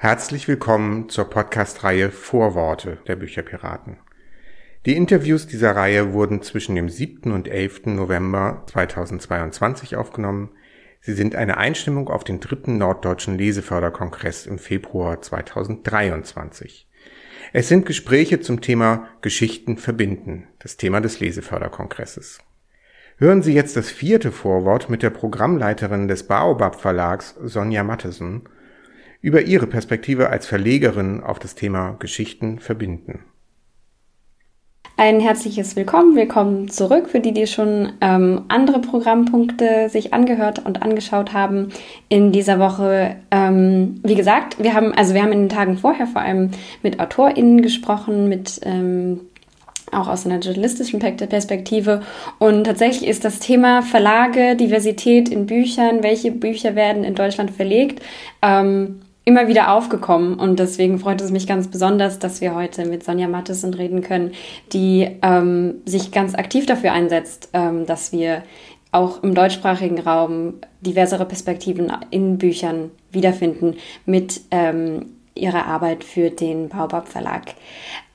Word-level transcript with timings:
Herzlich 0.00 0.46
willkommen 0.46 1.08
zur 1.08 1.24
Podcast-Reihe 1.24 2.12
Vorworte 2.12 2.98
der 3.08 3.16
Bücherpiraten. 3.16 3.96
Die 4.86 4.94
Interviews 4.94 5.48
dieser 5.48 5.74
Reihe 5.74 6.12
wurden 6.12 6.40
zwischen 6.40 6.76
dem 6.76 6.88
7. 6.88 7.32
und 7.32 7.48
11. 7.48 7.86
November 7.86 8.62
2022 8.68 9.96
aufgenommen. 9.96 10.50
Sie 11.00 11.14
sind 11.14 11.34
eine 11.34 11.56
Einstimmung 11.56 12.10
auf 12.10 12.22
den 12.22 12.38
dritten 12.38 12.78
Norddeutschen 12.78 13.36
Leseförderkongress 13.36 14.46
im 14.46 14.60
Februar 14.60 15.20
2023. 15.20 16.88
Es 17.52 17.66
sind 17.66 17.84
Gespräche 17.84 18.38
zum 18.38 18.60
Thema 18.60 19.08
Geschichten 19.20 19.78
verbinden, 19.78 20.46
das 20.60 20.76
Thema 20.76 21.00
des 21.00 21.18
Leseförderkongresses. 21.18 22.38
Hören 23.16 23.42
Sie 23.42 23.52
jetzt 23.52 23.76
das 23.76 23.90
vierte 23.90 24.30
Vorwort 24.30 24.90
mit 24.90 25.02
der 25.02 25.10
Programmleiterin 25.10 26.06
des 26.06 26.22
Baobab 26.22 26.80
Verlags, 26.80 27.34
Sonja 27.42 27.82
Mattesen, 27.82 28.48
über 29.20 29.42
ihre 29.42 29.66
Perspektive 29.66 30.30
als 30.30 30.46
Verlegerin 30.46 31.22
auf 31.22 31.38
das 31.38 31.54
Thema 31.54 31.96
Geschichten 31.98 32.58
verbinden. 32.58 33.20
Ein 34.96 35.20
herzliches 35.20 35.76
Willkommen, 35.76 36.16
willkommen 36.16 36.68
zurück 36.68 37.08
für 37.08 37.20
die, 37.20 37.32
die 37.32 37.46
schon 37.46 37.92
ähm, 38.00 38.42
andere 38.48 38.80
Programmpunkte 38.80 39.88
sich 39.88 40.12
angehört 40.12 40.64
und 40.64 40.82
angeschaut 40.82 41.32
haben 41.32 41.68
in 42.08 42.32
dieser 42.32 42.58
Woche. 42.58 43.14
Ähm, 43.30 44.00
wie 44.02 44.16
gesagt, 44.16 44.60
wir 44.60 44.74
haben 44.74 44.92
also 44.92 45.14
wir 45.14 45.22
haben 45.22 45.30
in 45.30 45.42
den 45.42 45.48
Tagen 45.48 45.78
vorher 45.78 46.08
vor 46.08 46.22
allem 46.22 46.50
mit 46.82 46.98
AutorInnen 46.98 47.62
gesprochen, 47.62 48.28
mit 48.28 48.60
ähm, 48.64 49.20
auch 49.92 50.08
aus 50.08 50.26
einer 50.26 50.40
journalistischen 50.40 50.98
Perspektive. 50.98 52.02
Und 52.38 52.64
tatsächlich 52.64 53.08
ist 53.08 53.24
das 53.24 53.38
Thema 53.38 53.82
Verlage, 53.82 54.56
Diversität 54.56 55.28
in 55.28 55.46
Büchern, 55.46 56.02
welche 56.02 56.32
Bücher 56.32 56.74
werden 56.74 57.04
in 57.04 57.14
Deutschland 57.14 57.52
verlegt, 57.52 58.02
ähm, 58.42 59.00
immer 59.28 59.46
wieder 59.46 59.72
aufgekommen 59.74 60.36
und 60.36 60.58
deswegen 60.58 60.98
freut 60.98 61.20
es 61.20 61.30
mich 61.30 61.46
ganz 61.46 61.68
besonders, 61.68 62.18
dass 62.18 62.40
wir 62.40 62.54
heute 62.54 62.86
mit 62.86 63.04
Sonja 63.04 63.28
Mattesen 63.28 63.74
reden 63.74 64.00
können, 64.00 64.32
die 64.72 65.06
ähm, 65.20 65.82
sich 65.84 66.12
ganz 66.12 66.34
aktiv 66.34 66.64
dafür 66.64 66.92
einsetzt, 66.92 67.50
ähm, 67.52 67.84
dass 67.84 68.10
wir 68.10 68.42
auch 68.90 69.22
im 69.22 69.34
deutschsprachigen 69.34 70.00
Raum 70.00 70.54
diversere 70.80 71.26
Perspektiven 71.26 71.92
in 72.10 72.38
Büchern 72.38 72.90
wiederfinden 73.12 73.76
mit 74.06 74.40
ähm, 74.50 75.10
ihrer 75.34 75.66
Arbeit 75.66 76.04
für 76.04 76.30
den 76.30 76.70
Baobab 76.70 77.06
Verlag. 77.06 77.54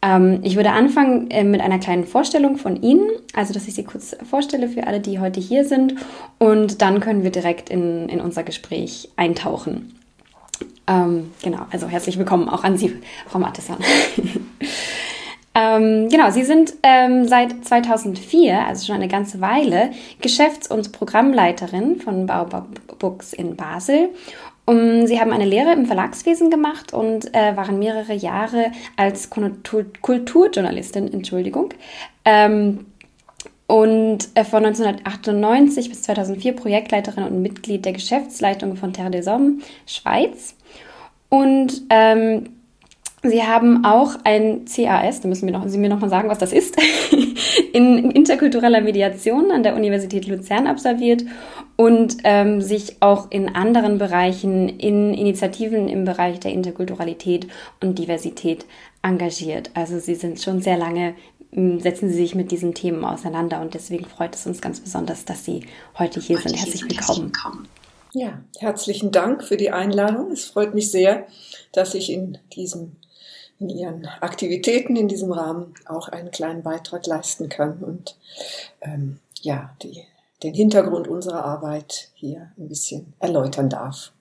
Ähm, 0.01 0.39
ich 0.41 0.55
würde 0.55 0.71
anfangen 0.71 1.29
äh, 1.29 1.43
mit 1.43 1.61
einer 1.61 1.77
kleinen 1.77 2.05
Vorstellung 2.05 2.57
von 2.57 2.81
Ihnen, 2.81 3.07
also 3.35 3.53
dass 3.53 3.67
ich 3.67 3.75
Sie 3.75 3.83
kurz 3.83 4.15
vorstelle 4.27 4.67
für 4.67 4.87
alle, 4.87 4.99
die 4.99 5.19
heute 5.19 5.39
hier 5.39 5.63
sind 5.63 5.93
und 6.39 6.81
dann 6.81 7.01
können 7.01 7.21
wir 7.21 7.31
direkt 7.31 7.69
in, 7.69 8.09
in 8.09 8.19
unser 8.19 8.41
Gespräch 8.41 9.09
eintauchen. 9.15 9.92
Ähm, 10.87 11.31
genau, 11.41 11.65
also 11.71 11.87
herzlich 11.87 12.17
willkommen 12.17 12.49
auch 12.49 12.63
an 12.63 12.77
Sie, 12.77 12.93
Frau 13.27 13.39
Mattesan. 13.39 13.77
ähm, 15.55 16.09
genau, 16.09 16.29
Sie 16.29 16.43
sind 16.43 16.73
ähm, 16.83 17.25
seit 17.25 17.63
2004, 17.63 18.67
also 18.67 18.87
schon 18.87 18.95
eine 18.95 19.07
ganze 19.07 19.39
Weile, 19.39 19.91
Geschäfts- 20.21 20.69
und 20.69 20.91
Programmleiterin 20.91 22.01
von 22.01 22.25
Baobab 22.25 22.67
Books 22.99 23.31
in 23.31 23.55
Basel. 23.55 24.09
Um, 24.65 25.07
Sie 25.07 25.19
haben 25.19 25.33
eine 25.33 25.45
Lehre 25.45 25.73
im 25.73 25.85
Verlagswesen 25.85 26.49
gemacht 26.49 26.93
und 26.93 27.33
äh, 27.33 27.57
waren 27.57 27.79
mehrere 27.79 28.13
Jahre 28.13 28.71
als 28.95 29.29
Kulturjournalistin, 29.29 31.11
Entschuldigung, 31.11 31.73
ähm, 32.23 32.85
und 33.73 34.29
äh, 34.35 34.43
von 34.43 34.63
1998 34.63 35.89
bis 35.89 36.03
2004 36.03 36.53
Projektleiterin 36.53 37.23
und 37.23 37.41
Mitglied 37.41 37.85
der 37.85 37.93
Geschäftsleitung 37.93 38.75
von 38.75 38.93
Terre 38.93 39.09
des 39.09 39.25
Hommes 39.25 39.63
Schweiz. 39.87 40.53
Und 41.29 41.81
ähm, 41.89 42.49
Sie 43.23 43.41
haben 43.41 43.83
auch 43.83 44.15
ein 44.25 44.65
CAS, 44.65 45.21
da 45.21 45.27
müssen 45.27 45.47
wir 45.47 45.53
noch, 45.57 45.67
Sie 45.67 45.79
mir 45.79 45.89
noch 45.89 46.01
mal 46.01 46.09
sagen, 46.09 46.29
was 46.29 46.37
das 46.37 46.53
ist, 46.53 46.77
in 47.73 48.11
interkultureller 48.11 48.81
Mediation 48.81 49.49
an 49.49 49.63
der 49.63 49.75
Universität 49.75 50.27
Luzern 50.27 50.67
absolviert 50.67 51.23
und 51.75 52.17
ähm, 52.25 52.61
sich 52.61 52.97
auch 52.99 53.31
in 53.31 53.55
anderen 53.55 53.97
Bereichen, 53.97 54.69
in 54.69 55.15
Initiativen 55.15 55.89
im 55.89 56.05
Bereich 56.05 56.39
der 56.41 56.51
Interkulturalität 56.51 57.47
und 57.81 57.97
Diversität 57.97 58.65
engagiert. 59.03 59.71
Also 59.73 59.99
Sie 59.99 60.15
sind 60.15 60.41
schon 60.41 60.61
sehr 60.61 60.77
lange, 60.77 61.15
setzen 61.79 62.09
Sie 62.09 62.15
sich 62.15 62.35
mit 62.35 62.51
diesen 62.51 62.73
Themen 62.73 63.05
auseinander 63.05 63.61
und 63.61 63.73
deswegen 63.73 64.05
freut 64.05 64.35
es 64.35 64.45
uns 64.45 64.61
ganz 64.61 64.79
besonders, 64.79 65.25
dass 65.25 65.45
Sie 65.45 65.65
heute 65.97 66.19
hier 66.19 66.37
heute 66.37 66.49
sind. 66.49 66.59
Herzlich 66.59 66.83
willkommen. 66.83 67.31
Ja, 68.13 68.41
herzlichen 68.59 69.11
Dank 69.11 69.43
für 69.43 69.57
die 69.57 69.71
Einladung. 69.71 70.31
Es 70.31 70.45
freut 70.45 70.73
mich 70.73 70.91
sehr, 70.91 71.27
dass 71.71 71.95
ich 71.95 72.11
in 72.11 72.37
diesem 72.53 72.95
in 73.59 73.69
ihren 73.69 74.05
Aktivitäten 74.05 74.95
in 74.95 75.07
diesem 75.07 75.31
Rahmen 75.31 75.73
auch 75.85 76.09
einen 76.09 76.31
kleinen 76.31 76.63
Beitrag 76.63 77.05
leisten 77.05 77.49
kann 77.49 77.77
und 77.79 78.17
ähm, 78.81 79.19
ja 79.41 79.75
die, 79.81 80.03
den 80.41 80.53
Hintergrund 80.53 81.07
unserer 81.07 81.45
Arbeit 81.45 82.09
hier 82.15 82.51
ein 82.57 82.67
bisschen 82.67 83.13
erläutern 83.19 83.69
darf. 83.69 84.12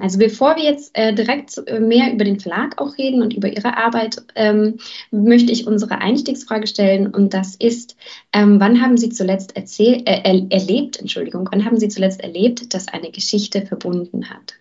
Also 0.00 0.18
bevor 0.18 0.56
wir 0.56 0.64
jetzt 0.64 0.96
äh, 0.96 1.14
direkt 1.14 1.56
äh, 1.66 1.80
mehr 1.80 2.12
über 2.12 2.24
den 2.24 2.40
Verlag 2.40 2.80
auch 2.80 2.96
reden 2.98 3.22
und 3.22 3.34
über 3.34 3.48
Ihre 3.48 3.76
Arbeit, 3.76 4.22
ähm, 4.34 4.78
möchte 5.10 5.52
ich 5.52 5.66
unsere 5.66 5.98
Einstiegsfrage 5.98 6.66
stellen 6.66 7.08
und 7.08 7.34
das 7.34 7.54
ist, 7.56 7.96
ähm, 8.32 8.60
wann 8.60 8.80
haben 8.82 8.96
Sie 8.96 9.10
zuletzt 9.10 9.56
erzähl 9.56 10.02
äh, 10.06 10.20
er 10.24 10.50
erlebt, 10.50 10.98
Entschuldigung, 10.98 11.48
wann 11.50 11.64
haben 11.64 11.78
Sie 11.78 11.88
zuletzt 11.88 12.20
erlebt, 12.20 12.74
dass 12.74 12.88
eine 12.88 13.10
Geschichte 13.10 13.66
verbunden 13.66 14.30
hat? 14.30 14.54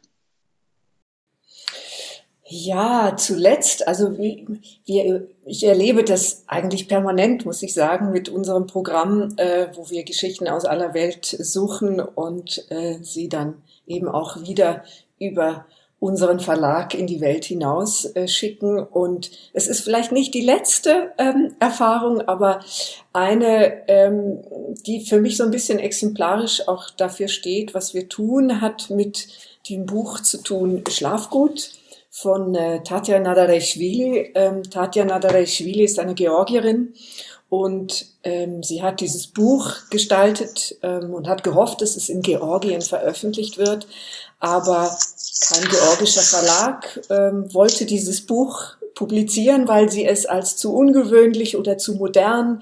Ja, 2.51 3.16
zuletzt, 3.16 3.88
also 3.88 4.18
wir, 4.18 5.28
ich 5.46 5.63
erlebe 5.63 6.03
das 6.03 6.46
eigentlich 6.47 6.88
permanent, 6.88 7.46
muss 7.46 7.62
ich 7.62 7.75
sagen, 7.75 8.12
mit 8.12 8.28
unserem 8.28 8.66
Programm, 8.66 9.36
äh, 9.38 9.68
wo 9.75 9.88
wir 9.91 10.03
Geschichten 10.03 10.47
aus 10.47 10.66
aller 10.66 10.96
Welt 10.96 11.25
suchen 11.25 12.00
und 12.00 12.66
äh, 12.72 12.97
sie 13.03 13.30
dann 13.30 13.62
eben 13.86 14.07
auch 14.07 14.41
wieder 14.41 14.84
über 15.19 15.66
unseren 16.00 16.40
Verlag 16.40 16.94
in 16.94 17.07
die 17.07 17.19
Welt 17.19 17.46
hinaus 17.46 18.06
äh, 18.16 18.28
schicken. 18.28 18.80
Und 18.80 19.31
es 19.53 19.68
ist 19.68 19.81
vielleicht 19.81 20.12
nicht 20.12 20.34
die 20.34 20.41
letzte 20.41 21.12
ähm, 21.18 21.56
Erfahrung, 21.59 22.22
aber 22.22 22.62
eine, 23.12 23.88
ähm, 23.90 24.40
die 24.85 25.02
für 25.02 25.19
mich 25.19 25.35
so 25.35 25.44
ein 25.44 25.52
bisschen 25.52 25.80
exemplarisch 25.80 26.68
auch 26.68 26.90
dafür 26.91 27.28
steht, 27.28 27.74
was 27.74 27.94
wir 27.94 28.07
tun, 28.07 28.62
hat 28.62 28.90
mit 28.90 29.28
dem 29.69 29.85
Buch 29.85 30.22
zu 30.22 30.41
tun, 30.41 30.84
Schlafgut 30.90 31.72
von 32.09 32.56
äh, 32.56 32.81
Tatja 32.81 33.19
Nadareshvili. 33.19 34.31
Ähm, 34.36 34.63
Tatja 34.63 35.03
Nadareshvili 35.03 35.84
ist 35.84 36.00
eine 36.00 36.16
Georgierin 36.16 36.94
und 37.50 38.06
ähm, 38.24 38.62
sie 38.62 38.84
hat 38.84 39.01
dieses 39.01 39.28
Buch 39.28 39.74
gestaltet 39.90 40.78
ähm, 40.84 41.13
und 41.13 41.28
hat 41.28 41.44
gehofft, 41.44 41.81
dass 41.81 41.96
es 41.96 42.07
in 42.07 42.22
Georgien 42.22 42.81
veröffentlicht 42.81 43.57
wird. 43.57 43.88
Aber 44.39 44.97
kein 45.47 45.67
georgischer 45.69 46.22
Verlag 46.22 47.01
ähm, 47.09 47.53
wollte 47.53 47.85
dieses 47.85 48.25
Buch 48.25 48.75
publizieren, 49.00 49.69
weil 49.69 49.89
sie 49.89 50.05
es 50.05 50.25
als 50.25 50.57
zu 50.57 50.75
ungewöhnlich 50.75 51.55
oder 51.55 51.77
zu 51.77 51.95
modern 51.95 52.59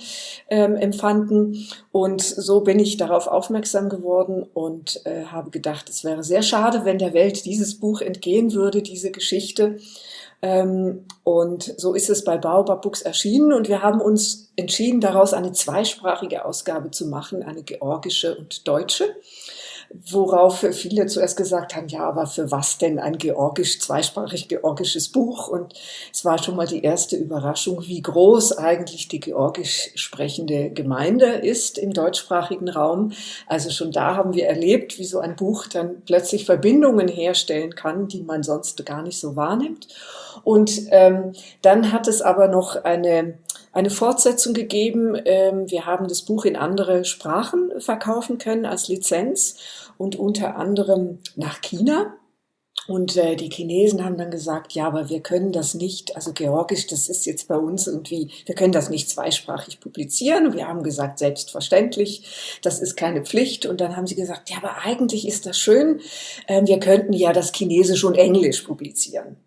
ähm, 0.49 0.75
empfanden. 0.75 1.67
Und 1.91 2.21
so 2.21 2.61
bin 2.61 2.77
ich 2.77 2.97
darauf 2.97 3.25
aufmerksam 3.25 3.89
geworden 3.89 4.45
und 4.53 5.03
äh, 5.05 5.25
habe 5.25 5.49
gedacht, 5.49 5.89
es 5.89 6.03
wäre 6.03 6.23
sehr 6.23 6.43
schade, 6.43 6.85
wenn 6.85 6.99
der 6.99 7.13
Welt 7.13 7.45
dieses 7.45 7.79
Buch 7.79 8.01
entgehen 8.01 8.53
würde, 8.53 8.83
diese 8.83 9.09
Geschichte. 9.09 9.79
Ähm, 10.43 11.05
und 11.23 11.73
so 11.77 11.95
ist 11.95 12.11
es 12.11 12.23
bei 12.23 12.37
Baobab 12.37 12.83
Books 12.83 13.01
erschienen 13.01 13.51
und 13.51 13.67
wir 13.67 13.81
haben 13.81 13.99
uns 13.99 14.51
entschieden, 14.55 15.01
daraus 15.01 15.33
eine 15.33 15.53
zweisprachige 15.53 16.45
Ausgabe 16.45 16.91
zu 16.91 17.07
machen, 17.07 17.41
eine 17.41 17.63
georgische 17.63 18.37
und 18.37 18.67
deutsche. 18.67 19.05
Worauf 19.89 20.65
viele 20.71 21.05
zuerst 21.05 21.37
gesagt 21.37 21.75
haben, 21.75 21.87
ja, 21.87 22.01
aber 22.01 22.27
für 22.27 22.51
was 22.51 22.77
denn 22.77 22.99
ein 22.99 23.17
georgisch, 23.17 23.79
zweisprachig 23.79 24.49
georgisches 24.49 25.09
Buch? 25.09 25.47
Und 25.47 25.73
es 26.13 26.25
war 26.25 26.41
schon 26.41 26.55
mal 26.55 26.67
die 26.67 26.83
erste 26.83 27.15
Überraschung, 27.15 27.81
wie 27.87 28.01
groß 28.01 28.57
eigentlich 28.57 29.07
die 29.07 29.21
georgisch 29.21 29.91
sprechende 29.95 30.71
Gemeinde 30.71 31.27
ist 31.27 31.77
im 31.77 31.93
deutschsprachigen 31.93 32.67
Raum. 32.67 33.13
Also 33.47 33.69
schon 33.69 33.91
da 33.91 34.15
haben 34.15 34.33
wir 34.33 34.47
erlebt, 34.47 34.99
wie 34.99 35.05
so 35.05 35.19
ein 35.19 35.35
Buch 35.35 35.67
dann 35.67 36.01
plötzlich 36.05 36.45
Verbindungen 36.45 37.07
herstellen 37.07 37.73
kann, 37.73 38.07
die 38.07 38.23
man 38.23 38.43
sonst 38.43 38.85
gar 38.85 39.03
nicht 39.03 39.19
so 39.19 39.35
wahrnimmt. 39.35 39.87
Und 40.43 40.81
ähm, 40.91 41.33
dann 41.61 41.91
hat 41.91 42.07
es 42.07 42.21
aber 42.21 42.47
noch 42.47 42.83
eine 42.83 43.37
eine 43.77 43.91
Fortsetzung 43.91 44.55
gegeben. 44.55 45.15
Ähm, 45.25 45.69
wir 45.69 45.85
haben 45.85 46.07
das 46.07 46.23
Buch 46.23 46.45
in 46.45 46.55
andere 46.55 47.05
Sprachen 47.05 47.79
verkaufen 47.79 48.39
können 48.39 48.65
als 48.65 48.87
Lizenz 48.87 49.57
und 49.99 50.15
unter 50.15 50.55
anderem 50.55 51.19
nach 51.35 51.61
China. 51.61 52.15
Und 52.87 53.17
äh, 53.17 53.35
die 53.35 53.49
Chinesen 53.49 54.03
haben 54.03 54.17
dann 54.17 54.31
gesagt, 54.31 54.71
ja, 54.71 54.87
aber 54.87 55.09
wir 55.09 55.19
können 55.19 55.51
das 55.51 55.75
nicht, 55.75 56.15
also 56.15 56.31
Georgisch, 56.33 56.87
das 56.87 57.07
ist 57.09 57.25
jetzt 57.25 57.47
bei 57.47 57.57
uns 57.57 57.85
irgendwie, 57.85 58.31
wir 58.45 58.55
können 58.55 58.71
das 58.71 58.89
nicht 58.89 59.09
zweisprachig 59.09 59.79
publizieren. 59.79 60.47
Und 60.47 60.55
wir 60.55 60.67
haben 60.67 60.81
gesagt, 60.81 61.19
selbstverständlich, 61.19 62.59
das 62.63 62.79
ist 62.79 62.95
keine 62.95 63.25
Pflicht. 63.25 63.67
Und 63.67 63.79
dann 63.79 63.95
haben 63.95 64.07
sie 64.07 64.15
gesagt, 64.15 64.49
ja, 64.49 64.57
aber 64.57 64.85
eigentlich 64.85 65.27
ist 65.27 65.45
das 65.45 65.59
schön, 65.59 65.99
äh, 66.47 66.65
wir 66.65 66.79
könnten 66.79 67.13
ja 67.13 67.31
das 67.31 67.51
Chinesisch 67.51 68.03
und 68.03 68.15
Englisch 68.15 68.61
publizieren. 68.61 69.37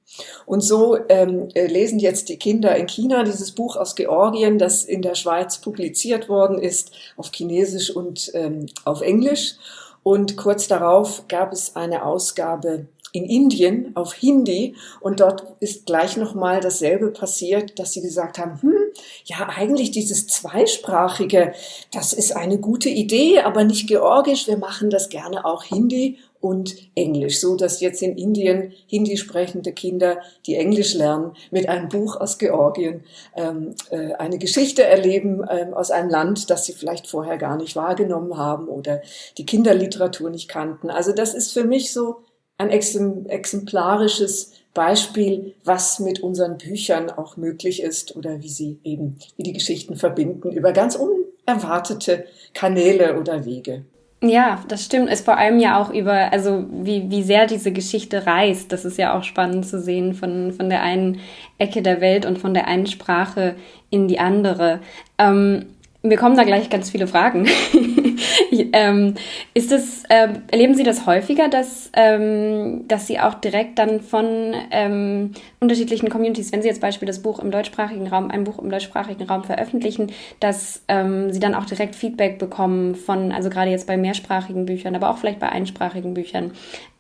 Und 0.47 0.61
so 0.61 0.99
ähm, 1.09 1.49
äh, 1.55 1.67
lesen 1.67 1.99
jetzt 1.99 2.29
die 2.29 2.39
Kinder 2.39 2.77
in 2.77 2.87
China 2.87 3.23
dieses 3.23 3.53
Buch 3.53 3.77
aus 3.77 3.95
Georgien, 3.95 4.59
das 4.59 4.85
in 4.85 5.03
der 5.03 5.15
Schweiz 5.15 5.59
publiziert 5.59 6.29
worden 6.29 6.59
ist, 6.59 6.93
auf 7.17 7.31
Chinesisch 7.33 7.91
und 7.91 8.31
ähm, 8.35 8.67
auf 8.85 9.01
Englisch. 9.01 9.55
Und 10.03 10.37
kurz 10.37 10.67
darauf 10.69 11.29
gab 11.29 11.53
es 11.53 11.77
eine 11.77 12.05
Ausgabe 12.05 12.87
in 13.13 13.25
Indien 13.25 13.91
auf 13.97 14.15
Hindi 14.15 14.77
und 15.01 15.21
dort 15.21 15.45
ist 15.61 15.87
gleich 15.87 16.17
nochmal 16.17 16.61
dasselbe 16.61 17.11
passiert, 17.11 17.79
dass 17.79 17.93
sie 17.93 18.03
gesagt 18.03 18.39
haben, 18.39 18.61
hm, 18.63 18.77
ja, 19.25 19.49
eigentlich 19.49 19.91
dieses 19.91 20.27
zweisprachige, 20.29 21.53
das 21.93 22.13
ist 22.13 22.37
eine 22.37 22.59
gute 22.59 22.89
Idee, 22.89 23.41
aber 23.41 23.65
nicht 23.65 23.89
georgisch, 23.89 24.47
wir 24.47 24.59
machen 24.59 24.91
das 24.91 25.09
gerne 25.09 25.45
auch 25.45 25.65
Hindi 25.65 26.19
und 26.41 26.75
Englisch, 26.95 27.41
so 27.41 27.57
dass 27.57 27.81
jetzt 27.81 28.03
in 28.03 28.17
Indien 28.17 28.73
Hindi 28.87 29.17
sprechende 29.17 29.73
Kinder, 29.73 30.19
die 30.47 30.57
Englisch 30.57 30.95
lernen, 30.95 31.33
mit 31.51 31.69
einem 31.69 31.89
Buch 31.89 32.17
aus 32.17 32.39
Georgien 32.39 33.05
ähm, 33.37 33.75
äh, 33.91 34.15
eine 34.15 34.39
Geschichte 34.39 34.85
erleben 34.85 35.45
ähm, 35.51 35.75
aus 35.75 35.91
einem 35.91 36.11
Land, 36.11 36.51
das 36.51 36.65
sie 36.65 36.73
vielleicht 36.73 37.07
vorher 37.07 37.37
gar 37.37 37.57
nicht 37.57 37.77
wahrgenommen 37.77 38.37
haben 38.37 38.69
oder 38.69 39.03
die 39.39 39.47
Kinderliteratur 39.47 40.31
nicht 40.31 40.49
kannten. 40.49 40.91
Also 40.91 41.13
das 41.13 41.35
ist 41.35 41.53
für 41.53 41.65
mich 41.65 41.93
so 41.93 42.23
ein 42.61 42.71
exemplarisches 42.71 44.53
Beispiel, 44.75 45.55
was 45.65 45.99
mit 45.99 46.21
unseren 46.21 46.59
Büchern 46.59 47.11
auch 47.11 47.37
möglich 47.37 47.83
ist 47.83 48.17
oder 48.17 48.43
wie 48.43 48.51
sie 48.51 48.79
eben, 48.85 49.19
wie 49.37 49.43
die 49.43 49.53
Geschichten 49.53 49.97
verbinden 49.97 50.53
über 50.53 50.73
ganz 50.73 50.97
unerwartete 50.97 52.27
Kanäle 52.53 53.19
oder 53.19 53.45
Wege. 53.47 53.85
Ja, 54.23 54.63
das 54.69 54.85
stimmt. 54.85 55.09
Ist 55.11 55.25
vor 55.25 55.39
allem 55.39 55.59
ja 55.59 55.81
auch 55.81 55.91
über, 55.91 56.31
also 56.33 56.67
wie, 56.71 57.11
wie 57.11 57.23
sehr 57.23 57.47
diese 57.47 57.73
Geschichte 57.73 58.27
reist. 58.27 58.71
Das 58.71 58.85
ist 58.85 58.99
ja 58.99 59.17
auch 59.17 59.25
spannend 59.25 59.67
zu 59.67 59.81
sehen 59.81 60.13
von, 60.13 60.53
von 60.53 60.69
der 60.69 60.83
einen 60.83 61.21
Ecke 61.59 61.81
der 61.81 62.03
Welt 62.03 62.27
und 62.27 62.39
von 62.39 62.53
der 62.53 62.67
einen 62.67 62.87
Sprache 62.87 63.57
in 63.89 64.09
die 64.09 64.19
andere. 64.19 64.81
Ähm, 65.17 65.67
mir 66.03 66.19
kommen 66.19 66.37
da 66.37 66.45
gleich 66.45 66.69
ganz 66.69 66.91
viele 66.91 67.07
Fragen. 67.07 67.49
ähm, 68.73 69.15
ist 69.55 69.73
es, 69.73 70.05
äh, 70.09 70.29
erleben 70.51 70.75
Sie 70.75 70.83
das 70.83 71.07
häufiger, 71.07 71.49
dass, 71.49 71.91
ähm, 71.95 72.87
dass 72.89 73.07
Sie 73.07 73.19
auch 73.21 73.35
direkt 73.35 73.79
dann 73.79 74.01
von 74.01 74.55
ähm, 74.71 75.33
unterschiedlichen 75.61 76.09
Communities, 76.09 76.53
wenn 76.53 76.63
Sie 76.63 76.69
jetzt 76.69 76.81
Beispiel 76.81 77.07
das 77.07 77.23
Buch 77.23 77.39
im 77.39 77.51
deutschsprachigen 77.51 78.07
Raum, 78.09 78.31
ein 78.31 78.45
Buch 78.45 78.59
im 78.59 78.71
deutschsprachigen 78.71 79.25
Raum 79.25 79.45
veröffentlichen, 79.45 80.13
dass 80.41 80.83
ähm, 80.89 81.33
Sie 81.33 81.41
dann 81.41 81.55
auch 81.55 81.65
direkt 81.65 81.95
Feedback 81.95 82.39
bekommen 82.39 82.95
von, 82.95 83.33
also 83.33 83.51
gerade 83.51 83.71
jetzt 83.71 83.87
bei 83.87 83.97
mehrsprachigen 83.97 84.67
Büchern, 84.67 84.95
aber 84.95 85.11
auch 85.11 85.19
vielleicht 85.19 85.41
bei 85.41 85.49
einsprachigen 85.49 86.15
Büchern, 86.15 86.53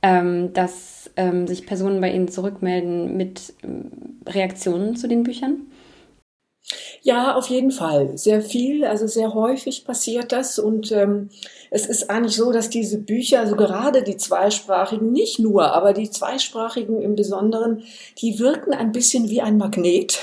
ähm, 0.03 0.53
dass 0.53 1.11
ähm, 1.17 1.46
sich 1.46 1.67
Personen 1.67 2.00
bei 2.00 2.11
Ihnen 2.11 2.29
zurückmelden 2.29 3.17
mit 3.17 3.55
Reaktionen 4.26 4.96
zu 4.96 5.08
den 5.08 5.23
Büchern? 5.23 5.67
Ja, 7.03 7.35
auf 7.35 7.49
jeden 7.49 7.71
Fall. 7.71 8.17
Sehr 8.19 8.43
viel, 8.43 8.85
also 8.85 9.07
sehr 9.07 9.33
häufig 9.35 9.85
passiert 9.85 10.33
das. 10.33 10.59
Und 10.59 10.93
ähm, 10.93 11.31
es 11.70 11.87
ist 11.87 12.11
eigentlich 12.11 12.34
so, 12.34 12.50
dass 12.50 12.69
diese 12.69 12.99
Bücher, 12.99 13.40
also 13.40 13.55
gerade 13.55 14.02
die 14.02 14.17
zweisprachigen, 14.17 15.12
nicht 15.12 15.38
nur, 15.38 15.72
aber 15.72 15.93
die 15.93 16.11
zweisprachigen 16.11 17.00
im 17.00 17.14
Besonderen, 17.14 17.84
die 18.19 18.40
wirken 18.40 18.75
ein 18.75 18.90
bisschen 18.90 19.31
wie 19.31 19.40
ein 19.40 19.56
Magnet, 19.56 20.19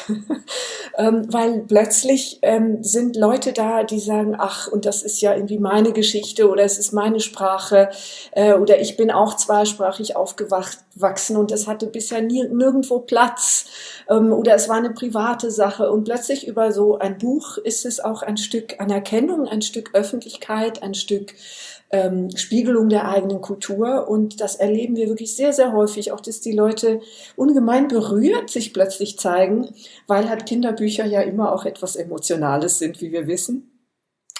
ähm, 0.97 1.27
weil 1.31 1.63
plötzlich 1.65 2.39
ähm, 2.41 2.83
sind 2.83 3.15
Leute 3.15 3.53
da, 3.53 3.83
die 3.83 3.99
sagen, 3.99 4.35
ach, 4.37 4.67
und 4.67 4.85
das 4.85 5.03
ist 5.03 5.21
ja 5.21 5.33
irgendwie 5.33 5.57
meine 5.57 5.93
Geschichte 5.93 6.49
oder 6.49 6.63
es 6.63 6.77
ist 6.77 6.91
meine 6.91 7.21
Sprache 7.21 7.89
äh, 8.31 8.53
oder 8.53 8.81
ich 8.81 8.97
bin 8.97 9.09
auch 9.09 9.35
zweisprachig 9.35 10.17
aufgewachsen 10.17 11.37
und 11.37 11.53
es 11.53 11.65
hatte 11.65 11.87
bisher 11.87 12.21
nie, 12.21 12.43
nirgendwo 12.43 12.99
Platz 12.99 13.67
ähm, 14.09 14.33
oder 14.33 14.53
es 14.53 14.67
war 14.67 14.75
eine 14.75 14.89
private 14.89 15.49
Sache. 15.49 15.91
Und 15.91 16.03
plötzlich 16.03 16.45
über 16.45 16.73
so 16.73 16.99
ein 16.99 17.17
Buch 17.17 17.57
ist 17.57 17.85
es 17.85 18.01
auch 18.01 18.21
ein 18.21 18.35
Stück 18.35 18.79
Anerkennung, 18.79 19.47
ein 19.47 19.61
Stück 19.61 19.91
Öffentlichkeit, 19.93 20.83
ein 20.83 20.93
Stück 20.93 21.36
ähm, 21.89 22.29
Spiegelung 22.35 22.89
der 22.89 23.07
eigenen 23.09 23.41
Kultur. 23.41 24.07
Und 24.07 24.41
das 24.41 24.55
erleben 24.55 24.95
wir 24.95 25.07
wirklich 25.07 25.35
sehr, 25.35 25.53
sehr 25.53 25.73
häufig, 25.73 26.11
auch 26.11 26.19
dass 26.19 26.41
die 26.41 26.51
Leute 26.51 27.01
ungemein 27.35 27.87
berührt 27.87 28.49
sich 28.49 28.73
plötzlich 28.73 29.17
zeigen, 29.17 29.69
weil 30.07 30.29
halt 30.29 30.45
Kinderbücher 30.45 31.05
ja 31.05 31.21
immer 31.21 31.53
auch 31.53 31.65
etwas 31.65 31.95
Emotionales 31.95 32.79
sind, 32.79 33.01
wie 33.01 33.11
wir 33.11 33.27
wissen. 33.27 33.71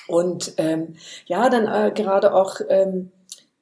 Und 0.08 0.54
ähm, 0.58 0.96
ja, 1.26 1.50
dann 1.50 1.68
äh, 1.68 1.92
gerade 1.92 2.34
auch 2.34 2.62
ähm, 2.70 3.12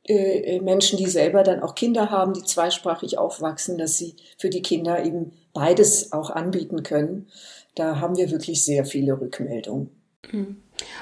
äh, 0.03 0.59
Menschen, 0.59 0.97
die 0.97 1.07
selber 1.07 1.43
dann 1.43 1.61
auch 1.61 1.73
Kinder 1.73 2.11
haben, 2.11 2.33
die 2.33 2.43
zweisprachig 2.43 3.17
aufwachsen, 3.17 3.77
dass 3.77 3.97
sie 3.97 4.15
für 4.37 4.49
die 4.49 4.61
Kinder 4.61 5.03
eben 5.03 5.31
beides 5.53 6.11
auch 6.11 6.29
anbieten 6.29 6.83
können 6.83 7.27
da 7.75 7.99
haben 7.99 8.17
wir 8.17 8.31
wirklich 8.31 8.63
sehr 8.63 8.85
viele 8.85 9.19
Rückmeldungen. 9.19 9.89
Hm. 10.29 10.57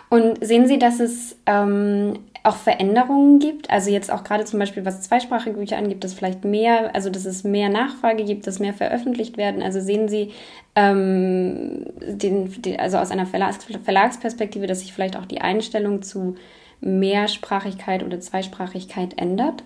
Und 0.10 0.46
sehen 0.46 0.68
Sie, 0.68 0.80
dass 0.80 1.00
es 1.00 1.38
ähm, 1.46 2.20
auch 2.44 2.58
Veränderungen 2.58 3.40
gibt? 3.40 3.70
Also 3.70 3.90
jetzt 3.90 4.12
auch 4.12 4.24
gerade 4.24 4.46
zum 4.46 4.60
Beispiel, 4.60 4.86
was 4.86 5.02
zweisprachige 5.02 5.58
Bücher 5.58 5.78
angeht, 5.78 6.04
dass 6.04 6.14
vielleicht 6.14 6.44
mehr, 6.44 6.94
also 6.94 7.10
dass 7.10 7.26
es 7.26 7.44
mehr 7.44 7.70
Nachfrage 7.70 8.24
gibt, 8.26 8.46
dass 8.48 8.60
mehr 8.60 8.74
veröffentlicht 8.74 9.38
werden. 9.38 9.64
Also 9.64 9.80
sehen 9.80 10.10
Sie 10.10 10.32
ähm, 10.76 11.86
den, 12.02 12.62
den, 12.62 12.80
also 12.80 12.98
aus 12.98 13.12
einer 13.12 13.26
Verlags 13.26 13.66
Verlagsperspektive, 13.84 14.68
dass 14.68 14.82
sich 14.82 14.94
vielleicht 14.94 15.18
auch 15.18 15.26
die 15.26 15.42
Einstellung 15.42 16.02
zu 16.02 16.36
Mehrsprachigkeit 16.82 18.04
oder 18.04 18.20
Zweisprachigkeit 18.20 19.18
ändert? 19.18 19.64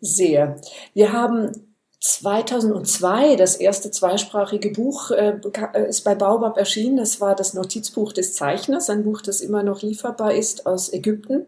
Sehr. 0.00 0.56
Wir 0.94 1.12
haben 1.12 1.50
2002 2.00 3.36
das 3.36 3.56
erste 3.56 3.90
zweisprachige 3.90 4.70
Buch 4.70 5.10
äh, 5.10 5.38
äh, 5.74 5.88
ist 5.88 6.02
bei 6.02 6.14
Baobab 6.14 6.56
erschienen. 6.56 6.96
Das 6.96 7.20
war 7.20 7.34
das 7.34 7.52
Notizbuch 7.52 8.12
des 8.12 8.34
Zeichners, 8.34 8.88
ein 8.88 9.04
Buch, 9.04 9.20
das 9.20 9.42
immer 9.42 9.62
noch 9.62 9.82
lieferbar 9.82 10.32
ist 10.32 10.66
aus 10.66 10.90
Ägypten, 10.92 11.46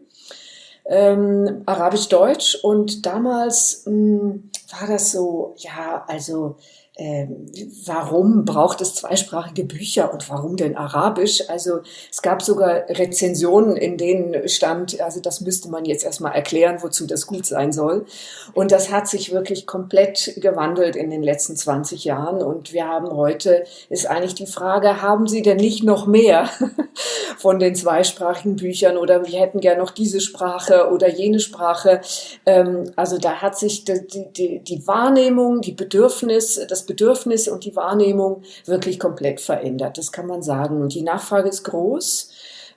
ähm, 0.85 1.63
Arabisch-Deutsch. 1.65 2.59
Und 2.61 3.05
damals 3.05 3.83
mh, 3.87 3.91
hm, 3.91 4.51
war 4.79 4.87
das 4.87 5.11
so, 5.11 5.55
ja, 5.57 6.05
also 6.07 6.57
warum 6.95 8.45
braucht 8.45 8.79
es 8.79 8.93
zweisprachige 8.93 9.63
Bücher 9.63 10.13
und 10.13 10.29
warum 10.29 10.57
denn 10.57 10.77
Arabisch? 10.77 11.49
Also 11.49 11.79
es 12.11 12.21
gab 12.21 12.43
sogar 12.43 12.87
Rezensionen, 12.87 13.75
in 13.75 13.97
denen 13.97 14.47
stand, 14.47 15.01
also 15.01 15.19
das 15.19 15.41
müsste 15.41 15.69
man 15.69 15.85
jetzt 15.85 16.05
erstmal 16.05 16.33
erklären, 16.33 16.77
wozu 16.81 17.07
das 17.07 17.25
gut 17.25 17.47
sein 17.47 17.71
soll. 17.71 18.05
Und 18.53 18.71
das 18.71 18.91
hat 18.91 19.07
sich 19.07 19.31
wirklich 19.31 19.65
komplett 19.65 20.35
gewandelt 20.37 20.95
in 20.95 21.09
den 21.09 21.23
letzten 21.23 21.55
20 21.55 22.03
Jahren. 22.03 22.43
Und 22.43 22.73
wir 22.73 22.87
haben 22.87 23.09
heute, 23.09 23.63
ist 23.89 24.05
eigentlich 24.05 24.35
die 24.35 24.45
Frage, 24.45 25.01
haben 25.01 25.27
Sie 25.27 25.41
denn 25.41 25.57
nicht 25.57 25.83
noch 25.83 26.05
mehr 26.05 26.47
von 27.39 27.57
den 27.57 27.73
zweisprachigen 27.73 28.55
Büchern 28.57 28.97
oder 28.97 29.25
wir 29.25 29.39
hätten 29.39 29.61
gern 29.61 29.79
noch 29.79 29.91
diese 29.91 30.21
Sprache 30.21 30.91
oder 30.91 31.09
jene 31.09 31.39
Sprache? 31.39 32.01
Ähm, 32.45 32.91
also 32.95 33.17
da 33.17 33.41
hat 33.41 33.57
sich 33.57 33.83
die, 33.83 34.31
die, 34.31 34.59
die 34.59 34.87
Wahrnehmung, 34.87 35.61
die 35.61 35.71
Bedürfnis, 35.71 36.61
das 36.69 36.82
Bedürfnis 36.85 37.47
und 37.47 37.65
die 37.65 37.75
Wahrnehmung 37.75 38.43
wirklich 38.65 38.99
komplett 38.99 39.41
verändert. 39.41 39.97
Das 39.97 40.11
kann 40.11 40.27
man 40.27 40.41
sagen. 40.41 40.81
Und 40.81 40.93
die 40.93 41.01
Nachfrage 41.01 41.49
ist 41.49 41.63
groß. 41.63 42.31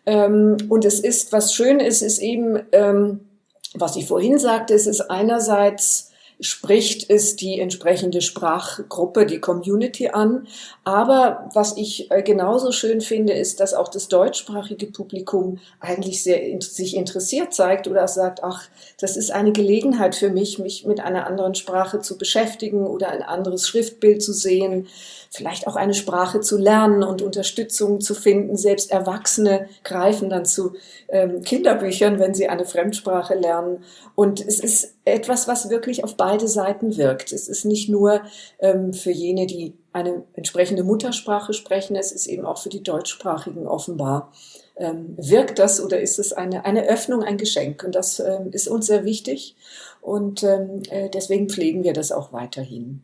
Ähm, 0.06 0.56
und 0.68 0.84
es 0.84 1.00
ist, 1.00 1.32
was 1.32 1.52
schön 1.52 1.80
ist, 1.80 2.02
ist 2.02 2.18
eben, 2.18 2.60
ähm, 2.72 3.20
was 3.75 3.96
ich 3.96 4.06
vorhin 4.06 4.38
sagte, 4.38 4.75
es 4.75 4.86
ist 4.86 5.02
einerseits 5.10 6.05
spricht 6.40 7.09
es 7.09 7.37
die 7.37 7.61
entsprechende 7.61 8.21
Sprachgruppe, 8.21 9.25
die 9.25 9.40
Community 9.40 10.09
an. 10.09 10.47
Aber 10.85 11.49
was 11.55 11.76
ich 11.76 12.11
äh, 12.11 12.23
genauso 12.23 12.73
schön 12.73 13.00
finde, 13.00 13.33
ist, 13.33 13.61
dass 13.61 13.73
auch 13.73 13.88
das 13.88 14.09
deutschsprachige 14.09 14.87
Publikum 14.87 15.59
eigentlich 15.81 16.23
sehr 16.23 16.61
sich 16.61 16.95
interessiert 16.95 17.55
zeigt 17.55 17.88
oder 17.88 18.07
sagt, 18.07 18.45
ach, 18.45 18.69
das 19.00 19.16
ist 19.16 19.31
eine 19.31 19.52
Gelegenheit 19.52 20.14
für 20.14 20.31
mich, 20.31 20.59
mich 20.59 20.85
mit 20.85 21.00
einer 21.00 21.26
anderen 21.26 21.55
Sprache 21.55 22.00
zu 22.00 22.19
beschäftigen 22.19 22.87
oder 22.87 23.09
ein 23.09 23.23
anderes 23.23 23.66
Schriftbild 23.66 24.23
zu 24.23 24.33
sehen 24.33 24.88
vielleicht 25.30 25.66
auch 25.66 25.76
eine 25.76 25.95
Sprache 25.95 26.40
zu 26.40 26.56
lernen 26.59 27.02
und 27.02 27.23
Unterstützung 27.23 28.00
zu 28.00 28.14
finden. 28.14 28.56
Selbst 28.56 28.90
Erwachsene 28.90 29.68
greifen 29.85 30.30
dann 30.30 30.45
zu 30.45 30.75
ähm, 31.09 31.42
Kinderbüchern, 31.42 32.18
wenn 32.18 32.35
sie 32.35 32.49
eine 32.49 32.64
Fremdsprache 32.64 33.35
lernen. 33.35 33.85
Und 34.14 34.45
es 34.47 34.61
ist 34.61 34.95
etwas, 35.04 35.49
was 35.49 35.71
wirklich 35.71 36.04
auf 36.04 36.16
beide 36.16 36.49
Seiten 36.49 36.97
wirkt. 36.97 37.33
Es 37.33 37.49
ist 37.49 37.64
nicht 37.64 37.88
nur 37.88 38.23
ähm, 38.59 38.92
für 38.92 39.12
jene, 39.12 39.47
die 39.47 39.75
eine 39.92 40.25
entsprechende 40.35 40.85
Muttersprache 40.85 41.54
sprechen, 41.54 41.97
es 41.97 42.12
ist 42.12 42.26
eben 42.26 42.45
auch 42.45 42.59
für 42.59 42.68
die 42.68 42.83
Deutschsprachigen 42.83 43.66
offenbar 43.66 44.33
ähm, 44.76 45.14
wirkt 45.16 45.59
das 45.59 45.83
oder 45.83 46.00
ist 46.00 46.18
es 46.18 46.33
eine, 46.33 46.64
eine 46.64 46.87
Öffnung, 46.87 47.23
ein 47.23 47.38
Geschenk? 47.38 47.83
Und 47.83 47.95
das 47.95 48.21
ähm, 48.21 48.50
ist 48.52 48.68
uns 48.68 48.87
sehr 48.87 49.04
wichtig 49.04 49.56
und 50.00 50.42
ähm, 50.42 50.83
äh, 50.90 51.09
deswegen 51.09 51.49
pflegen 51.49 51.83
wir 51.83 51.92
das 51.92 52.12
auch 52.12 52.33
weiterhin. 52.33 53.02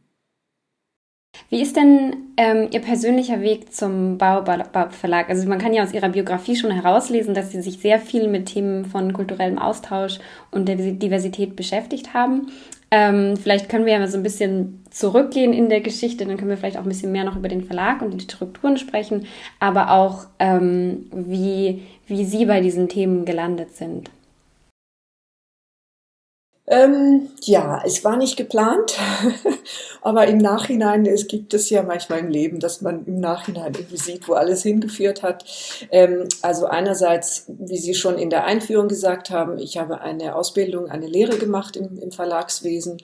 Wie 1.52 1.60
ist 1.60 1.76
denn 1.76 2.16
ähm, 2.38 2.68
Ihr 2.70 2.80
persönlicher 2.80 3.42
Weg 3.42 3.74
zum 3.74 4.16
Baobab 4.16 4.94
Verlag? 4.94 5.28
Also 5.28 5.46
man 5.46 5.58
kann 5.58 5.74
ja 5.74 5.82
aus 5.82 5.92
Ihrer 5.92 6.08
Biografie 6.08 6.56
schon 6.56 6.70
herauslesen, 6.70 7.34
dass 7.34 7.52
Sie 7.52 7.60
sich 7.60 7.78
sehr 7.78 7.98
viel 7.98 8.26
mit 8.26 8.46
Themen 8.46 8.86
von 8.86 9.12
kulturellem 9.12 9.58
Austausch 9.58 10.18
und 10.50 10.66
der 10.66 10.76
Diversität 10.76 11.54
beschäftigt 11.54 12.14
haben. 12.14 12.46
Ähm, 12.90 13.36
vielleicht 13.36 13.68
können 13.68 13.84
wir 13.84 13.92
ja 13.92 13.98
mal 13.98 14.08
so 14.08 14.16
ein 14.16 14.22
bisschen 14.22 14.82
zurückgehen 14.90 15.52
in 15.52 15.68
der 15.68 15.82
Geschichte, 15.82 16.24
dann 16.24 16.38
können 16.38 16.48
wir 16.48 16.56
vielleicht 16.56 16.78
auch 16.78 16.84
ein 16.84 16.88
bisschen 16.88 17.12
mehr 17.12 17.24
noch 17.24 17.36
über 17.36 17.48
den 17.48 17.64
Verlag 17.64 18.00
und 18.00 18.14
die 18.14 18.20
Strukturen 18.20 18.78
sprechen, 18.78 19.26
aber 19.60 19.90
auch 19.90 20.24
ähm, 20.38 21.10
wie, 21.14 21.82
wie 22.06 22.24
Sie 22.24 22.46
bei 22.46 22.62
diesen 22.62 22.88
Themen 22.88 23.26
gelandet 23.26 23.76
sind. 23.76 24.10
Ähm, 26.68 27.30
ja, 27.40 27.82
es 27.84 28.04
war 28.04 28.16
nicht 28.16 28.36
geplant, 28.36 28.96
aber 30.00 30.28
im 30.28 30.38
Nachhinein, 30.38 31.06
es 31.06 31.26
gibt 31.26 31.54
es 31.54 31.68
ja 31.70 31.82
manchmal 31.82 32.20
im 32.20 32.28
Leben, 32.28 32.60
dass 32.60 32.80
man 32.82 33.04
im 33.04 33.18
Nachhinein 33.18 33.74
irgendwie 33.74 33.96
sieht, 33.96 34.28
wo 34.28 34.34
alles 34.34 34.62
hingeführt 34.62 35.24
hat. 35.24 35.44
Ähm, 35.90 36.28
also 36.40 36.66
einerseits, 36.66 37.46
wie 37.48 37.78
Sie 37.78 37.94
schon 37.94 38.16
in 38.16 38.30
der 38.30 38.44
Einführung 38.44 38.86
gesagt 38.86 39.30
haben, 39.30 39.58
ich 39.58 39.76
habe 39.76 40.02
eine 40.02 40.36
Ausbildung, 40.36 40.88
eine 40.88 41.08
Lehre 41.08 41.36
gemacht 41.36 41.76
im, 41.76 41.98
im 41.98 42.12
Verlagswesen. 42.12 42.98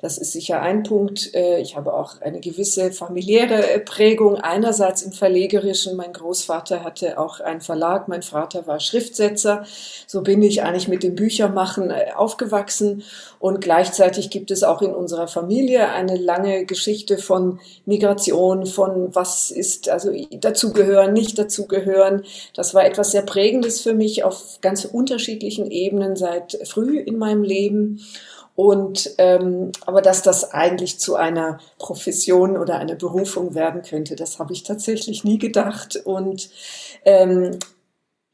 Das 0.00 0.18
ist 0.18 0.32
sicher 0.32 0.60
ein 0.60 0.82
Punkt. 0.82 1.32
Äh, 1.34 1.60
ich 1.60 1.76
habe 1.76 1.94
auch 1.94 2.20
eine 2.20 2.40
gewisse 2.40 2.90
familiäre 2.90 3.78
Prägung. 3.78 4.38
Einerseits 4.38 5.02
im 5.02 5.12
Verlegerischen. 5.12 5.96
Mein 5.96 6.12
Großvater 6.12 6.82
hatte 6.82 7.16
auch 7.18 7.38
einen 7.38 7.60
Verlag. 7.60 8.08
Mein 8.08 8.22
Vater 8.22 8.66
war 8.66 8.80
Schriftsetzer. 8.80 9.64
So 10.08 10.22
bin 10.22 10.42
ich 10.42 10.64
eigentlich 10.64 10.88
mit 10.88 11.04
dem 11.04 11.14
Büchermachen 11.14 11.92
äh, 11.92 12.06
aufgewachsen. 12.16 13.04
Und 13.38 13.60
gleichzeitig 13.60 14.30
gibt 14.30 14.50
es 14.50 14.62
auch 14.62 14.80
in 14.80 14.94
unserer 14.94 15.28
Familie 15.28 15.90
eine 15.90 16.16
lange 16.16 16.64
Geschichte 16.64 17.18
von 17.18 17.60
Migration, 17.84 18.66
von 18.66 19.14
was 19.14 19.50
ist, 19.50 19.88
also 19.88 20.10
dazugehören, 20.30 21.12
nicht 21.12 21.38
dazugehören. 21.38 22.24
Das 22.54 22.74
war 22.74 22.84
etwas 22.84 23.10
sehr 23.10 23.22
Prägendes 23.22 23.80
für 23.80 23.94
mich 23.94 24.24
auf 24.24 24.58
ganz 24.60 24.84
unterschiedlichen 24.84 25.70
Ebenen 25.70 26.16
seit 26.16 26.58
früh 26.64 26.98
in 26.98 27.18
meinem 27.18 27.42
Leben. 27.42 28.00
Und 28.56 29.10
ähm, 29.18 29.72
aber 29.84 30.00
dass 30.00 30.22
das 30.22 30.52
eigentlich 30.52 31.00
zu 31.00 31.16
einer 31.16 31.58
Profession 31.78 32.56
oder 32.56 32.78
einer 32.78 32.94
Berufung 32.94 33.54
werden 33.54 33.82
könnte, 33.82 34.14
das 34.14 34.38
habe 34.38 34.52
ich 34.52 34.62
tatsächlich 34.62 35.24
nie 35.24 35.38
gedacht. 35.38 36.00
Und 36.04 36.50
ähm, 37.04 37.58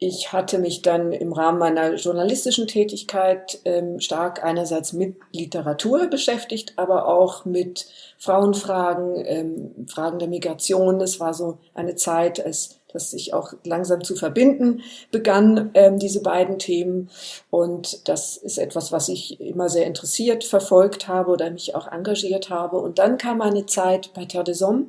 ich 0.02 0.32
hatte 0.32 0.58
mich 0.58 0.80
dann 0.80 1.12
im 1.12 1.34
Rahmen 1.34 1.58
meiner 1.58 1.94
journalistischen 1.96 2.66
Tätigkeit 2.66 3.60
ähm, 3.66 4.00
stark 4.00 4.42
einerseits 4.42 4.94
mit 4.94 5.16
Literatur 5.30 6.06
beschäftigt, 6.06 6.72
aber 6.76 7.06
auch 7.06 7.44
mit 7.44 7.86
Frauenfragen, 8.16 9.22
ähm, 9.26 9.86
Fragen 9.88 10.18
der 10.18 10.28
Migration. 10.28 11.02
Es 11.02 11.20
war 11.20 11.34
so 11.34 11.58
eine 11.74 11.96
Zeit, 11.96 12.42
als 12.44 12.80
das 12.90 13.10
sich 13.10 13.34
auch 13.34 13.52
langsam 13.62 14.02
zu 14.02 14.16
verbinden 14.16 14.80
begann, 15.10 15.70
ähm, 15.74 15.98
diese 15.98 16.22
beiden 16.22 16.58
Themen. 16.58 17.10
Und 17.50 18.08
das 18.08 18.38
ist 18.38 18.56
etwas, 18.56 18.92
was 18.92 19.10
ich 19.10 19.38
immer 19.38 19.68
sehr 19.68 19.86
interessiert 19.86 20.44
verfolgt 20.44 21.08
habe 21.08 21.30
oder 21.30 21.50
mich 21.50 21.74
auch 21.74 21.86
engagiert 21.86 22.48
habe. 22.48 22.78
Und 22.78 22.98
dann 22.98 23.18
kam 23.18 23.42
eine 23.42 23.66
Zeit 23.66 24.14
bei 24.14 24.24
Terre 24.24 24.44
des 24.44 24.62
Hommes, 24.62 24.86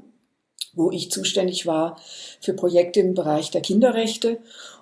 wo 0.73 0.89
ich 0.89 1.11
zuständig 1.11 1.67
war 1.67 1.97
für 2.39 2.53
Projekte 2.53 3.01
im 3.01 3.13
Bereich 3.13 3.51
der 3.51 3.59
Kinderrechte 3.59 4.39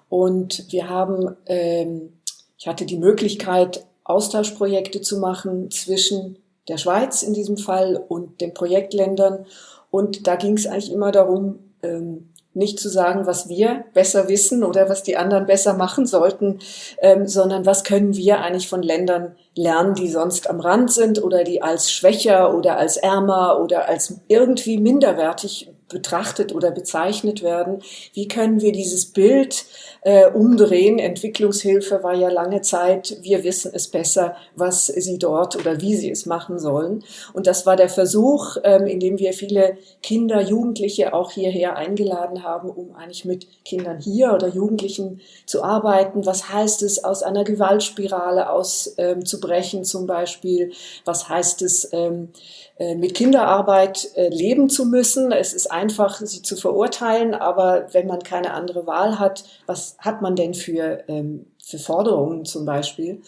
und 0.10 0.66
wir 0.72 0.90
haben, 0.90 1.36
ähm, 1.46 2.14
ich 2.58 2.68
hatte 2.68 2.86
die 2.86 2.98
Möglichkeit, 2.98 3.86
Austauschprojekte 4.04 5.02
zu 5.02 5.20
machen 5.20 5.70
zwischen 5.70 6.38
der 6.68 6.78
Schweiz 6.78 7.24
in 7.24 7.34
diesem 7.34 7.58
Fall 7.58 8.04
und 8.08 8.42
den 8.42 8.54
Projektländern. 8.54 9.46
Und 9.92 10.28
da 10.28 10.36
ging 10.36 10.58
es 10.58 10.68
eigentlich 10.68 10.92
immer 10.92 11.12
darum, 11.12 11.60
ähm, 11.84 12.30
nicht 12.56 12.80
zu 12.80 12.90
sagen, 12.90 13.28
was 13.28 13.48
wir 13.48 13.86
besser 13.94 14.28
wissen 14.28 14.64
oder 14.64 14.90
was 14.90 15.04
die 15.04 15.18
anderen 15.18 15.46
besser 15.46 15.76
machen 15.76 16.08
sollten, 16.08 16.60
ähm, 17.00 17.28
sondern 17.28 17.66
was 17.66 17.84
können 17.84 18.16
wir 18.16 18.42
eigentlich 18.42 18.68
von 18.68 18.82
Ländern 18.82 19.36
lernen, 19.56 19.94
die 19.94 20.10
sonst 20.10 20.50
am 20.50 20.60
Rand 20.60 20.92
sind 20.92 21.24
oder 21.24 21.44
die 21.44 21.62
als 21.62 21.92
schwächer 21.92 22.56
oder 22.56 22.78
als 22.78 22.98
ärmer 22.98 23.62
oder 23.64 23.88
als 23.88 24.16
irgendwie 24.28 24.80
minderwertig 24.80 25.70
betrachtet 25.90 26.54
oder 26.54 26.72
bezeichnet 26.72 27.44
werden. 27.44 27.82
Wie 28.14 28.28
können 28.28 28.62
wir 28.62 28.72
dieses 28.72 29.08
Bild 29.08 29.66
äh, 30.02 30.28
umdrehen? 30.28 31.00
Entwicklungshilfe 31.00 32.04
war 32.04 32.14
ja 32.14 32.30
lange 32.30 32.62
Zeit, 32.62 33.18
wir 33.22 33.44
wissen 33.44 33.72
es 33.74 33.88
besser, 33.88 34.36
was 34.56 34.88
sie 34.88 35.18
dort 35.18 35.56
oder 35.56 35.82
wie 35.82 35.96
sie 35.96 36.12
es 36.12 36.26
machen 36.26 36.60
sollen. 36.60 37.04
Und 37.34 37.48
das 37.48 37.66
war 37.66 37.76
der 37.76 37.90
Versuch, 37.90 38.58
ähm, 38.64 38.88
in 38.88 39.00
dem 39.00 39.20
wir 39.20 39.34
viele 39.34 39.78
Kinder, 40.02 40.42
Jugendliche 40.42 41.14
auch 41.14 41.32
hierher 41.32 41.76
eingeladen 41.76 42.44
haben, 42.44 42.70
um 42.70 42.96
eigentlich 42.96 43.26
mit 43.26 43.48
Kindern 43.66 44.00
hier 44.00 44.34
oder 44.34 44.48
Jugendlichen 44.48 45.22
zu 45.46 45.64
arbeiten. 45.64 46.26
Was 46.26 46.50
heißt 46.50 46.84
es, 46.84 47.04
aus 47.04 47.24
einer 47.24 47.44
Gewaltspirale 47.44 48.50
auszubrechen 48.50 49.80
ähm, 49.80 49.86
zum 49.86 50.08
Beispiel? 50.08 50.72
Was 51.06 51.28
heißt 51.28 51.62
es, 51.64 51.90
ähm, 51.92 52.30
äh, 52.30 52.69
mit 52.96 53.14
Kinderarbeit 53.14 54.10
äh, 54.16 54.30
leben 54.30 54.70
zu 54.70 54.86
müssen. 54.86 55.32
Es 55.32 55.54
ist 55.54 55.70
einfach, 55.70 56.20
sie 56.22 56.42
zu 56.42 56.56
verurteilen, 56.56 57.34
aber 57.34 57.88
wenn 57.92 58.08
man 58.08 58.20
keine 58.20 58.54
andere 58.54 58.88
Wahl 58.88 59.20
hat, 59.20 59.44
was 59.66 59.98
hat 60.00 60.22
man 60.22 60.36
denn 60.36 60.54
für, 60.54 61.04
ähm, 61.10 61.46
für 61.62 61.78
Forderungen 61.78 62.46
zum 62.46 62.66
Beispiel? 62.66 63.22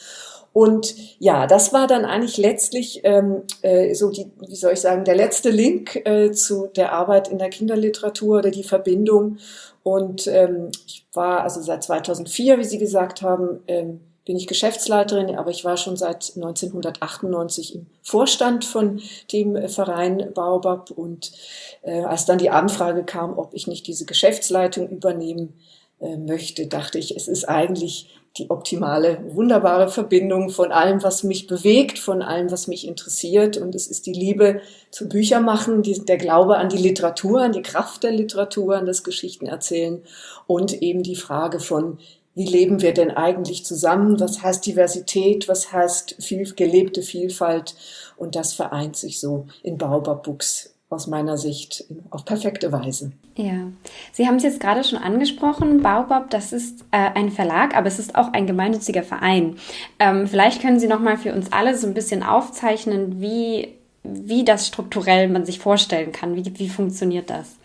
Und 0.53 0.95
ja, 1.19 1.47
das 1.47 1.71
war 1.71 1.87
dann 1.87 2.03
eigentlich 2.03 2.37
letztlich 2.37 3.01
ähm, 3.03 3.43
äh, 3.61 3.93
so 3.93 4.09
die, 4.09 4.31
wie 4.47 4.55
soll 4.55 4.73
ich 4.73 4.81
sagen, 4.81 5.05
der 5.05 5.15
letzte 5.15 5.49
Link 5.49 5.95
äh, 6.05 6.31
zu 6.31 6.67
der 6.67 6.91
Arbeit 6.91 7.29
in 7.29 7.37
der 7.37 7.49
Kinderliteratur 7.49 8.39
oder 8.39 8.51
die 8.51 8.63
Verbindung. 8.63 9.37
Und 9.83 10.27
ähm, 10.27 10.71
ich 10.85 11.05
war 11.13 11.41
also 11.41 11.61
seit 11.61 11.83
2004, 11.83 12.57
wie 12.57 12.65
Sie 12.65 12.79
gesagt 12.79 13.21
haben, 13.21 13.61
ähm, 13.67 14.01
bin 14.31 14.37
ich 14.37 14.47
Geschäftsleiterin, 14.47 15.35
aber 15.35 15.51
ich 15.51 15.65
war 15.65 15.75
schon 15.75 15.97
seit 15.97 16.31
1998 16.37 17.75
im 17.75 17.87
Vorstand 18.01 18.63
von 18.63 19.01
dem 19.33 19.67
Verein 19.67 20.31
Baobab 20.33 20.89
und 20.89 21.33
äh, 21.81 22.03
als 22.03 22.27
dann 22.27 22.37
die 22.37 22.49
Anfrage 22.49 23.03
kam, 23.03 23.37
ob 23.37 23.53
ich 23.53 23.67
nicht 23.67 23.87
diese 23.87 24.05
Geschäftsleitung 24.05 24.87
übernehmen 24.87 25.59
äh, 25.99 26.15
möchte, 26.15 26.67
dachte 26.67 26.97
ich, 26.97 27.17
es 27.17 27.27
ist 27.27 27.43
eigentlich 27.43 28.07
die 28.37 28.49
optimale, 28.49 29.21
wunderbare 29.27 29.89
Verbindung 29.89 30.49
von 30.49 30.71
allem, 30.71 31.03
was 31.03 31.23
mich 31.23 31.47
bewegt, 31.47 31.99
von 31.99 32.21
allem, 32.21 32.49
was 32.51 32.67
mich 32.67 32.87
interessiert. 32.87 33.57
Und 33.57 33.75
es 33.75 33.87
ist 33.87 34.05
die 34.05 34.13
Liebe 34.13 34.61
zu 34.91 35.09
Büchermachen, 35.09 35.83
die, 35.83 36.05
der 36.05 36.15
Glaube 36.15 36.55
an 36.55 36.69
die 36.69 36.77
Literatur, 36.77 37.41
an 37.41 37.51
die 37.51 37.61
Kraft 37.61 38.03
der 38.03 38.13
Literatur, 38.13 38.77
an 38.77 38.85
das 38.85 39.03
Geschichtenerzählen 39.03 40.01
und 40.47 40.81
eben 40.81 41.03
die 41.03 41.17
Frage 41.17 41.59
von, 41.59 41.97
wie 42.33 42.45
leben 42.45 42.81
wir 42.81 42.93
denn 42.93 43.11
eigentlich 43.11 43.65
zusammen? 43.65 44.19
Was 44.19 44.41
heißt 44.41 44.65
Diversität? 44.65 45.47
Was 45.47 45.73
heißt 45.73 46.15
viel, 46.19 46.53
gelebte 46.53 47.01
Vielfalt? 47.01 47.75
Und 48.15 48.35
das 48.35 48.53
vereint 48.53 48.95
sich 48.95 49.19
so 49.19 49.47
in 49.63 49.77
Baobab 49.77 50.23
Books 50.23 50.73
aus 50.89 51.07
meiner 51.07 51.37
Sicht 51.37 51.85
auf 52.09 52.25
perfekte 52.25 52.71
Weise. 52.71 53.13
Ja, 53.37 53.67
Sie 54.11 54.27
haben 54.27 54.35
es 54.35 54.43
jetzt 54.43 54.59
gerade 54.59 54.83
schon 54.83 54.99
angesprochen, 54.99 55.81
Baobab, 55.81 56.29
das 56.29 56.51
ist 56.51 56.81
äh, 56.91 57.11
ein 57.15 57.31
Verlag, 57.31 57.75
aber 57.77 57.87
es 57.87 57.97
ist 57.97 58.15
auch 58.15 58.33
ein 58.33 58.45
gemeinnütziger 58.45 59.03
Verein. 59.03 59.55
Ähm, 59.99 60.27
vielleicht 60.27 60.61
können 60.61 60.79
Sie 60.79 60.87
noch 60.87 60.99
mal 60.99 61.17
für 61.17 61.33
uns 61.33 61.51
alle 61.53 61.77
so 61.77 61.87
ein 61.87 61.93
bisschen 61.93 62.23
aufzeichnen, 62.23 63.21
wie, 63.21 63.69
wie 64.03 64.43
das 64.43 64.67
strukturell 64.67 65.29
man 65.29 65.45
sich 65.45 65.59
vorstellen 65.59 66.11
kann. 66.11 66.35
Wie, 66.35 66.59
wie 66.59 66.69
funktioniert 66.69 67.29
das? 67.29 67.55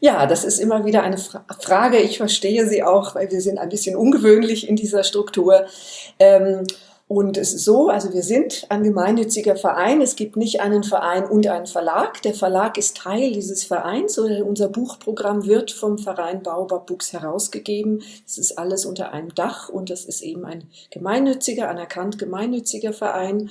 Ja, 0.00 0.26
das 0.26 0.44
ist 0.44 0.58
immer 0.58 0.84
wieder 0.84 1.02
eine 1.02 1.18
Fra 1.18 1.44
Frage. 1.60 1.98
Ich 1.98 2.18
verstehe 2.18 2.68
sie 2.68 2.82
auch, 2.82 3.14
weil 3.14 3.30
wir 3.30 3.40
sind 3.40 3.58
ein 3.58 3.68
bisschen 3.68 3.96
ungewöhnlich 3.96 4.68
in 4.68 4.76
dieser 4.76 5.02
Struktur. 5.02 5.66
Ähm, 6.18 6.64
und 7.06 7.36
es 7.36 7.52
ist 7.52 7.64
so, 7.64 7.90
also 7.90 8.14
wir 8.14 8.22
sind 8.22 8.64
ein 8.70 8.82
gemeinnütziger 8.82 9.56
Verein. 9.56 10.00
Es 10.00 10.16
gibt 10.16 10.36
nicht 10.36 10.60
einen 10.62 10.82
Verein 10.84 11.26
und 11.26 11.46
einen 11.46 11.66
Verlag. 11.66 12.22
Der 12.22 12.32
Verlag 12.32 12.78
ist 12.78 12.96
Teil 12.96 13.30
dieses 13.32 13.62
Vereins. 13.62 14.16
Unser 14.16 14.68
Buchprogramm 14.68 15.44
wird 15.44 15.70
vom 15.70 15.98
Verein 15.98 16.42
Baobab 16.42 16.86
Books 16.86 17.12
herausgegeben. 17.12 18.02
Es 18.26 18.38
ist 18.38 18.58
alles 18.58 18.86
unter 18.86 19.12
einem 19.12 19.34
Dach 19.34 19.68
und 19.68 19.90
das 19.90 20.06
ist 20.06 20.22
eben 20.22 20.46
ein 20.46 20.64
gemeinnütziger, 20.90 21.68
anerkannt 21.68 22.18
gemeinnütziger 22.18 22.94
Verein. 22.94 23.50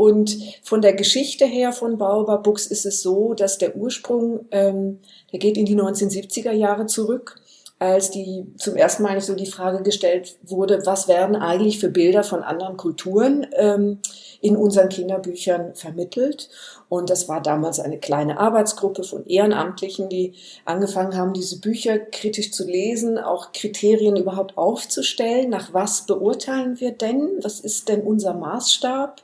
Und 0.00 0.38
von 0.62 0.80
der 0.80 0.94
Geschichte 0.94 1.44
her 1.44 1.72
von 1.74 1.98
Baobab 1.98 2.42
Books 2.44 2.66
ist 2.66 2.86
es 2.86 3.02
so, 3.02 3.34
dass 3.34 3.58
der 3.58 3.76
Ursprung, 3.76 4.46
ähm, 4.50 5.00
der 5.30 5.38
geht 5.38 5.58
in 5.58 5.66
die 5.66 5.76
1970er 5.76 6.52
Jahre 6.52 6.86
zurück 6.86 7.38
als 7.80 8.10
die 8.10 8.44
zum 8.58 8.76
ersten 8.76 9.02
Mal 9.02 9.18
so 9.22 9.34
die 9.34 9.46
Frage 9.46 9.82
gestellt 9.82 10.36
wurde, 10.42 10.84
was 10.84 11.08
werden 11.08 11.34
eigentlich 11.34 11.78
für 11.78 11.88
Bilder 11.88 12.22
von 12.22 12.42
anderen 12.42 12.76
Kulturen 12.76 13.46
ähm, 13.56 14.00
in 14.42 14.54
unseren 14.54 14.90
Kinderbüchern 14.90 15.74
vermittelt. 15.74 16.50
Und 16.90 17.08
das 17.08 17.26
war 17.26 17.40
damals 17.40 17.80
eine 17.80 17.98
kleine 17.98 18.38
Arbeitsgruppe 18.38 19.02
von 19.02 19.24
Ehrenamtlichen, 19.26 20.10
die 20.10 20.34
angefangen 20.66 21.16
haben, 21.16 21.32
diese 21.32 21.58
Bücher 21.58 21.98
kritisch 21.98 22.52
zu 22.52 22.66
lesen, 22.66 23.16
auch 23.16 23.52
Kriterien 23.52 24.16
überhaupt 24.16 24.58
aufzustellen. 24.58 25.48
Nach 25.48 25.72
was 25.72 26.04
beurteilen 26.04 26.80
wir 26.80 26.92
denn? 26.92 27.30
Was 27.40 27.60
ist 27.60 27.88
denn 27.88 28.02
unser 28.02 28.34
Maßstab? 28.34 29.22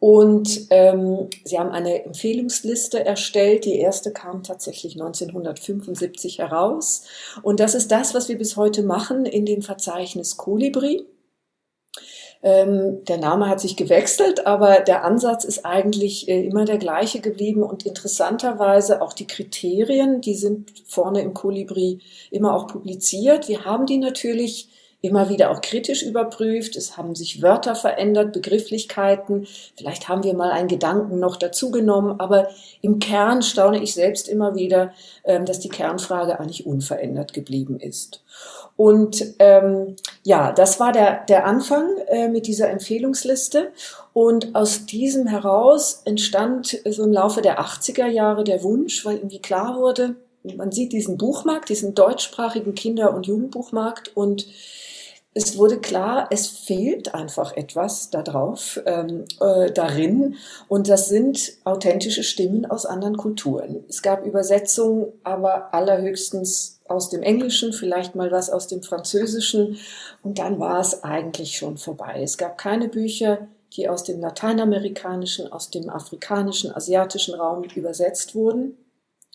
Und 0.00 0.68
ähm, 0.70 1.28
sie 1.44 1.58
haben 1.58 1.70
eine 1.70 2.04
Empfehlungsliste 2.04 3.04
erstellt. 3.04 3.66
Die 3.66 3.78
erste 3.78 4.12
kam 4.12 4.42
tatsächlich 4.42 4.94
1975 4.94 6.38
heraus. 6.38 7.04
Und 7.42 7.60
das 7.60 7.74
ist 7.74 7.92
das, 7.92 8.14
was 8.14 8.30
wir 8.30 8.38
bis 8.38 8.56
heute 8.56 8.82
machen 8.82 9.26
in 9.26 9.44
dem 9.44 9.60
Verzeichnis 9.60 10.38
Kolibri. 10.38 11.06
Ähm, 12.42 13.04
der 13.04 13.18
Name 13.18 13.50
hat 13.50 13.60
sich 13.60 13.76
gewechselt, 13.76 14.46
aber 14.46 14.80
der 14.80 15.04
Ansatz 15.04 15.44
ist 15.44 15.66
eigentlich 15.66 16.26
äh, 16.28 16.46
immer 16.46 16.64
der 16.64 16.78
gleiche 16.78 17.20
geblieben 17.20 17.62
und 17.62 17.84
interessanterweise 17.84 19.02
auch 19.02 19.12
die 19.12 19.26
Kriterien, 19.26 20.22
die 20.22 20.34
sind 20.34 20.72
vorne 20.86 21.20
im 21.20 21.34
Kolibri 21.34 21.98
immer 22.30 22.54
auch 22.54 22.66
publiziert. 22.66 23.48
Wir 23.48 23.66
haben 23.66 23.84
die 23.84 23.98
natürlich 23.98 24.70
immer 25.02 25.28
wieder 25.28 25.50
auch 25.50 25.60
kritisch 25.60 26.02
überprüft. 26.02 26.76
Es 26.76 26.96
haben 26.96 27.14
sich 27.14 27.42
Wörter 27.42 27.74
verändert, 27.74 28.32
Begrifflichkeiten. 28.32 29.46
Vielleicht 29.76 30.08
haben 30.08 30.24
wir 30.24 30.34
mal 30.34 30.50
einen 30.50 30.68
Gedanken 30.68 31.18
noch 31.18 31.36
dazugenommen, 31.36 32.20
aber 32.20 32.48
im 32.82 32.98
Kern 32.98 33.42
staune 33.42 33.82
ich 33.82 33.94
selbst 33.94 34.28
immer 34.28 34.54
wieder, 34.54 34.92
ähm, 35.24 35.46
dass 35.46 35.60
die 35.60 35.68
Kernfrage 35.68 36.38
eigentlich 36.38 36.66
unverändert 36.66 37.32
geblieben 37.32 37.80
ist. 37.80 38.22
Und 38.76 39.34
ähm, 39.38 39.96
ja, 40.22 40.52
das 40.52 40.80
war 40.80 40.92
der, 40.92 41.24
der 41.26 41.46
Anfang 41.46 41.86
äh, 42.08 42.28
mit 42.28 42.46
dieser 42.46 42.70
Empfehlungsliste. 42.70 43.72
Und 44.12 44.54
aus 44.54 44.86
diesem 44.86 45.26
heraus 45.26 46.02
entstand 46.04 46.78
so 46.84 47.04
im 47.04 47.12
Laufe 47.12 47.42
der 47.42 47.60
80er 47.60 48.06
Jahre 48.06 48.44
der 48.44 48.62
Wunsch, 48.62 49.04
weil 49.04 49.16
irgendwie 49.16 49.40
klar 49.40 49.76
wurde, 49.78 50.16
man 50.56 50.72
sieht 50.72 50.92
diesen 50.92 51.18
Buchmarkt, 51.18 51.68
diesen 51.68 51.94
deutschsprachigen 51.94 52.74
Kinder- 52.74 53.14
und 53.14 53.26
Jugendbuchmarkt 53.26 54.16
und 54.16 54.46
es 55.32 55.56
wurde 55.56 55.78
klar, 55.78 56.26
es 56.30 56.48
fehlt 56.48 57.14
einfach 57.14 57.56
etwas 57.56 58.10
darauf, 58.10 58.80
ähm, 58.84 59.26
äh, 59.40 59.70
darin. 59.70 60.34
Und 60.66 60.88
das 60.88 61.08
sind 61.08 61.52
authentische 61.62 62.24
Stimmen 62.24 62.66
aus 62.66 62.84
anderen 62.84 63.16
Kulturen. 63.16 63.84
Es 63.88 64.02
gab 64.02 64.26
Übersetzungen, 64.26 65.12
aber 65.22 65.72
allerhöchstens 65.72 66.80
aus 66.88 67.10
dem 67.10 67.22
Englischen, 67.22 67.72
vielleicht 67.72 68.16
mal 68.16 68.32
was 68.32 68.50
aus 68.50 68.66
dem 68.66 68.82
Französischen. 68.82 69.78
Und 70.24 70.40
dann 70.40 70.58
war 70.58 70.80
es 70.80 71.04
eigentlich 71.04 71.56
schon 71.56 71.76
vorbei. 71.78 72.20
Es 72.24 72.36
gab 72.36 72.58
keine 72.58 72.88
Bücher, 72.88 73.46
die 73.74 73.88
aus 73.88 74.02
dem 74.02 74.20
lateinamerikanischen, 74.20 75.52
aus 75.52 75.70
dem 75.70 75.88
afrikanischen, 75.90 76.74
asiatischen 76.74 77.34
Raum 77.36 77.62
übersetzt 77.62 78.34
wurden. 78.34 78.76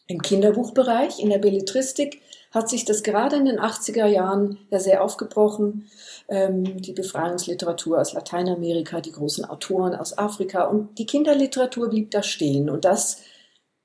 Im 0.07 0.21
Kinderbuchbereich, 0.21 1.19
in 1.19 1.29
der 1.29 1.39
Belletristik 1.39 2.21
hat 2.51 2.69
sich 2.69 2.85
das 2.85 3.03
gerade 3.03 3.35
in 3.35 3.45
den 3.45 3.59
80er 3.59 4.05
Jahren 4.05 4.59
ja 4.69 4.79
sehr 4.79 5.03
aufgebrochen. 5.03 5.87
Ähm, 6.29 6.81
die 6.81 6.93
Befreiungsliteratur 6.93 7.99
aus 7.99 8.13
Lateinamerika, 8.13 9.01
die 9.01 9.11
großen 9.11 9.45
Autoren 9.45 9.93
aus 9.95 10.17
Afrika 10.17 10.65
und 10.65 10.97
die 10.97 11.05
Kinderliteratur 11.05 11.89
blieb 11.89 12.11
da 12.11 12.23
stehen. 12.23 12.69
Und 12.69 12.85
das 12.85 13.21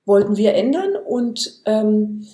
wollten 0.05 0.37
wir 0.37 0.55
ändern 0.55 0.95
und 0.97 1.63
ähm, 1.67 2.27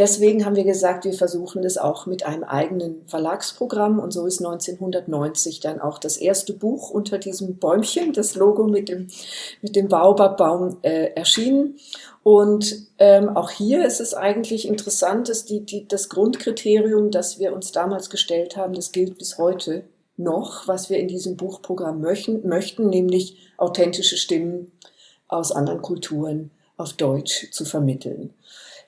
Deswegen 0.00 0.46
haben 0.46 0.54
wir 0.54 0.64
gesagt, 0.64 1.04
wir 1.04 1.12
versuchen 1.12 1.62
das 1.62 1.76
auch 1.76 2.06
mit 2.06 2.24
einem 2.24 2.44
eigenen 2.44 3.04
Verlagsprogramm 3.06 3.98
und 3.98 4.12
so 4.12 4.24
ist 4.24 4.38
1990 4.38 5.58
dann 5.60 5.80
auch 5.80 5.98
das 5.98 6.16
erste 6.16 6.52
Buch 6.52 6.90
unter 6.90 7.18
diesem 7.18 7.58
Bäumchen, 7.58 8.12
das 8.12 8.36
Logo 8.36 8.66
mit 8.68 8.88
dem, 8.88 9.08
mit 9.62 9.74
dem 9.74 9.88
Baobabbaum 9.88 10.78
äh, 10.82 11.12
erschienen. 11.14 11.76
Und 12.22 12.86
ähm, 12.98 13.30
auch 13.30 13.50
hier 13.50 13.86
ist 13.86 14.00
es 14.00 14.12
eigentlich 14.12 14.68
interessant, 14.68 15.28
dass 15.28 15.46
die, 15.46 15.64
die, 15.64 15.88
das 15.88 16.10
Grundkriterium, 16.10 17.10
das 17.10 17.38
wir 17.38 17.54
uns 17.54 17.72
damals 17.72 18.10
gestellt 18.10 18.56
haben, 18.56 18.74
das 18.74 18.92
gilt 18.92 19.16
bis 19.18 19.38
heute 19.38 19.84
noch, 20.16 20.68
was 20.68 20.90
wir 20.90 20.98
in 20.98 21.08
diesem 21.08 21.36
Buchprogramm 21.36 22.00
möchten, 22.00 22.46
möchten 22.46 22.90
nämlich 22.90 23.38
authentische 23.56 24.18
Stimmen 24.18 24.70
aus 25.28 25.50
anderen 25.50 25.80
Kulturen 25.80 26.50
auf 26.76 26.92
Deutsch 26.92 27.50
zu 27.52 27.64
vermitteln. 27.64 28.34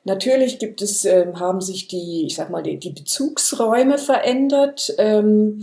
Natürlich 0.04 0.58
gibt 0.58 0.82
es, 0.82 1.04
äh, 1.04 1.32
haben 1.34 1.60
sich 1.60 1.88
die, 1.88 2.26
ich 2.26 2.34
sag 2.34 2.50
mal, 2.50 2.62
die, 2.62 2.78
die 2.78 2.90
Bezugsräume 2.90 3.98
verändert. 3.98 4.92
Ähm, 4.98 5.60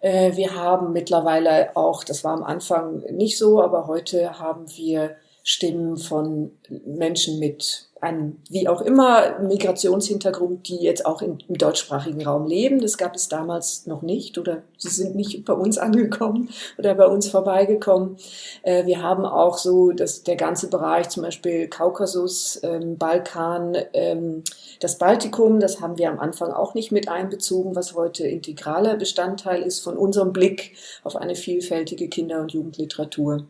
äh, 0.00 0.36
wir 0.36 0.54
haben 0.54 0.92
mittlerweile 0.92 1.76
auch, 1.76 2.04
das 2.04 2.22
war 2.22 2.32
am 2.32 2.44
Anfang 2.44 3.00
nicht 3.10 3.36
so, 3.36 3.60
aber 3.60 3.88
heute 3.88 4.38
haben 4.38 4.66
wir 4.76 5.16
Stimmen 5.42 5.96
von 5.96 6.52
Menschen 6.86 7.38
mit 7.38 7.90
einem, 8.00 8.38
wie 8.48 8.68
auch 8.68 8.80
immer, 8.80 9.38
Migrationshintergrund, 9.40 10.68
die 10.68 10.76
jetzt 10.76 11.04
auch 11.04 11.20
im, 11.22 11.38
im 11.48 11.58
deutschsprachigen 11.58 12.24
Raum 12.24 12.46
leben. 12.46 12.80
Das 12.80 12.96
gab 12.96 13.14
es 13.14 13.28
damals 13.28 13.86
noch 13.86 14.02
nicht 14.02 14.38
oder 14.38 14.62
sie 14.78 14.88
sind 14.88 15.14
nicht 15.16 15.44
bei 15.44 15.52
uns 15.52 15.76
angekommen 15.78 16.48
oder 16.78 16.94
bei 16.94 17.06
uns 17.06 17.28
vorbeigekommen. 17.28 18.16
Äh, 18.62 18.86
wir 18.86 19.02
haben 19.02 19.24
auch 19.24 19.58
so 19.58 19.92
dass 19.92 20.22
der 20.22 20.36
ganze 20.36 20.68
Bereich, 20.68 21.08
zum 21.10 21.22
Beispiel 21.22 21.68
Kaukasus, 21.68 22.60
ähm, 22.62 22.96
Balkan, 22.96 23.76
ähm, 23.92 24.44
das 24.80 24.98
Baltikum, 24.98 25.60
das 25.60 25.80
haben 25.80 25.98
wir 25.98 26.10
am 26.10 26.20
Anfang 26.20 26.52
auch 26.52 26.74
nicht 26.74 26.92
mit 26.92 27.08
einbezogen, 27.08 27.76
was 27.76 27.94
heute 27.94 28.26
integraler 28.26 28.96
Bestandteil 28.96 29.62
ist 29.62 29.80
von 29.80 29.96
unserem 29.96 30.32
Blick 30.32 30.74
auf 31.04 31.16
eine 31.16 31.34
vielfältige 31.34 32.08
Kinder- 32.08 32.40
und 32.40 32.52
Jugendliteratur. 32.52 33.44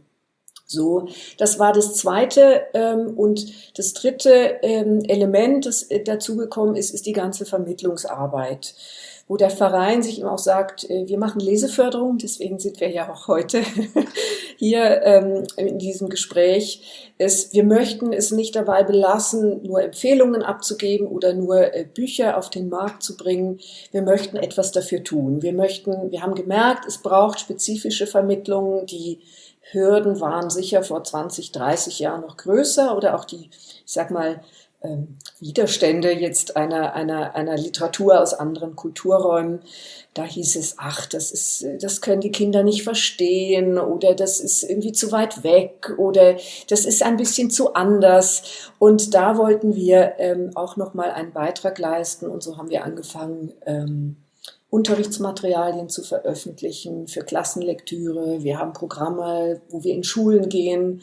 So, 0.70 1.08
das 1.36 1.58
war 1.58 1.72
das 1.72 1.94
zweite 1.94 2.62
ähm, 2.74 3.18
und 3.18 3.52
das 3.76 3.92
dritte 3.92 4.58
ähm, 4.62 5.00
Element, 5.08 5.66
das 5.66 5.82
äh, 5.82 6.04
dazugekommen 6.04 6.76
ist, 6.76 6.94
ist 6.94 7.06
die 7.06 7.12
ganze 7.12 7.44
Vermittlungsarbeit, 7.44 8.76
wo 9.26 9.36
der 9.36 9.50
Verein 9.50 10.04
sich 10.04 10.20
immer 10.20 10.30
auch 10.30 10.38
sagt, 10.38 10.88
äh, 10.88 11.08
wir 11.08 11.18
machen 11.18 11.40
Leseförderung, 11.40 12.18
deswegen 12.18 12.60
sind 12.60 12.78
wir 12.78 12.88
ja 12.88 13.12
auch 13.12 13.26
heute 13.26 13.62
hier 14.58 15.02
ähm, 15.02 15.42
in 15.56 15.80
diesem 15.80 16.08
Gespräch. 16.08 17.10
Es, 17.18 17.52
wir 17.52 17.64
möchten 17.64 18.12
es 18.12 18.30
nicht 18.30 18.54
dabei 18.54 18.84
belassen, 18.84 19.64
nur 19.64 19.82
Empfehlungen 19.82 20.44
abzugeben 20.44 21.08
oder 21.08 21.34
nur 21.34 21.74
äh, 21.74 21.84
Bücher 21.84 22.38
auf 22.38 22.48
den 22.48 22.68
Markt 22.68 23.02
zu 23.02 23.16
bringen. 23.16 23.58
Wir 23.90 24.02
möchten 24.02 24.36
etwas 24.36 24.70
dafür 24.70 25.02
tun. 25.02 25.42
Wir 25.42 25.52
möchten, 25.52 26.12
wir 26.12 26.22
haben 26.22 26.36
gemerkt, 26.36 26.86
es 26.86 26.98
braucht 26.98 27.40
spezifische 27.40 28.06
Vermittlungen, 28.06 28.86
die 28.86 29.18
Hürden 29.72 30.20
waren 30.20 30.50
sicher 30.50 30.82
vor 30.82 31.04
20, 31.04 31.52
30 31.52 31.98
Jahren 31.98 32.22
noch 32.22 32.36
größer 32.36 32.96
oder 32.96 33.14
auch 33.14 33.24
die, 33.24 33.50
ich 33.50 33.92
sag 33.92 34.10
mal, 34.10 34.40
ähm, 34.82 35.18
Widerstände 35.40 36.10
jetzt 36.12 36.56
einer, 36.56 36.94
einer, 36.94 37.34
einer 37.34 37.56
Literatur 37.56 38.20
aus 38.20 38.32
anderen 38.32 38.76
Kulturräumen. 38.76 39.60
Da 40.14 40.24
hieß 40.24 40.56
es, 40.56 40.76
ach, 40.78 41.06
das 41.06 41.30
ist, 41.30 41.66
das 41.80 42.00
können 42.00 42.22
die 42.22 42.32
Kinder 42.32 42.62
nicht 42.62 42.82
verstehen 42.82 43.78
oder 43.78 44.14
das 44.14 44.40
ist 44.40 44.62
irgendwie 44.62 44.92
zu 44.92 45.12
weit 45.12 45.44
weg 45.44 45.92
oder 45.98 46.36
das 46.68 46.86
ist 46.86 47.02
ein 47.02 47.18
bisschen 47.18 47.50
zu 47.50 47.74
anders. 47.74 48.70
Und 48.78 49.14
da 49.14 49.36
wollten 49.36 49.74
wir 49.76 50.14
ähm, 50.18 50.52
auch 50.54 50.76
nochmal 50.76 51.10
einen 51.10 51.32
Beitrag 51.32 51.78
leisten 51.78 52.26
und 52.26 52.42
so 52.42 52.56
haben 52.56 52.70
wir 52.70 52.84
angefangen, 52.84 53.52
ähm, 53.66 54.16
Unterrichtsmaterialien 54.70 55.88
zu 55.88 56.02
veröffentlichen 56.02 57.08
für 57.08 57.22
Klassenlektüre. 57.22 58.42
Wir 58.42 58.58
haben 58.58 58.72
Programme, 58.72 59.60
wo 59.68 59.82
wir 59.82 59.94
in 59.94 60.04
Schulen 60.04 60.48
gehen, 60.48 61.02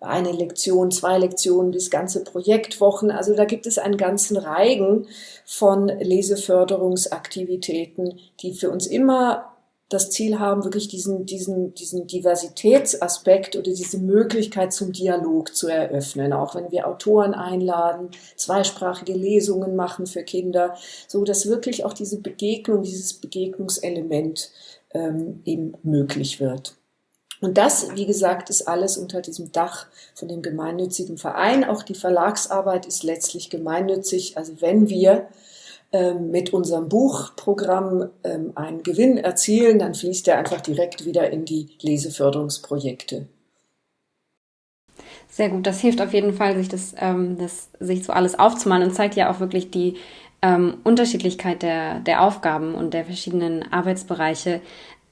eine 0.00 0.32
Lektion, 0.32 0.90
zwei 0.90 1.18
Lektionen 1.18 1.70
bis 1.70 1.90
ganze 1.90 2.22
Projektwochen. 2.22 3.10
Also 3.10 3.34
da 3.34 3.46
gibt 3.46 3.66
es 3.66 3.78
einen 3.78 3.96
ganzen 3.96 4.36
Reigen 4.36 5.06
von 5.46 5.88
Leseförderungsaktivitäten, 5.88 8.18
die 8.40 8.52
für 8.52 8.70
uns 8.70 8.86
immer 8.86 9.55
das 9.88 10.10
Ziel 10.10 10.40
haben, 10.40 10.64
wirklich 10.64 10.88
diesen, 10.88 11.26
diesen, 11.26 11.72
diesen 11.74 12.06
Diversitätsaspekt 12.08 13.54
oder 13.54 13.72
diese 13.72 13.98
Möglichkeit 13.98 14.72
zum 14.72 14.92
Dialog 14.92 15.54
zu 15.54 15.68
eröffnen. 15.68 16.32
Auch 16.32 16.56
wenn 16.56 16.72
wir 16.72 16.88
Autoren 16.88 17.34
einladen, 17.34 18.10
zweisprachige 18.36 19.12
Lesungen 19.12 19.76
machen 19.76 20.06
für 20.06 20.24
Kinder, 20.24 20.76
so 21.06 21.22
dass 21.22 21.46
wirklich 21.48 21.84
auch 21.84 21.92
diese 21.92 22.20
Begegnung, 22.20 22.82
dieses 22.82 23.14
Begegnungselement 23.14 24.50
ähm, 24.92 25.42
eben 25.44 25.74
möglich 25.84 26.40
wird. 26.40 26.74
Und 27.40 27.58
das, 27.58 27.94
wie 27.94 28.06
gesagt, 28.06 28.50
ist 28.50 28.66
alles 28.66 28.96
unter 28.96 29.20
diesem 29.20 29.52
Dach 29.52 29.86
von 30.14 30.26
dem 30.26 30.42
gemeinnützigen 30.42 31.18
Verein. 31.18 31.64
Auch 31.64 31.82
die 31.82 31.94
Verlagsarbeit 31.94 32.86
ist 32.86 33.02
letztlich 33.02 33.50
gemeinnützig. 33.50 34.38
Also 34.38 34.60
wenn 34.60 34.88
wir 34.88 35.28
mit 35.92 36.52
unserem 36.52 36.88
Buchprogramm 36.88 38.10
ähm, 38.24 38.52
einen 38.54 38.82
Gewinn 38.82 39.18
erzielen, 39.18 39.78
dann 39.78 39.94
fließt 39.94 40.28
er 40.28 40.38
einfach 40.38 40.60
direkt 40.60 41.04
wieder 41.04 41.30
in 41.30 41.44
die 41.44 41.68
Leseförderungsprojekte. 41.80 43.28
Sehr 45.28 45.48
gut, 45.50 45.66
das 45.66 45.80
hilft 45.80 46.00
auf 46.00 46.12
jeden 46.14 46.32
Fall, 46.32 46.56
sich 46.56 46.68
das, 46.68 46.94
ähm, 46.98 47.36
das 47.38 47.68
sich 47.78 48.04
so 48.04 48.12
alles 48.12 48.38
aufzumalen 48.38 48.88
und 48.88 48.94
zeigt 48.94 49.16
ja 49.16 49.30
auch 49.30 49.40
wirklich 49.40 49.70
die 49.70 49.96
ähm, 50.42 50.78
Unterschiedlichkeit 50.84 51.62
der, 51.62 52.00
der 52.00 52.22
Aufgaben 52.22 52.74
und 52.74 52.94
der 52.94 53.04
verschiedenen 53.04 53.70
Arbeitsbereiche. 53.72 54.60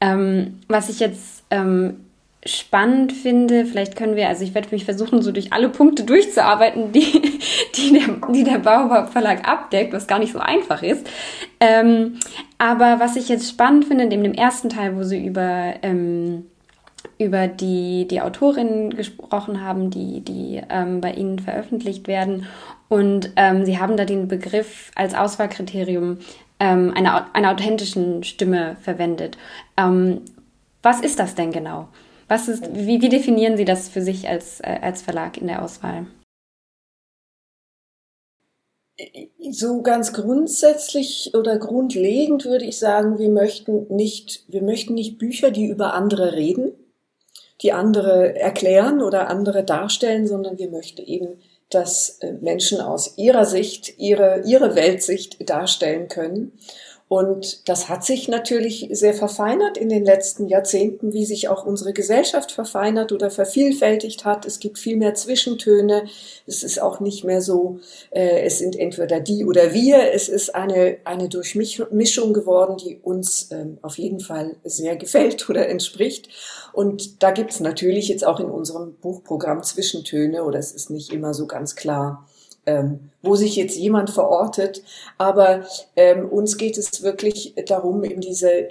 Ähm, 0.00 0.60
was 0.68 0.88
ich 0.88 1.00
jetzt 1.00 1.44
ähm, 1.50 2.03
spannend 2.46 3.12
finde, 3.12 3.64
vielleicht 3.64 3.96
können 3.96 4.16
wir, 4.16 4.28
also 4.28 4.44
ich 4.44 4.54
werde 4.54 4.68
mich 4.70 4.84
versuchen, 4.84 5.22
so 5.22 5.32
durch 5.32 5.52
alle 5.52 5.68
Punkte 5.68 6.04
durchzuarbeiten, 6.04 6.92
die, 6.92 7.40
die, 7.76 7.92
der, 7.92 8.32
die 8.32 8.44
der 8.44 8.58
Baobab 8.58 9.12
Verlag 9.12 9.48
abdeckt, 9.48 9.92
was 9.92 10.06
gar 10.06 10.18
nicht 10.18 10.32
so 10.32 10.38
einfach 10.38 10.82
ist. 10.82 11.06
Ähm, 11.60 12.18
aber 12.58 13.00
was 13.00 13.16
ich 13.16 13.28
jetzt 13.28 13.48
spannend 13.48 13.86
finde, 13.86 14.04
in 14.04 14.10
dem, 14.10 14.22
dem 14.22 14.34
ersten 14.34 14.68
Teil, 14.68 14.96
wo 14.96 15.02
sie 15.02 15.24
über, 15.24 15.74
ähm, 15.82 16.46
über 17.18 17.48
die, 17.48 18.06
die 18.08 18.20
Autorinnen 18.20 18.94
gesprochen 18.94 19.62
haben, 19.62 19.90
die, 19.90 20.20
die 20.20 20.60
ähm, 20.68 21.00
bei 21.00 21.12
ihnen 21.12 21.38
veröffentlicht 21.38 22.08
werden. 22.08 22.46
Und 22.88 23.30
ähm, 23.36 23.64
sie 23.64 23.78
haben 23.78 23.96
da 23.96 24.04
den 24.04 24.28
Begriff 24.28 24.90
als 24.94 25.14
Auswahlkriterium 25.14 26.18
ähm, 26.60 26.92
einer, 26.94 27.28
einer 27.32 27.50
authentischen 27.50 28.22
Stimme 28.22 28.76
verwendet. 28.82 29.38
Ähm, 29.76 30.20
was 30.82 31.00
ist 31.00 31.18
das 31.18 31.34
denn 31.34 31.50
genau? 31.50 31.88
Was 32.34 32.48
ist, 32.48 32.74
wie, 32.74 33.00
wie 33.00 33.08
definieren 33.08 33.56
Sie 33.56 33.64
das 33.64 33.88
für 33.88 34.02
sich 34.02 34.28
als, 34.28 34.58
äh, 34.58 34.80
als 34.82 35.02
Verlag 35.02 35.36
in 35.36 35.46
der 35.46 35.62
Auswahl? 35.62 36.08
So 39.52 39.82
ganz 39.82 40.12
grundsätzlich 40.12 41.30
oder 41.34 41.58
grundlegend 41.58 42.44
würde 42.44 42.64
ich 42.64 42.76
sagen, 42.80 43.20
wir 43.20 43.28
möchten 43.28 43.86
nicht, 43.88 44.42
wir 44.48 44.62
möchten 44.62 44.94
nicht 44.94 45.16
Bücher, 45.16 45.52
die 45.52 45.66
über 45.66 45.94
andere 45.94 46.32
reden, 46.32 46.72
die 47.62 47.70
andere 47.70 48.36
erklären 48.36 49.00
oder 49.00 49.30
andere 49.30 49.62
darstellen, 49.62 50.26
sondern 50.26 50.58
wir 50.58 50.70
möchten 50.70 51.04
eben, 51.04 51.40
dass 51.70 52.18
äh, 52.18 52.32
Menschen 52.32 52.80
aus 52.80 53.16
ihrer 53.16 53.44
Sicht 53.44 53.96
ihre, 54.00 54.42
ihre 54.44 54.74
Weltsicht 54.74 55.48
darstellen 55.48 56.08
können. 56.08 56.50
Und 57.14 57.68
das 57.68 57.88
hat 57.88 58.04
sich 58.04 58.26
natürlich 58.26 58.88
sehr 58.90 59.14
verfeinert 59.14 59.78
in 59.78 59.88
den 59.88 60.04
letzten 60.04 60.48
Jahrzehnten, 60.48 61.12
wie 61.12 61.24
sich 61.24 61.48
auch 61.48 61.64
unsere 61.64 61.92
Gesellschaft 61.92 62.50
verfeinert 62.50 63.12
oder 63.12 63.30
vervielfältigt 63.30 64.24
hat. 64.24 64.44
Es 64.44 64.58
gibt 64.58 64.80
viel 64.80 64.96
mehr 64.96 65.14
Zwischentöne. 65.14 66.06
Es 66.48 66.64
ist 66.64 66.82
auch 66.82 66.98
nicht 66.98 67.22
mehr 67.22 67.40
so, 67.40 67.78
äh, 68.10 68.40
es 68.44 68.58
sind 68.58 68.74
entweder 68.74 69.20
die 69.20 69.44
oder 69.44 69.72
wir. 69.72 70.12
Es 70.12 70.28
ist 70.28 70.56
eine, 70.56 70.96
eine 71.04 71.28
Durchmischung 71.28 72.32
geworden, 72.32 72.78
die 72.78 72.98
uns 73.00 73.48
ähm, 73.52 73.78
auf 73.82 73.96
jeden 73.96 74.18
Fall 74.18 74.56
sehr 74.64 74.96
gefällt 74.96 75.48
oder 75.48 75.68
entspricht. 75.68 76.28
Und 76.72 77.22
da 77.22 77.30
gibt 77.30 77.52
es 77.52 77.60
natürlich 77.60 78.08
jetzt 78.08 78.26
auch 78.26 78.40
in 78.40 78.50
unserem 78.50 78.96
Buchprogramm 78.96 79.62
Zwischentöne 79.62 80.42
oder 80.42 80.58
es 80.58 80.72
ist 80.72 80.90
nicht 80.90 81.12
immer 81.12 81.32
so 81.32 81.46
ganz 81.46 81.76
klar 81.76 82.26
ähm, 82.66 83.10
wo 83.22 83.34
sich 83.36 83.56
jetzt 83.56 83.76
jemand 83.76 84.10
verortet. 84.10 84.82
Aber 85.18 85.64
ähm, 85.96 86.28
uns 86.28 86.56
geht 86.56 86.78
es 86.78 87.02
wirklich 87.02 87.54
darum, 87.66 88.04
eben 88.04 88.20
diese 88.20 88.68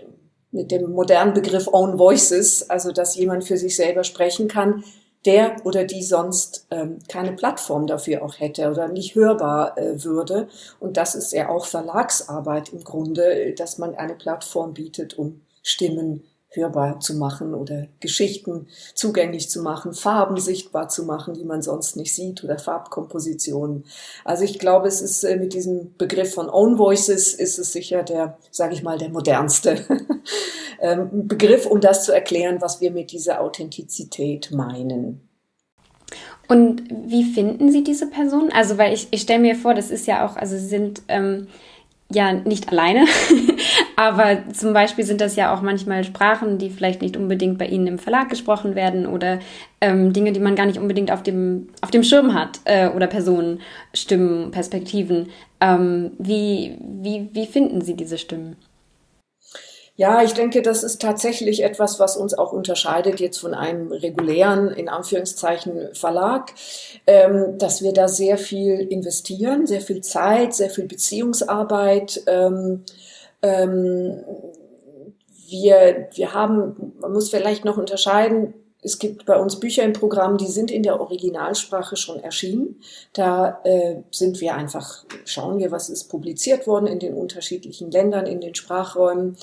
mit 0.51 0.71
dem 0.71 0.91
modernen 0.91 1.33
Begriff 1.33 1.67
Own 1.71 1.97
Voices, 1.97 2.69
also 2.69 2.91
dass 2.91 3.15
jemand 3.15 3.43
für 3.43 3.57
sich 3.57 3.75
selber 3.75 4.03
sprechen 4.03 4.47
kann, 4.47 4.83
der 5.25 5.55
oder 5.65 5.83
die 5.83 6.03
sonst 6.03 6.67
ähm, 6.69 6.99
keine 7.07 7.33
Plattform 7.33 7.87
dafür 7.87 8.23
auch 8.23 8.39
hätte 8.39 8.69
oder 8.69 8.87
nicht 8.87 9.15
hörbar 9.15 9.77
äh, 9.77 10.03
würde. 10.03 10.47
Und 10.79 10.97
das 10.97 11.15
ist 11.15 11.31
ja 11.33 11.49
auch 11.49 11.65
Verlagsarbeit 11.65 12.69
im 12.69 12.83
Grunde, 12.83 13.53
dass 13.57 13.77
man 13.77 13.95
eine 13.95 14.15
Plattform 14.15 14.73
bietet, 14.73 15.17
um 15.17 15.41
Stimmen 15.63 16.23
hörbar 16.55 16.99
zu 16.99 17.15
machen 17.15 17.53
oder 17.53 17.87
Geschichten 17.99 18.67
zugänglich 18.93 19.49
zu 19.49 19.61
machen, 19.61 19.93
Farben 19.93 20.37
sichtbar 20.37 20.89
zu 20.89 21.03
machen, 21.03 21.33
die 21.33 21.43
man 21.43 21.61
sonst 21.61 21.95
nicht 21.95 22.13
sieht 22.13 22.43
oder 22.43 22.57
Farbkompositionen. 22.57 23.85
Also 24.23 24.43
ich 24.43 24.59
glaube, 24.59 24.87
es 24.87 25.01
ist 25.01 25.23
äh, 25.23 25.37
mit 25.37 25.53
diesem 25.53 25.95
Begriff 25.97 26.33
von 26.33 26.49
Own 26.49 26.77
Voices 26.77 27.33
ist 27.33 27.59
es 27.59 27.71
sicher 27.73 28.03
der, 28.03 28.37
sage 28.51 28.73
ich 28.73 28.83
mal, 28.83 28.97
der 28.97 29.09
modernste 29.09 29.85
ähm, 30.79 31.27
Begriff, 31.27 31.65
um 31.65 31.81
das 31.81 32.05
zu 32.05 32.13
erklären, 32.13 32.61
was 32.61 32.81
wir 32.81 32.91
mit 32.91 33.11
dieser 33.11 33.41
Authentizität 33.41 34.51
meinen. 34.51 35.27
Und 36.47 36.83
wie 36.89 37.23
finden 37.23 37.71
Sie 37.71 37.83
diese 37.83 38.07
Person? 38.07 38.51
Also, 38.53 38.77
weil 38.77 38.93
ich, 38.93 39.07
ich 39.11 39.21
stelle 39.21 39.39
mir 39.39 39.55
vor, 39.55 39.73
das 39.73 39.89
ist 39.89 40.07
ja 40.07 40.25
auch, 40.25 40.35
also 40.35 40.57
Sie 40.57 40.67
sind 40.67 41.01
ähm, 41.07 41.47
ja 42.11 42.33
nicht 42.33 42.69
alleine, 42.69 43.05
aber 43.95 44.43
zum 44.53 44.73
Beispiel 44.73 45.03
sind 45.05 45.21
das 45.21 45.35
ja 45.35 45.53
auch 45.53 45.61
manchmal 45.61 46.03
Sprachen, 46.03 46.57
die 46.57 46.69
vielleicht 46.69 47.01
nicht 47.01 47.17
unbedingt 47.17 47.57
bei 47.57 47.65
Ihnen 47.65 47.87
im 47.87 47.99
Verlag 47.99 48.29
gesprochen 48.29 48.75
werden 48.75 49.07
oder 49.07 49.39
ähm, 49.81 50.13
Dinge, 50.13 50.31
die 50.31 50.39
man 50.39 50.55
gar 50.55 50.65
nicht 50.65 50.79
unbedingt 50.79 51.11
auf 51.11 51.23
dem, 51.23 51.69
auf 51.81 51.91
dem 51.91 52.03
Schirm 52.03 52.33
hat 52.33 52.59
äh, 52.65 52.89
oder 52.89 53.07
Personen, 53.07 53.61
Stimmen, 53.93 54.51
Perspektiven. 54.51 55.29
Ähm, 55.61 56.11
wie, 56.17 56.77
wie, 56.81 57.29
wie 57.33 57.45
finden 57.45 57.81
Sie 57.81 57.95
diese 57.95 58.17
Stimmen? 58.17 58.55
Ja, 59.95 60.23
ich 60.23 60.33
denke, 60.33 60.63
das 60.63 60.83
ist 60.83 61.01
tatsächlich 61.03 61.61
etwas, 61.63 61.99
was 61.99 62.17
uns 62.17 62.33
auch 62.33 62.51
unterscheidet 62.51 63.19
jetzt 63.19 63.37
von 63.37 63.53
einem 63.53 63.91
regulären, 63.91 64.71
in 64.71 64.89
Anführungszeichen, 64.89 65.93
Verlag, 65.93 66.51
ähm, 67.05 67.59
dass 67.59 67.83
wir 67.83 67.93
da 67.93 68.07
sehr 68.07 68.39
viel 68.39 68.79
investieren, 68.79 69.67
sehr 69.67 69.81
viel 69.81 70.01
Zeit, 70.01 70.55
sehr 70.55 70.71
viel 70.71 70.87
Beziehungsarbeit. 70.87 72.23
Ähm, 72.25 72.83
ähm, 73.43 74.23
wir, 75.47 76.09
wir 76.13 76.33
haben, 76.33 76.93
man 76.99 77.13
muss 77.13 77.29
vielleicht 77.29 77.63
noch 77.65 77.77
unterscheiden, 77.77 78.55
es 78.83 78.99
gibt 78.99 79.25
bei 79.25 79.39
uns 79.39 79.59
Bücher 79.59 79.83
im 79.83 79.93
Programm, 79.93 80.37
die 80.37 80.47
sind 80.47 80.69
in 80.69 80.83
der 80.83 80.99
Originalsprache 80.99 81.95
schon 81.95 82.19
erschienen. 82.19 82.81
Da 83.13 83.61
äh, 83.63 84.01
sind 84.11 84.41
wir 84.41 84.55
einfach, 84.55 85.05
schauen 85.25 85.57
wir, 85.57 85.71
was 85.71 85.89
ist 85.89 86.09
publiziert 86.09 86.67
worden 86.67 86.87
in 86.87 86.99
den 86.99 87.13
unterschiedlichen 87.13 87.91
Ländern, 87.91 88.25
in 88.25 88.41
den 88.41 88.55
Sprachräumen 88.55 89.37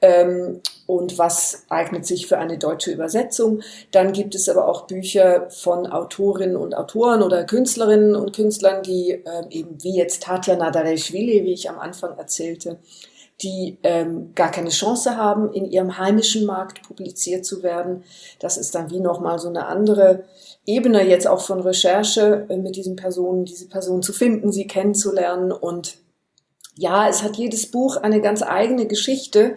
ähm, 0.00 0.60
und 0.86 1.18
was 1.18 1.66
eignet 1.68 2.04
sich 2.04 2.26
für 2.26 2.38
eine 2.38 2.58
deutsche 2.58 2.90
Übersetzung. 2.90 3.62
Dann 3.92 4.12
gibt 4.12 4.34
es 4.34 4.48
aber 4.48 4.66
auch 4.66 4.88
Bücher 4.88 5.48
von 5.50 5.86
Autorinnen 5.86 6.56
und 6.56 6.74
Autoren 6.74 7.22
oder 7.22 7.44
Künstlerinnen 7.44 8.16
und 8.16 8.34
Künstlern, 8.34 8.82
die 8.82 9.12
äh, 9.12 9.44
eben 9.50 9.80
wie 9.82 9.96
jetzt 9.96 10.24
Tatjana 10.24 10.72
Dareshvili, 10.72 11.44
wie 11.44 11.52
ich 11.52 11.70
am 11.70 11.78
Anfang 11.78 12.18
erzählte, 12.18 12.78
die 13.42 13.78
ähm, 13.82 14.32
gar 14.34 14.50
keine 14.50 14.70
Chance 14.70 15.16
haben, 15.16 15.52
in 15.52 15.64
ihrem 15.64 15.98
heimischen 15.98 16.44
Markt 16.44 16.82
publiziert 16.82 17.46
zu 17.46 17.62
werden. 17.62 18.04
Das 18.38 18.56
ist 18.56 18.74
dann 18.74 18.90
wie 18.90 19.00
nochmal 19.00 19.38
so 19.38 19.48
eine 19.48 19.66
andere 19.66 20.24
Ebene 20.66 21.06
jetzt 21.06 21.26
auch 21.26 21.40
von 21.40 21.60
Recherche 21.60 22.46
äh, 22.48 22.56
mit 22.56 22.76
diesen 22.76 22.96
Personen, 22.96 23.44
diese 23.44 23.68
Personen 23.68 24.02
zu 24.02 24.12
finden, 24.12 24.52
sie 24.52 24.66
kennenzulernen 24.66 25.52
und 25.52 25.98
ja, 26.76 27.08
es 27.08 27.22
hat 27.22 27.36
jedes 27.36 27.70
Buch 27.70 27.96
eine 27.98 28.22
ganz 28.22 28.42
eigene 28.42 28.86
Geschichte. 28.86 29.56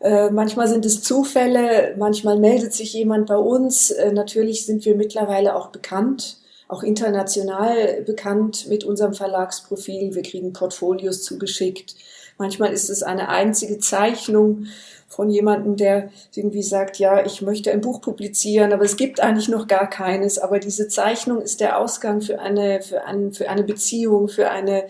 Äh, 0.00 0.30
manchmal 0.30 0.66
sind 0.66 0.84
es 0.84 1.02
Zufälle, 1.02 1.94
manchmal 1.98 2.38
meldet 2.38 2.72
sich 2.72 2.92
jemand 2.94 3.26
bei 3.26 3.36
uns. 3.36 3.90
Äh, 3.90 4.12
natürlich 4.12 4.66
sind 4.66 4.84
wir 4.84 4.96
mittlerweile 4.96 5.54
auch 5.54 5.68
bekannt, 5.68 6.38
auch 6.66 6.82
international 6.82 8.02
bekannt 8.02 8.66
mit 8.68 8.82
unserem 8.82 9.14
Verlagsprofil. 9.14 10.14
Wir 10.14 10.22
kriegen 10.22 10.52
Portfolios 10.52 11.22
zugeschickt. 11.22 11.94
Manchmal 12.38 12.72
ist 12.72 12.90
es 12.90 13.02
eine 13.02 13.28
einzige 13.28 13.78
Zeichnung 13.78 14.66
von 15.08 15.30
jemandem, 15.30 15.76
der 15.76 16.10
irgendwie 16.34 16.62
sagt, 16.62 16.98
ja, 16.98 17.24
ich 17.24 17.40
möchte 17.42 17.70
ein 17.70 17.80
Buch 17.80 18.00
publizieren, 18.00 18.72
aber 18.72 18.84
es 18.84 18.96
gibt 18.96 19.20
eigentlich 19.20 19.48
noch 19.48 19.68
gar 19.68 19.88
keines. 19.88 20.38
Aber 20.38 20.58
diese 20.58 20.88
Zeichnung 20.88 21.40
ist 21.40 21.60
der 21.60 21.78
Ausgang 21.78 22.20
für 22.20 22.40
eine, 22.40 22.82
für, 22.82 23.04
ein, 23.04 23.32
für 23.32 23.48
eine 23.48 23.62
Beziehung, 23.62 24.28
für 24.28 24.50
eine, 24.50 24.86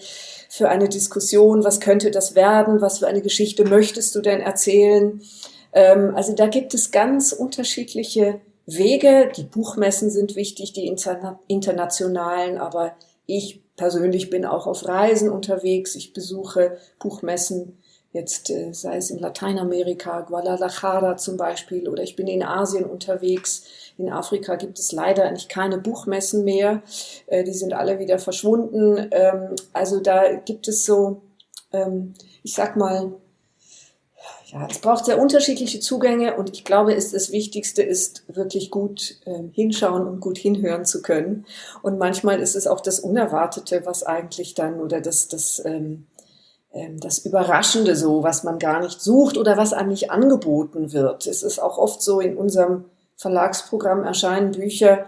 für 0.48 0.68
eine 0.68 0.88
Diskussion. 0.88 1.64
Was 1.64 1.80
könnte 1.80 2.10
das 2.10 2.34
werden? 2.34 2.80
Was 2.80 3.00
für 3.00 3.06
eine 3.06 3.20
Geschichte 3.20 3.64
möchtest 3.64 4.14
du 4.14 4.20
denn 4.20 4.40
erzählen? 4.40 5.20
Ähm, 5.74 6.14
also 6.14 6.32
da 6.32 6.46
gibt 6.46 6.72
es 6.72 6.90
ganz 6.90 7.32
unterschiedliche 7.32 8.40
Wege. 8.66 9.30
Die 9.36 9.44
Buchmessen 9.44 10.10
sind 10.10 10.36
wichtig, 10.36 10.72
die 10.72 10.86
interna 10.86 11.38
internationalen, 11.48 12.56
aber 12.56 12.92
ich 13.26 13.63
persönlich 13.76 14.30
bin 14.30 14.44
auch 14.44 14.66
auf 14.66 14.86
Reisen 14.86 15.30
unterwegs. 15.30 15.94
Ich 15.94 16.12
besuche 16.12 16.78
Buchmessen, 16.98 17.78
jetzt 18.12 18.50
äh, 18.50 18.72
sei 18.72 18.96
es 18.96 19.10
in 19.10 19.18
Lateinamerika, 19.18 20.20
Guadalajara 20.20 21.16
zum 21.16 21.36
Beispiel, 21.36 21.88
oder 21.88 22.02
ich 22.02 22.16
bin 22.16 22.28
in 22.28 22.42
Asien 22.42 22.84
unterwegs. 22.84 23.64
In 23.98 24.10
Afrika 24.10 24.56
gibt 24.56 24.78
es 24.78 24.92
leider 24.92 25.24
eigentlich 25.24 25.48
keine 25.48 25.78
Buchmessen 25.78 26.44
mehr. 26.44 26.82
Äh, 27.26 27.44
die 27.44 27.52
sind 27.52 27.72
alle 27.72 27.98
wieder 27.98 28.18
verschwunden. 28.18 29.08
Ähm, 29.10 29.56
also 29.72 30.00
da 30.00 30.34
gibt 30.34 30.68
es 30.68 30.84
so, 30.84 31.22
ähm, 31.72 32.14
ich 32.42 32.54
sag 32.54 32.76
mal, 32.76 33.12
ja, 34.54 34.68
es 34.70 34.78
braucht 34.78 35.04
sehr 35.04 35.20
unterschiedliche 35.20 35.80
Zugänge 35.80 36.36
und 36.36 36.50
ich 36.50 36.64
glaube, 36.64 36.94
ist 36.94 37.12
das 37.12 37.32
Wichtigste 37.32 37.82
ist 37.82 38.22
wirklich 38.28 38.70
gut 38.70 39.16
äh, 39.24 39.42
hinschauen 39.52 40.06
und 40.06 40.20
gut 40.20 40.38
hinhören 40.38 40.84
zu 40.84 41.02
können. 41.02 41.44
Und 41.82 41.98
manchmal 41.98 42.38
ist 42.38 42.54
es 42.54 42.68
auch 42.68 42.80
das 42.80 43.00
Unerwartete, 43.00 43.84
was 43.84 44.04
eigentlich 44.04 44.54
dann 44.54 44.80
oder 44.80 45.00
das 45.00 45.26
das 45.26 45.60
ähm, 45.64 46.06
ähm, 46.72 47.00
das 47.00 47.18
Überraschende 47.18 47.96
so, 47.96 48.22
was 48.22 48.44
man 48.44 48.60
gar 48.60 48.80
nicht 48.80 49.00
sucht 49.00 49.38
oder 49.38 49.56
was 49.56 49.72
einem 49.72 49.88
nicht 49.88 50.12
angeboten 50.12 50.92
wird. 50.92 51.26
Es 51.26 51.42
ist 51.42 51.58
auch 51.58 51.76
oft 51.76 52.00
so 52.00 52.20
in 52.20 52.36
unserem 52.36 52.84
Verlagsprogramm 53.16 54.04
erscheinen 54.04 54.52
Bücher, 54.52 55.06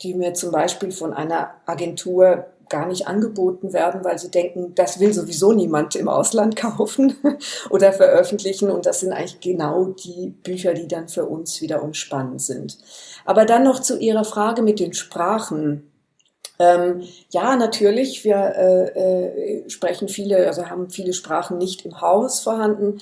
die 0.00 0.14
mir 0.14 0.32
zum 0.32 0.52
Beispiel 0.52 0.90
von 0.90 1.12
einer 1.12 1.50
Agentur 1.66 2.46
gar 2.68 2.86
nicht 2.86 3.06
angeboten 3.06 3.72
werden, 3.72 4.04
weil 4.04 4.18
sie 4.18 4.30
denken, 4.30 4.74
das 4.74 5.00
will 5.00 5.12
sowieso 5.12 5.52
niemand 5.52 5.94
im 5.96 6.08
Ausland 6.08 6.56
kaufen 6.56 7.14
oder 7.70 7.92
veröffentlichen. 7.92 8.70
Und 8.70 8.86
das 8.86 9.00
sind 9.00 9.12
eigentlich 9.12 9.40
genau 9.40 9.86
die 9.86 10.34
Bücher, 10.42 10.74
die 10.74 10.88
dann 10.88 11.08
für 11.08 11.26
uns 11.26 11.60
wiederum 11.60 11.94
spannend 11.94 12.42
sind. 12.42 12.78
Aber 13.24 13.44
dann 13.44 13.64
noch 13.64 13.80
zu 13.80 13.98
Ihrer 13.98 14.24
Frage 14.24 14.62
mit 14.62 14.80
den 14.80 14.94
Sprachen. 14.94 15.90
Ähm, 16.58 17.02
ja, 17.30 17.56
natürlich, 17.56 18.24
wir 18.24 18.36
äh, 18.36 19.64
äh, 19.64 19.68
sprechen 19.68 20.08
viele, 20.08 20.46
also 20.46 20.70
haben 20.70 20.88
viele 20.88 21.12
Sprachen 21.12 21.58
nicht 21.58 21.84
im 21.84 22.00
Haus 22.00 22.40
vorhanden, 22.40 22.98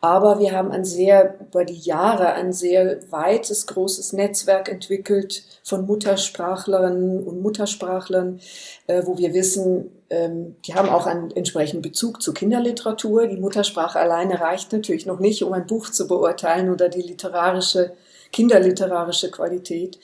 aber 0.00 0.38
wir 0.38 0.52
haben 0.52 0.70
ein 0.70 0.84
sehr, 0.84 1.40
über 1.40 1.64
die 1.64 1.78
Jahre 1.78 2.32
ein 2.32 2.52
sehr 2.52 3.00
weites, 3.10 3.66
großes 3.66 4.12
Netzwerk 4.12 4.68
entwickelt 4.68 5.42
von 5.64 5.86
Muttersprachlerinnen 5.86 7.24
und 7.24 7.42
Muttersprachlern, 7.42 8.40
äh, 8.86 9.02
wo 9.04 9.18
wir 9.18 9.34
wissen, 9.34 9.90
ähm, 10.08 10.54
die 10.64 10.74
haben 10.74 10.88
auch 10.88 11.06
einen 11.06 11.32
entsprechenden 11.32 11.82
Bezug 11.82 12.22
zur 12.22 12.34
Kinderliteratur. 12.34 13.26
Die 13.26 13.38
Muttersprache 13.38 13.98
alleine 13.98 14.40
reicht 14.40 14.72
natürlich 14.72 15.04
noch 15.04 15.18
nicht, 15.18 15.42
um 15.42 15.52
ein 15.52 15.66
Buch 15.66 15.90
zu 15.90 16.06
beurteilen 16.06 16.70
oder 16.70 16.88
die 16.88 17.02
literarische, 17.02 17.92
kinderliterarische 18.30 19.32
Qualität. 19.32 19.98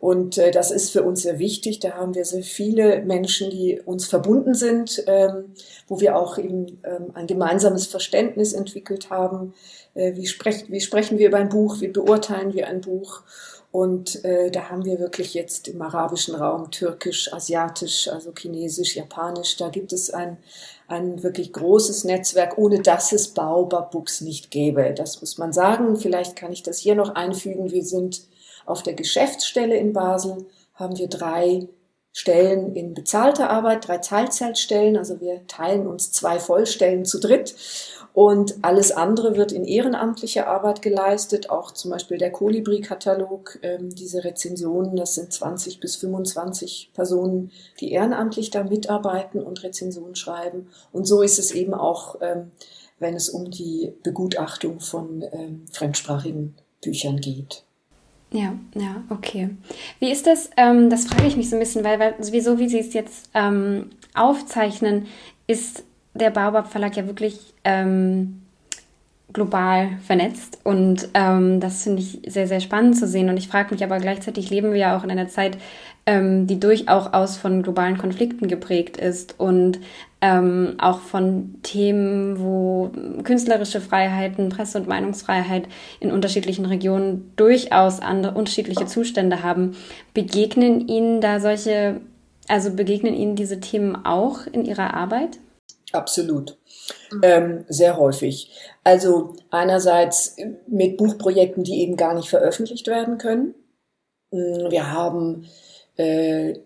Und 0.00 0.38
äh, 0.38 0.50
das 0.50 0.70
ist 0.70 0.90
für 0.90 1.02
uns 1.02 1.22
sehr 1.22 1.38
wichtig. 1.38 1.78
Da 1.78 1.90
haben 1.92 2.14
wir 2.14 2.24
sehr 2.24 2.42
viele 2.42 3.02
Menschen, 3.02 3.50
die 3.50 3.80
uns 3.84 4.06
verbunden 4.06 4.54
sind, 4.54 5.04
ähm, 5.06 5.52
wo 5.88 6.00
wir 6.00 6.16
auch 6.16 6.38
eben 6.38 6.80
ähm, 6.84 7.10
ein 7.12 7.26
gemeinsames 7.26 7.86
Verständnis 7.86 8.54
entwickelt 8.54 9.10
haben. 9.10 9.52
Äh, 9.94 10.16
wie, 10.16 10.26
sprech, 10.26 10.64
wie 10.68 10.80
sprechen 10.80 11.18
wir 11.18 11.28
über 11.28 11.36
ein 11.36 11.50
Buch? 11.50 11.82
Wie 11.82 11.88
beurteilen 11.88 12.54
wir 12.54 12.66
ein 12.66 12.80
Buch? 12.80 13.20
Und 13.72 14.24
äh, 14.24 14.50
da 14.50 14.70
haben 14.70 14.86
wir 14.86 14.98
wirklich 14.98 15.34
jetzt 15.34 15.68
im 15.68 15.80
arabischen 15.82 16.34
Raum 16.34 16.70
türkisch, 16.70 17.32
asiatisch, 17.32 18.08
also 18.08 18.32
chinesisch, 18.36 18.96
japanisch, 18.96 19.58
da 19.58 19.68
gibt 19.68 19.92
es 19.92 20.10
ein, 20.10 20.38
ein 20.88 21.22
wirklich 21.22 21.52
großes 21.52 22.04
Netzwerk, 22.04 22.58
ohne 22.58 22.80
dass 22.80 23.12
es 23.12 23.28
Baobab 23.28 23.92
Books 23.92 24.22
nicht 24.22 24.50
gäbe. 24.50 24.94
Das 24.96 25.20
muss 25.20 25.36
man 25.36 25.52
sagen. 25.52 25.96
Vielleicht 25.96 26.36
kann 26.36 26.52
ich 26.52 26.62
das 26.62 26.78
hier 26.78 26.94
noch 26.94 27.14
einfügen. 27.14 27.70
Wir 27.70 27.84
sind 27.84 28.22
auf 28.70 28.82
der 28.82 28.94
Geschäftsstelle 28.94 29.76
in 29.76 29.92
Basel 29.92 30.46
haben 30.74 30.96
wir 30.96 31.08
drei 31.08 31.68
Stellen 32.12 32.74
in 32.74 32.94
bezahlter 32.94 33.50
Arbeit, 33.50 33.86
drei 33.86 33.98
Teilzeitstellen. 33.98 34.96
Also 34.96 35.20
wir 35.20 35.46
teilen 35.46 35.86
uns 35.86 36.10
zwei 36.10 36.38
Vollstellen 36.38 37.04
zu 37.04 37.20
dritt. 37.20 37.54
Und 38.12 38.56
alles 38.62 38.90
andere 38.90 39.36
wird 39.36 39.52
in 39.52 39.64
ehrenamtlicher 39.64 40.48
Arbeit 40.48 40.82
geleistet, 40.82 41.48
auch 41.48 41.70
zum 41.70 41.92
Beispiel 41.92 42.18
der 42.18 42.32
Kolibri-Katalog, 42.32 43.60
ähm, 43.62 43.94
diese 43.94 44.24
Rezensionen, 44.24 44.96
das 44.96 45.14
sind 45.14 45.32
20 45.32 45.78
bis 45.78 45.94
25 45.96 46.90
Personen, 46.92 47.52
die 47.78 47.92
ehrenamtlich 47.92 48.50
da 48.50 48.64
mitarbeiten 48.64 49.40
und 49.40 49.62
Rezensionen 49.62 50.16
schreiben. 50.16 50.70
Und 50.90 51.06
so 51.06 51.22
ist 51.22 51.38
es 51.38 51.52
eben 51.52 51.72
auch, 51.72 52.16
ähm, 52.20 52.50
wenn 52.98 53.14
es 53.14 53.28
um 53.28 53.48
die 53.48 53.94
Begutachtung 54.02 54.80
von 54.80 55.22
ähm, 55.30 55.66
fremdsprachigen 55.70 56.56
Büchern 56.82 57.20
geht. 57.20 57.62
Ja, 58.32 58.54
ja, 58.74 59.02
okay. 59.08 59.50
Wie 59.98 60.10
ist 60.10 60.26
das, 60.26 60.50
ähm, 60.56 60.88
das 60.88 61.06
frage 61.06 61.26
ich 61.26 61.36
mich 61.36 61.50
so 61.50 61.56
ein 61.56 61.60
bisschen, 61.60 61.82
weil, 61.84 61.98
weil 61.98 62.14
sowieso, 62.22 62.58
wie 62.58 62.68
Sie 62.68 62.78
es 62.78 62.92
jetzt 62.92 63.28
ähm, 63.34 63.90
aufzeichnen, 64.14 65.06
ist 65.46 65.84
der 66.14 66.30
Baobab 66.30 66.70
Verlag 66.70 66.96
ja 66.96 67.06
wirklich 67.06 67.38
ähm, 67.64 68.42
global 69.32 69.98
vernetzt 70.04 70.58
und 70.64 71.08
ähm, 71.14 71.60
das 71.60 71.84
finde 71.84 72.02
ich 72.02 72.20
sehr, 72.26 72.46
sehr 72.48 72.60
spannend 72.60 72.96
zu 72.96 73.06
sehen 73.06 73.28
und 73.28 73.36
ich 73.36 73.48
frage 73.48 73.72
mich 73.72 73.84
aber 73.84 73.98
gleichzeitig 73.98 74.50
leben 74.50 74.72
wir 74.72 74.78
ja 74.78 74.96
auch 74.96 75.04
in 75.04 75.10
einer 75.10 75.28
Zeit, 75.28 75.56
ähm, 76.06 76.46
die 76.46 76.58
durchaus 76.58 77.36
von 77.36 77.62
globalen 77.62 77.98
Konflikten 77.98 78.48
geprägt 78.48 78.96
ist 78.96 79.38
und 79.38 79.78
ähm, 80.20 80.76
auch 80.78 81.00
von 81.00 81.56
Themen, 81.62 82.40
wo 82.40 82.90
künstlerische 83.24 83.80
Freiheiten, 83.80 84.50
Presse- 84.50 84.78
und 84.78 84.88
Meinungsfreiheit 84.88 85.68
in 85.98 86.12
unterschiedlichen 86.12 86.66
Regionen 86.66 87.32
durchaus 87.36 88.00
andere 88.00 88.34
unterschiedliche 88.34 88.86
Zustände 88.86 89.42
haben. 89.42 89.76
Begegnen 90.12 90.88
Ihnen 90.88 91.20
da 91.20 91.40
solche, 91.40 92.00
also 92.48 92.72
begegnen 92.72 93.14
Ihnen 93.14 93.36
diese 93.36 93.60
Themen 93.60 94.04
auch 94.04 94.46
in 94.46 94.64
Ihrer 94.64 94.94
Arbeit? 94.94 95.38
Absolut. 95.92 96.56
Ähm, 97.22 97.64
sehr 97.68 97.96
häufig. 97.96 98.52
Also 98.84 99.34
einerseits 99.50 100.36
mit 100.68 100.96
Buchprojekten, 100.96 101.64
die 101.64 101.80
eben 101.80 101.96
gar 101.96 102.14
nicht 102.14 102.28
veröffentlicht 102.28 102.86
werden 102.86 103.18
können. 103.18 103.54
Wir 104.30 104.92
haben 104.92 105.46
äh, 105.96 106.50
äh, 106.50 106.60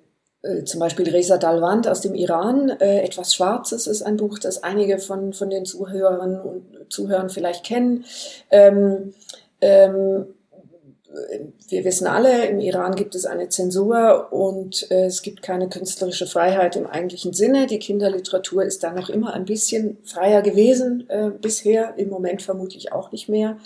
zum 0.64 0.80
Beispiel 0.80 1.08
Reza 1.08 1.38
Dalwand 1.38 1.88
aus 1.88 2.00
dem 2.00 2.14
Iran, 2.14 2.68
äh, 2.68 3.00
Etwas 3.00 3.34
Schwarzes 3.34 3.86
ist 3.86 4.02
ein 4.02 4.16
Buch, 4.16 4.38
das 4.38 4.62
einige 4.62 4.98
von, 4.98 5.32
von 5.32 5.50
den 5.50 5.64
Zuhörerinnen 5.64 6.40
und 6.40 6.64
Zuhörern 6.90 7.30
vielleicht 7.30 7.64
kennen. 7.64 8.04
Ähm, 8.50 9.14
ähm, 9.60 10.26
wir 11.68 11.84
wissen 11.84 12.06
alle, 12.06 12.46
im 12.46 12.60
Iran 12.60 12.94
gibt 12.94 13.14
es 13.14 13.24
eine 13.24 13.48
Zensur 13.48 14.32
und 14.32 14.90
äh, 14.90 15.06
es 15.06 15.22
gibt 15.22 15.42
keine 15.42 15.68
künstlerische 15.68 16.26
Freiheit 16.26 16.76
im 16.76 16.86
eigentlichen 16.86 17.32
Sinne. 17.32 17.66
Die 17.66 17.78
Kinderliteratur 17.78 18.64
ist 18.64 18.82
da 18.82 18.92
noch 18.92 19.08
immer 19.08 19.32
ein 19.32 19.44
bisschen 19.44 19.98
freier 20.04 20.42
gewesen 20.42 21.08
äh, 21.08 21.30
bisher, 21.30 21.94
im 21.96 22.10
Moment 22.10 22.42
vermutlich 22.42 22.92
auch 22.92 23.12
nicht 23.12 23.28
mehr. 23.28 23.56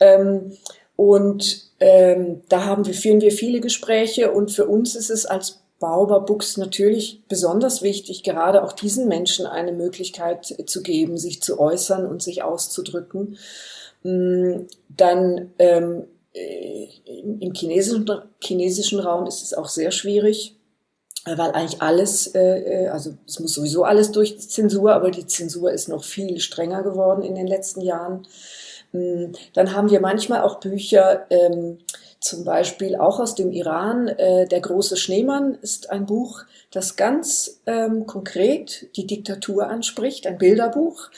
Ähm, 0.00 0.52
und 0.96 1.70
ähm, 1.80 2.42
da 2.48 2.64
haben 2.64 2.86
wir, 2.86 2.94
führen 2.94 3.20
wir 3.20 3.32
viele 3.32 3.60
Gespräche 3.60 4.30
und 4.30 4.50
für 4.50 4.66
uns 4.66 4.94
ist 4.94 5.10
es 5.10 5.26
als 5.26 5.61
Bauber 5.82 6.20
Books 6.20 6.58
natürlich 6.58 7.24
besonders 7.26 7.82
wichtig, 7.82 8.22
gerade 8.22 8.62
auch 8.62 8.72
diesen 8.72 9.08
Menschen 9.08 9.46
eine 9.46 9.72
Möglichkeit 9.72 10.54
zu 10.66 10.80
geben, 10.80 11.18
sich 11.18 11.42
zu 11.42 11.58
äußern 11.58 12.06
und 12.06 12.22
sich 12.22 12.44
auszudrücken. 12.44 13.36
Mm, 14.04 14.60
dann 14.88 15.50
ähm, 15.58 16.04
äh, 16.34 16.86
im 17.04 17.52
chinesischen, 17.52 18.08
chinesischen 18.40 19.00
Raum 19.00 19.26
ist 19.26 19.42
es 19.42 19.54
auch 19.54 19.68
sehr 19.68 19.90
schwierig, 19.90 20.54
weil 21.24 21.50
eigentlich 21.50 21.82
alles, 21.82 22.28
äh, 22.28 22.84
äh, 22.84 22.88
also 22.88 23.14
es 23.26 23.40
muss 23.40 23.52
sowieso 23.52 23.82
alles 23.82 24.12
durch 24.12 24.36
die 24.36 24.46
Zensur, 24.46 24.92
aber 24.92 25.10
die 25.10 25.26
Zensur 25.26 25.72
ist 25.72 25.88
noch 25.88 26.04
viel 26.04 26.38
strenger 26.38 26.84
geworden 26.84 27.22
in 27.22 27.34
den 27.34 27.48
letzten 27.48 27.80
Jahren. 27.80 28.24
Mm, 28.92 29.32
dann 29.54 29.74
haben 29.74 29.90
wir 29.90 30.00
manchmal 30.00 30.42
auch 30.42 30.60
Bücher, 30.60 31.26
ähm, 31.30 31.78
zum 32.22 32.44
Beispiel 32.44 32.96
auch 32.96 33.20
aus 33.20 33.34
dem 33.34 33.50
Iran. 33.50 34.08
Äh, 34.08 34.46
Der 34.46 34.60
große 34.60 34.96
Schneemann 34.96 35.56
ist 35.60 35.90
ein 35.90 36.06
Buch, 36.06 36.44
das 36.70 36.96
ganz 36.96 37.60
ähm, 37.66 38.06
konkret 38.06 38.88
die 38.96 39.06
Diktatur 39.06 39.68
anspricht, 39.68 40.26
ein 40.26 40.38
Bilderbuch. 40.38 41.10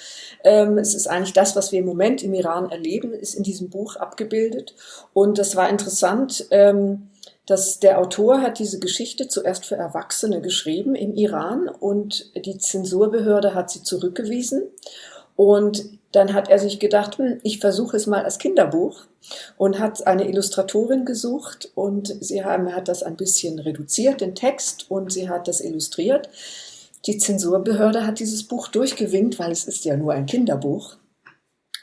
Ähm, 0.43 0.79
es 0.79 0.95
ist 0.95 1.07
eigentlich 1.07 1.35
das, 1.35 1.55
was 1.55 1.73
wir 1.73 1.81
im 1.81 1.87
Moment 1.87 2.23
im 2.23 2.33
Iran 2.35 2.71
erleben, 2.71 3.13
ist 3.13 3.35
in 3.35 3.43
diesem 3.43 3.69
Buch 3.69 3.97
abgebildet. 3.97 4.75
Und 5.13 5.39
das 5.39 5.55
war 5.55 5.69
interessant. 5.69 6.47
Ähm, 6.51 7.11
dass 7.47 7.79
der 7.79 7.99
Autor 7.99 8.41
hat 8.41 8.59
diese 8.59 8.79
Geschichte 8.79 9.29
zuerst 9.29 9.67
für 9.67 9.77
Erwachsene 9.77 10.41
geschrieben 10.41 10.95
im 10.95 11.15
Iran 11.15 11.69
und 11.69 12.33
die 12.35 12.57
Zensurbehörde 12.57 13.55
hat 13.55 13.71
sie 13.71 13.83
zurückgewiesen. 13.83 14.63
Und 15.37 15.85
dann 16.15 16.33
hat 16.33 16.49
er 16.49 16.59
sich 16.59 16.79
gedacht, 16.79 17.19
hm, 17.19 17.41
ich 17.43 17.59
versuche 17.59 17.97
es 17.97 18.07
mal 18.07 18.25
als 18.25 18.39
Kinderbuch 18.39 19.07
und 19.57 19.79
hat 19.79 20.07
eine 20.07 20.29
Illustratorin 20.29 21.05
gesucht 21.05 21.71
und 21.75 22.15
sie 22.21 22.45
haben, 22.45 22.75
hat 22.75 22.89
das 22.89 23.03
ein 23.03 23.17
bisschen 23.17 23.59
reduziert, 23.59 24.21
den 24.21 24.35
Text, 24.35 24.91
und 24.91 25.13
sie 25.13 25.29
hat 25.29 25.49
das 25.49 25.61
illustriert. 25.61 26.29
Die 27.07 27.19
Zensurbehörde 27.19 28.07
hat 28.07 28.19
dieses 28.19 28.45
Buch 28.45 28.69
durchgewinkt, 28.69 29.39
weil 29.39 29.53
es 29.53 29.65
ist 29.65 29.85
ja 29.85 29.97
nur 29.97 30.13
ein 30.13 30.27
Kinderbuch. 30.27 30.97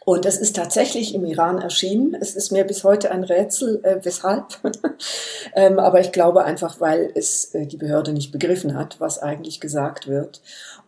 Und 0.04 0.26
es 0.26 0.38
ist 0.38 0.56
tatsächlich 0.56 1.14
im 1.14 1.26
Iran 1.26 1.62
erschienen. 1.62 2.18
Es 2.20 2.36
ist 2.36 2.52
mir 2.52 2.64
bis 2.64 2.84
heute 2.84 3.12
ein 3.12 3.24
Rätsel, 3.24 3.82
äh, 3.84 4.00
weshalb. 4.04 4.58
ähm, 5.56 5.78
aber 5.78 6.00
ich 6.00 6.12
glaube 6.12 6.44
einfach, 6.44 6.80
weil 6.82 7.12
es 7.14 7.54
äh, 7.54 7.68
die 7.68 7.78
Behörde 7.78 8.12
nicht 8.12 8.32
begriffen 8.32 8.76
hat, 8.76 9.00
was 9.00 9.20
eigentlich 9.20 9.60
gesagt 9.60 10.08
wird. 10.08 10.42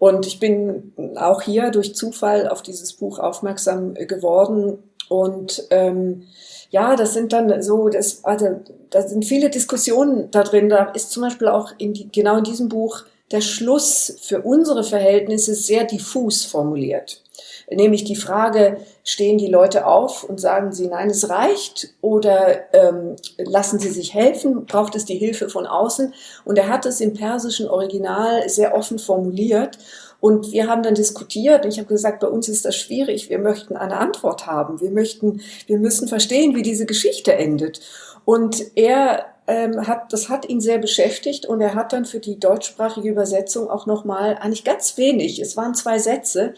Und 0.04 0.28
ich 0.28 0.38
bin 0.38 0.92
auch 1.16 1.44
hier 1.44 1.72
durch 1.72 1.96
Zufall 1.96 2.50
auf 2.50 2.62
dieses 2.62 2.92
Buch 2.92 3.20
aufmerksam 3.20 3.96
äh, 3.96 4.06
geworden. 4.06 4.80
Und 5.08 5.64
ähm, 5.70 6.24
ja, 6.72 6.98
das 6.98 7.14
sind 7.14 7.32
dann 7.32 7.62
so, 7.64 7.88
das, 7.88 8.26
also, 8.26 8.60
da 8.90 9.02
sind 9.02 9.24
viele 9.24 9.50
Diskussionen 9.50 10.30
da 10.30 10.44
drin. 10.44 10.68
Da 10.68 10.92
ist 10.92 11.12
zum 11.12 11.24
Beispiel 11.24 11.48
auch 11.48 11.72
in 11.78 11.94
die, 11.94 12.12
genau 12.12 12.36
in 12.36 12.44
diesem 12.44 12.68
Buch 12.68 13.06
der 13.32 13.40
Schluss 13.40 14.18
für 14.22 14.42
unsere 14.42 14.84
Verhältnisse 14.84 15.56
sehr 15.56 15.86
diffus 15.86 16.44
formuliert 16.44 17.23
nämlich 17.70 18.04
die 18.04 18.16
Frage, 18.16 18.78
stehen 19.04 19.38
die 19.38 19.48
Leute 19.48 19.86
auf 19.86 20.24
und 20.24 20.40
sagen 20.40 20.72
sie, 20.72 20.88
nein, 20.88 21.10
es 21.10 21.30
reicht 21.30 21.90
oder 22.02 22.74
ähm, 22.74 23.16
lassen 23.38 23.80
sie 23.80 23.90
sich 23.90 24.14
helfen, 24.14 24.66
braucht 24.66 24.96
es 24.96 25.06
die 25.06 25.18
Hilfe 25.18 25.50
von 25.50 25.66
außen? 25.66 26.14
Und 26.46 26.58
er 26.58 26.70
hat 26.70 26.86
es 26.86 27.02
im 27.02 27.14
persischen 27.14 27.68
Original 27.70 28.48
sehr 28.50 28.76
offen 28.76 29.00
formuliert 29.00 29.78
und 30.24 30.54
wir 30.54 30.68
haben 30.68 30.84
dann 30.84 30.96
diskutiert. 30.96 31.66
Ich 31.66 31.80
habe 31.80 31.90
gesagt, 31.90 32.22
bei 32.22 32.28
uns 32.28 32.48
ist 32.48 32.64
das 32.64 32.78
schwierig. 32.78 33.30
Wir 33.30 33.40
möchten 33.40 33.76
eine 33.76 33.98
Antwort 33.98 34.48
haben. 34.48 34.80
Wir 34.80 34.90
möchten, 34.90 35.42
wir 35.68 35.78
müssen 35.78 36.08
verstehen, 36.08 36.56
wie 36.56 36.62
diese 36.62 36.86
Geschichte 36.86 37.34
endet. 37.34 37.82
Und 38.24 38.64
er 38.78 39.33
ähm, 39.48 39.88
hat, 39.88 40.14
das 40.14 40.30
hat 40.30 40.48
ihn 40.48 40.62
sehr 40.62 40.78
beschäftigt 40.78 41.46
und 41.46 41.62
er 41.62 41.76
hat 41.76 41.94
dann 41.94 42.06
für 42.06 42.20
die 42.20 42.40
deutschsprachige 42.40 43.10
Übersetzung 43.10 43.70
auch 43.70 43.86
nochmal, 43.86 44.38
eigentlich 44.40 44.64
ganz 44.64 44.98
wenig, 44.98 45.40
es 45.40 45.58
waren 45.58 45.76
zwei 45.76 46.00
Sätze, 46.00 46.54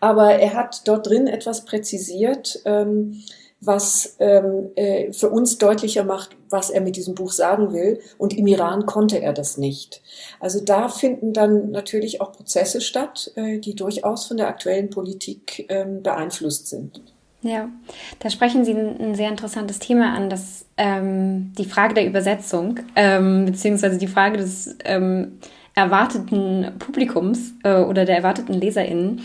aber 0.00 0.34
er 0.34 0.54
hat 0.54 0.88
dort 0.88 1.08
drin 1.08 1.26
etwas 1.26 1.64
präzisiert, 1.64 2.60
ähm, 2.64 3.22
was 3.60 4.16
ähm, 4.20 4.70
äh, 4.74 5.12
für 5.12 5.28
uns 5.28 5.58
deutlicher 5.58 6.02
macht, 6.02 6.30
was 6.48 6.70
er 6.70 6.80
mit 6.80 6.96
diesem 6.96 7.14
Buch 7.14 7.30
sagen 7.30 7.74
will. 7.74 8.00
Und 8.16 8.36
im 8.36 8.46
Iran 8.46 8.86
konnte 8.86 9.20
er 9.20 9.34
das 9.34 9.58
nicht. 9.58 10.02
Also 10.40 10.64
da 10.64 10.88
finden 10.88 11.34
dann 11.34 11.70
natürlich 11.70 12.22
auch 12.22 12.32
Prozesse 12.32 12.80
statt, 12.80 13.30
äh, 13.34 13.58
die 13.58 13.74
durchaus 13.74 14.26
von 14.26 14.38
der 14.38 14.48
aktuellen 14.48 14.88
Politik 14.88 15.66
ähm, 15.68 16.02
beeinflusst 16.02 16.68
sind. 16.68 17.02
Ja, 17.42 17.70
da 18.18 18.28
sprechen 18.28 18.64
Sie 18.66 18.72
ein, 18.72 19.14
sehr 19.14 19.30
interessantes 19.30 19.78
Thema 19.78 20.14
an, 20.14 20.28
das 20.28 20.66
ähm, 20.76 21.52
die 21.56 21.64
Frage 21.64 21.94
der 21.94 22.06
Übersetzung 22.06 22.80
ähm, 22.96 23.46
beziehungsweise 23.46 23.96
die 23.96 24.08
Frage 24.08 24.36
des 24.36 24.76
ähm, 24.84 25.38
erwarteten 25.74 26.72
Publikums 26.78 27.54
äh, 27.62 27.76
oder 27.76 28.04
der 28.04 28.16
erwarteten 28.16 28.52
LeserInnen. 28.52 29.22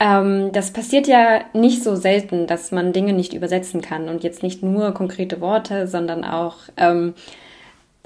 Ähm, 0.00 0.50
das 0.52 0.72
passiert 0.72 1.08
ja 1.08 1.40
nicht 1.52 1.82
so 1.82 1.94
selten, 1.94 2.46
dass 2.46 2.72
man 2.72 2.94
Dinge 2.94 3.12
nicht 3.12 3.34
übersetzen 3.34 3.82
kann 3.82 4.08
und 4.08 4.22
jetzt 4.22 4.42
nicht 4.42 4.62
nur 4.62 4.92
konkrete 4.94 5.40
Worte, 5.42 5.86
sondern 5.88 6.24
auch 6.24 6.56
ähm, 6.78 7.14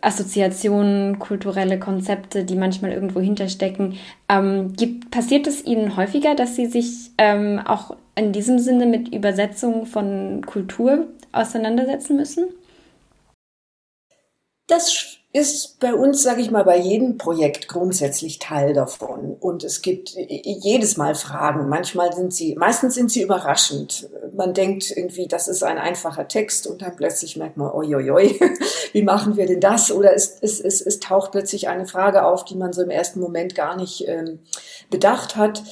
Assoziationen, 0.01 1.20
kulturelle 1.20 1.79
Konzepte, 1.79 2.44
die 2.44 2.57
manchmal 2.57 2.92
irgendwo 2.92 3.20
hinterstecken. 3.20 3.98
Ähm, 4.29 4.72
gibt, 4.72 5.12
passiert 5.12 5.46
es 5.46 5.64
Ihnen 5.64 5.96
häufiger, 5.96 6.35
dass 6.35 6.57
Sie 6.57 6.66
sich 6.66 7.11
ähm, 7.18 7.61
auch 7.64 7.94
in 8.14 8.33
diesem 8.33 8.59
Sinne 8.59 8.87
mit 8.87 9.14
Übersetzung 9.14 9.87
von 9.87 10.44
Kultur 10.46 11.07
auseinandersetzen 11.33 12.16
müssen? 12.16 12.48
Das 14.66 15.18
ist 15.35 15.81
bei 15.81 15.94
uns, 15.94 16.22
sage 16.22 16.42
ich 16.42 16.51
mal, 16.51 16.64
bei 16.64 16.79
jedem 16.79 17.16
Projekt 17.16 17.66
grundsätzlich 17.66 18.38
Teil 18.38 18.75
davon. 18.75 19.35
Und 19.40 19.64
es 19.64 19.81
gibt 19.81 20.11
jedes 20.11 20.98
Mal 20.98 21.14
Fragen. 21.14 21.70
Manchmal 21.70 22.12
sind 22.12 22.35
sie, 22.35 22.55
meistens 22.55 22.94
sind 22.94 23.11
sie 23.11 23.22
überraschend. 23.22 24.11
Man 24.37 24.53
denkt 24.53 24.90
irgendwie, 24.94 25.27
das 25.27 25.48
ist 25.48 25.62
ein 25.62 25.79
einfacher 25.79 26.29
Text 26.29 26.66
und 26.66 26.83
dann 26.83 26.96
plötzlich 26.96 27.37
merkt 27.37 27.57
man, 27.57 27.70
oi, 27.70 27.88
wie 28.92 29.03
machen 29.03 29.38
wir 29.38 29.46
denn 29.46 29.61
das? 29.61 29.90
Oder 29.90 30.14
es, 30.14 30.37
es, 30.42 30.61
es, 30.61 30.83
es 30.83 31.01
taucht 31.01 31.33
plötzlich 31.33 31.68
eine 31.68 31.87
Frage 31.87 32.27
auf, 32.27 32.44
die 32.44 32.57
man 32.57 32.75
so 32.75 32.83
im 32.83 32.90
ersten 32.90 33.20
Moment 33.20 33.55
gar 33.55 33.75
nicht 33.77 34.07
ähm, 34.07 34.40
bedacht 34.90 35.37
hat. 35.37 35.62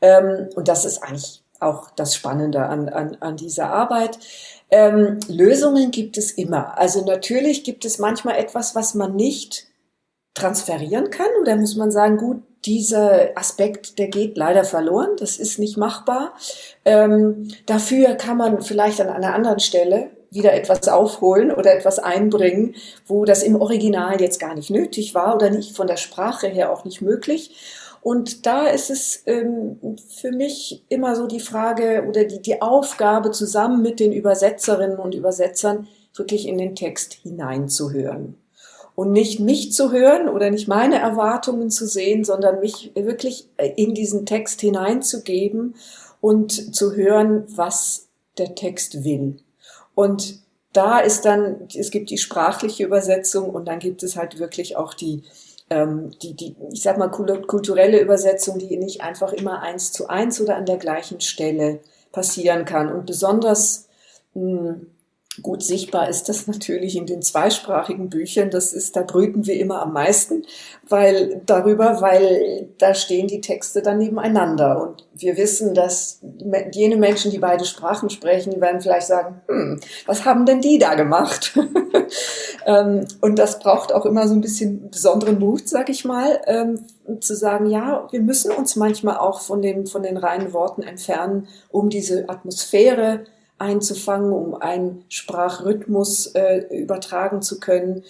Ähm, 0.00 0.48
und 0.54 0.68
das 0.68 0.86
ist 0.86 1.02
eigentlich 1.02 1.39
auch 1.60 1.90
das 1.90 2.14
Spannende 2.14 2.66
an, 2.66 2.88
an, 2.88 3.16
an 3.20 3.36
dieser 3.36 3.70
Arbeit. 3.70 4.18
Ähm, 4.70 5.20
Lösungen 5.28 5.90
gibt 5.90 6.16
es 6.18 6.32
immer. 6.32 6.78
Also 6.78 7.04
natürlich 7.04 7.64
gibt 7.64 7.84
es 7.84 7.98
manchmal 7.98 8.36
etwas, 8.36 8.74
was 8.74 8.94
man 8.94 9.14
nicht 9.14 9.66
transferieren 10.34 11.10
kann. 11.10 11.28
Oder 11.40 11.56
muss 11.56 11.76
man 11.76 11.90
sagen, 11.90 12.16
gut, 12.16 12.42
dieser 12.64 13.36
Aspekt, 13.36 13.98
der 13.98 14.08
geht 14.08 14.36
leider 14.36 14.64
verloren. 14.64 15.10
Das 15.18 15.38
ist 15.38 15.58
nicht 15.58 15.76
machbar. 15.76 16.34
Ähm, 16.84 17.48
dafür 17.66 18.14
kann 18.14 18.36
man 18.36 18.62
vielleicht 18.62 19.00
an 19.00 19.08
einer 19.08 19.34
anderen 19.34 19.60
Stelle 19.60 20.10
wieder 20.30 20.54
etwas 20.54 20.86
aufholen 20.88 21.50
oder 21.50 21.74
etwas 21.74 21.98
einbringen, 21.98 22.76
wo 23.06 23.24
das 23.24 23.42
im 23.42 23.60
Original 23.60 24.20
jetzt 24.20 24.38
gar 24.38 24.54
nicht 24.54 24.70
nötig 24.70 25.14
war 25.14 25.34
oder 25.34 25.50
nicht 25.50 25.74
von 25.74 25.88
der 25.88 25.96
Sprache 25.96 26.46
her 26.46 26.70
auch 26.70 26.84
nicht 26.84 27.02
möglich. 27.02 27.56
Und 28.02 28.46
da 28.46 28.66
ist 28.66 28.90
es 28.90 29.22
ähm, 29.26 29.96
für 30.08 30.32
mich 30.32 30.84
immer 30.88 31.16
so 31.16 31.26
die 31.26 31.40
Frage 31.40 32.06
oder 32.08 32.24
die, 32.24 32.40
die 32.40 32.62
Aufgabe, 32.62 33.30
zusammen 33.30 33.82
mit 33.82 34.00
den 34.00 34.12
Übersetzerinnen 34.12 34.98
und 34.98 35.14
Übersetzern 35.14 35.86
wirklich 36.14 36.48
in 36.48 36.58
den 36.58 36.74
Text 36.74 37.14
hineinzuhören. 37.14 38.36
Und 38.94 39.12
nicht 39.12 39.40
mich 39.40 39.72
zu 39.72 39.92
hören 39.92 40.28
oder 40.28 40.50
nicht 40.50 40.68
meine 40.68 40.98
Erwartungen 40.98 41.70
zu 41.70 41.86
sehen, 41.86 42.24
sondern 42.24 42.60
mich 42.60 42.92
wirklich 42.94 43.48
in 43.76 43.94
diesen 43.94 44.26
Text 44.26 44.60
hineinzugeben 44.60 45.74
und 46.20 46.74
zu 46.74 46.94
hören, 46.94 47.44
was 47.48 48.08
der 48.36 48.54
Text 48.54 49.04
will. 49.04 49.36
Und 49.94 50.40
da 50.72 50.98
ist 50.98 51.24
dann, 51.24 51.68
es 51.74 51.90
gibt 51.90 52.10
die 52.10 52.18
sprachliche 52.18 52.84
Übersetzung 52.84 53.50
und 53.50 53.66
dann 53.66 53.78
gibt 53.78 54.02
es 54.02 54.16
halt 54.16 54.38
wirklich 54.38 54.76
auch 54.76 54.94
die, 54.94 55.22
ähm, 55.70 56.10
die, 56.22 56.34
die, 56.34 56.56
ich 56.72 56.82
sag 56.82 56.98
mal, 56.98 57.08
kulturelle 57.08 58.00
Übersetzung, 58.00 58.58
die 58.58 58.76
nicht 58.76 59.02
einfach 59.02 59.32
immer 59.32 59.62
eins 59.62 59.92
zu 59.92 60.08
eins 60.08 60.40
oder 60.40 60.56
an 60.56 60.66
der 60.66 60.76
gleichen 60.76 61.20
Stelle 61.20 61.80
passieren 62.12 62.64
kann. 62.64 62.92
Und 62.92 63.06
besonders 63.06 63.88
mh, 64.34 64.42
hm, 64.42 64.86
Gut 65.42 65.62
sichtbar 65.62 66.08
ist 66.08 66.28
das 66.28 66.48
natürlich 66.48 66.96
in 66.96 67.06
den 67.06 67.22
zweisprachigen 67.22 68.10
Büchern. 68.10 68.50
Das 68.50 68.72
ist, 68.72 68.96
da 68.96 69.02
brüten 69.02 69.46
wir 69.46 69.54
immer 69.60 69.80
am 69.80 69.92
meisten, 69.92 70.44
weil 70.88 71.40
darüber, 71.46 72.00
weil 72.00 72.68
da 72.78 72.94
stehen 72.94 73.28
die 73.28 73.40
Texte 73.40 73.80
dann 73.80 73.98
nebeneinander. 73.98 74.82
Und 74.82 75.06
wir 75.14 75.36
wissen, 75.36 75.72
dass 75.72 76.20
jene 76.72 76.96
Menschen, 76.96 77.30
die 77.30 77.38
beide 77.38 77.64
Sprachen 77.64 78.10
sprechen, 78.10 78.60
werden 78.60 78.80
vielleicht 78.80 79.06
sagen, 79.06 79.40
hm, 79.46 79.80
was 80.04 80.24
haben 80.24 80.46
denn 80.46 80.60
die 80.60 80.78
da 80.78 80.94
gemacht? 80.94 81.58
Ähm, 82.66 83.06
und 83.22 83.38
das 83.38 83.58
braucht 83.58 83.92
auch 83.92 84.04
immer 84.04 84.28
so 84.28 84.34
ein 84.34 84.42
bisschen 84.42 84.90
besonderen 84.90 85.38
Mut, 85.38 85.66
sag 85.66 85.88
ich 85.88 86.04
mal, 86.04 86.40
ähm, 86.46 86.84
zu 87.20 87.34
sagen, 87.34 87.70
ja, 87.70 88.06
wir 88.10 88.20
müssen 88.20 88.52
uns 88.52 88.76
manchmal 88.76 89.16
auch 89.16 89.40
von 89.40 89.62
den, 89.62 89.86
von 89.86 90.02
den 90.02 90.18
reinen 90.18 90.52
Worten 90.52 90.82
entfernen, 90.82 91.48
um 91.70 91.88
diese 91.88 92.28
Atmosphäre 92.28 93.24
einzufangen, 93.60 94.32
um 94.32 94.54
einen 94.54 95.04
Sprachrhythmus 95.08 96.26
äh, 96.28 96.64
übertragen 96.70 97.42
zu 97.42 97.60
können. 97.60 98.04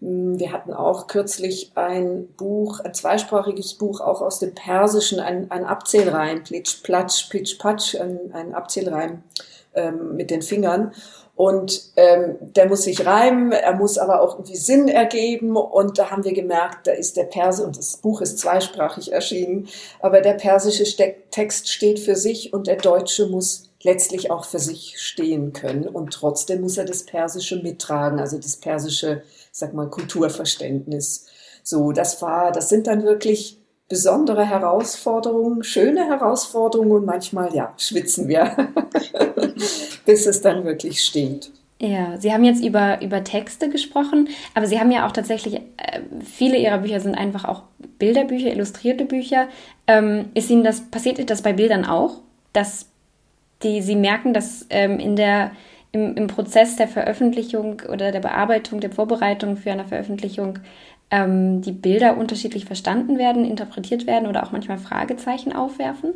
Hm, 0.00 0.38
wir 0.38 0.52
hatten 0.52 0.72
auch 0.72 1.06
kürzlich 1.06 1.72
ein 1.76 2.28
Buch, 2.36 2.80
ein 2.80 2.92
zweisprachiges 2.92 3.74
Buch, 3.74 4.00
auch 4.00 4.20
aus 4.20 4.40
dem 4.40 4.54
Persischen, 4.54 5.20
ein, 5.20 5.50
ein 5.50 5.64
Abzählreim, 5.64 6.42
Plitsch, 6.42 6.82
Platsch, 6.82 7.30
Plitsch, 7.30 7.58
Patsch, 7.58 7.94
ein, 7.94 8.32
ein 8.32 8.54
Abzählreim 8.54 9.22
ähm, 9.74 10.16
mit 10.16 10.30
den 10.30 10.42
Fingern. 10.42 10.92
Und 11.36 11.92
ähm, 11.96 12.36
der 12.40 12.66
muss 12.66 12.84
sich 12.84 13.04
reimen, 13.04 13.52
er 13.52 13.74
muss 13.74 13.98
aber 13.98 14.22
auch 14.22 14.36
irgendwie 14.36 14.56
Sinn 14.56 14.88
ergeben. 14.88 15.54
Und 15.56 15.98
da 15.98 16.10
haben 16.10 16.24
wir 16.24 16.32
gemerkt, 16.32 16.86
da 16.86 16.92
ist 16.92 17.16
der 17.16 17.24
Perse, 17.24 17.64
und 17.64 17.78
das 17.78 17.98
Buch 17.98 18.22
ist 18.22 18.38
zweisprachig 18.38 19.12
erschienen, 19.12 19.68
aber 20.00 20.22
der 20.22 20.32
persische 20.32 20.84
Text 21.30 21.68
steht 21.68 22.00
für 22.00 22.16
sich 22.16 22.54
und 22.54 22.66
der 22.66 22.76
deutsche 22.76 23.26
muss 23.26 23.65
letztlich 23.86 24.30
auch 24.30 24.44
für 24.44 24.58
sich 24.58 25.00
stehen 25.00 25.52
können. 25.52 25.86
Und 25.86 26.12
trotzdem 26.12 26.60
muss 26.60 26.76
er 26.76 26.84
das 26.84 27.04
Persische 27.04 27.62
mittragen, 27.62 28.18
also 28.18 28.36
das 28.36 28.56
persische, 28.56 29.22
sag 29.52 29.72
mal, 29.74 29.88
Kulturverständnis. 29.88 31.26
So, 31.62 31.92
das 31.92 32.20
war, 32.20 32.52
das 32.52 32.68
sind 32.68 32.88
dann 32.88 33.04
wirklich 33.04 33.58
besondere 33.88 34.44
Herausforderungen, 34.44 35.62
schöne 35.62 36.04
Herausforderungen 36.06 36.90
und 36.90 37.06
manchmal, 37.06 37.54
ja, 37.54 37.72
schwitzen 37.76 38.26
wir, 38.26 38.56
bis 40.04 40.26
es 40.26 40.40
dann 40.40 40.64
wirklich 40.64 41.04
steht. 41.04 41.52
Ja, 41.78 42.18
Sie 42.18 42.32
haben 42.32 42.42
jetzt 42.42 42.64
über, 42.64 43.00
über 43.02 43.22
Texte 43.22 43.68
gesprochen, 43.68 44.28
aber 44.54 44.66
Sie 44.66 44.80
haben 44.80 44.90
ja 44.90 45.06
auch 45.06 45.12
tatsächlich, 45.12 45.56
äh, 45.76 46.00
viele 46.24 46.56
Ihrer 46.56 46.78
Bücher 46.78 47.00
sind 47.00 47.14
einfach 47.14 47.44
auch 47.44 47.62
Bilderbücher, 47.98 48.50
illustrierte 48.50 49.04
Bücher. 49.04 49.46
Ähm, 49.86 50.30
ist 50.34 50.50
Ihnen 50.50 50.64
das, 50.64 50.80
passiert 50.90 51.30
das 51.30 51.42
bei 51.42 51.52
Bildern 51.52 51.84
auch, 51.84 52.22
dass 52.52 52.86
die 53.62 53.82
sie 53.82 53.96
merken, 53.96 54.34
dass 54.34 54.66
ähm, 54.70 54.98
in 54.98 55.16
der, 55.16 55.52
im, 55.92 56.14
im 56.16 56.26
Prozess 56.26 56.76
der 56.76 56.88
Veröffentlichung 56.88 57.82
oder 57.90 58.12
der 58.12 58.20
Bearbeitung, 58.20 58.80
der 58.80 58.92
Vorbereitung 58.92 59.56
für 59.56 59.72
eine 59.72 59.84
Veröffentlichung 59.84 60.58
ähm, 61.10 61.62
die 61.62 61.72
Bilder 61.72 62.16
unterschiedlich 62.16 62.64
verstanden 62.64 63.18
werden, 63.18 63.44
interpretiert 63.44 64.06
werden 64.06 64.28
oder 64.28 64.44
auch 64.44 64.52
manchmal 64.52 64.78
Fragezeichen 64.78 65.52
aufwerfen? 65.52 66.14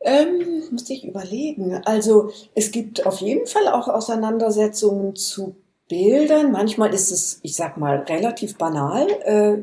Ähm, 0.00 0.64
muss 0.70 0.90
ich 0.90 1.06
überlegen. 1.06 1.80
Also 1.84 2.30
es 2.54 2.72
gibt 2.72 3.06
auf 3.06 3.20
jeden 3.20 3.46
Fall 3.46 3.68
auch 3.68 3.88
Auseinandersetzungen 3.88 5.14
zu 5.14 5.56
Bildern. 5.88 6.50
Manchmal 6.50 6.92
ist 6.94 7.12
es, 7.12 7.38
ich 7.42 7.54
sag 7.54 7.76
mal, 7.76 7.98
relativ 7.98 8.56
banal, 8.56 9.06
äh, 9.24 9.58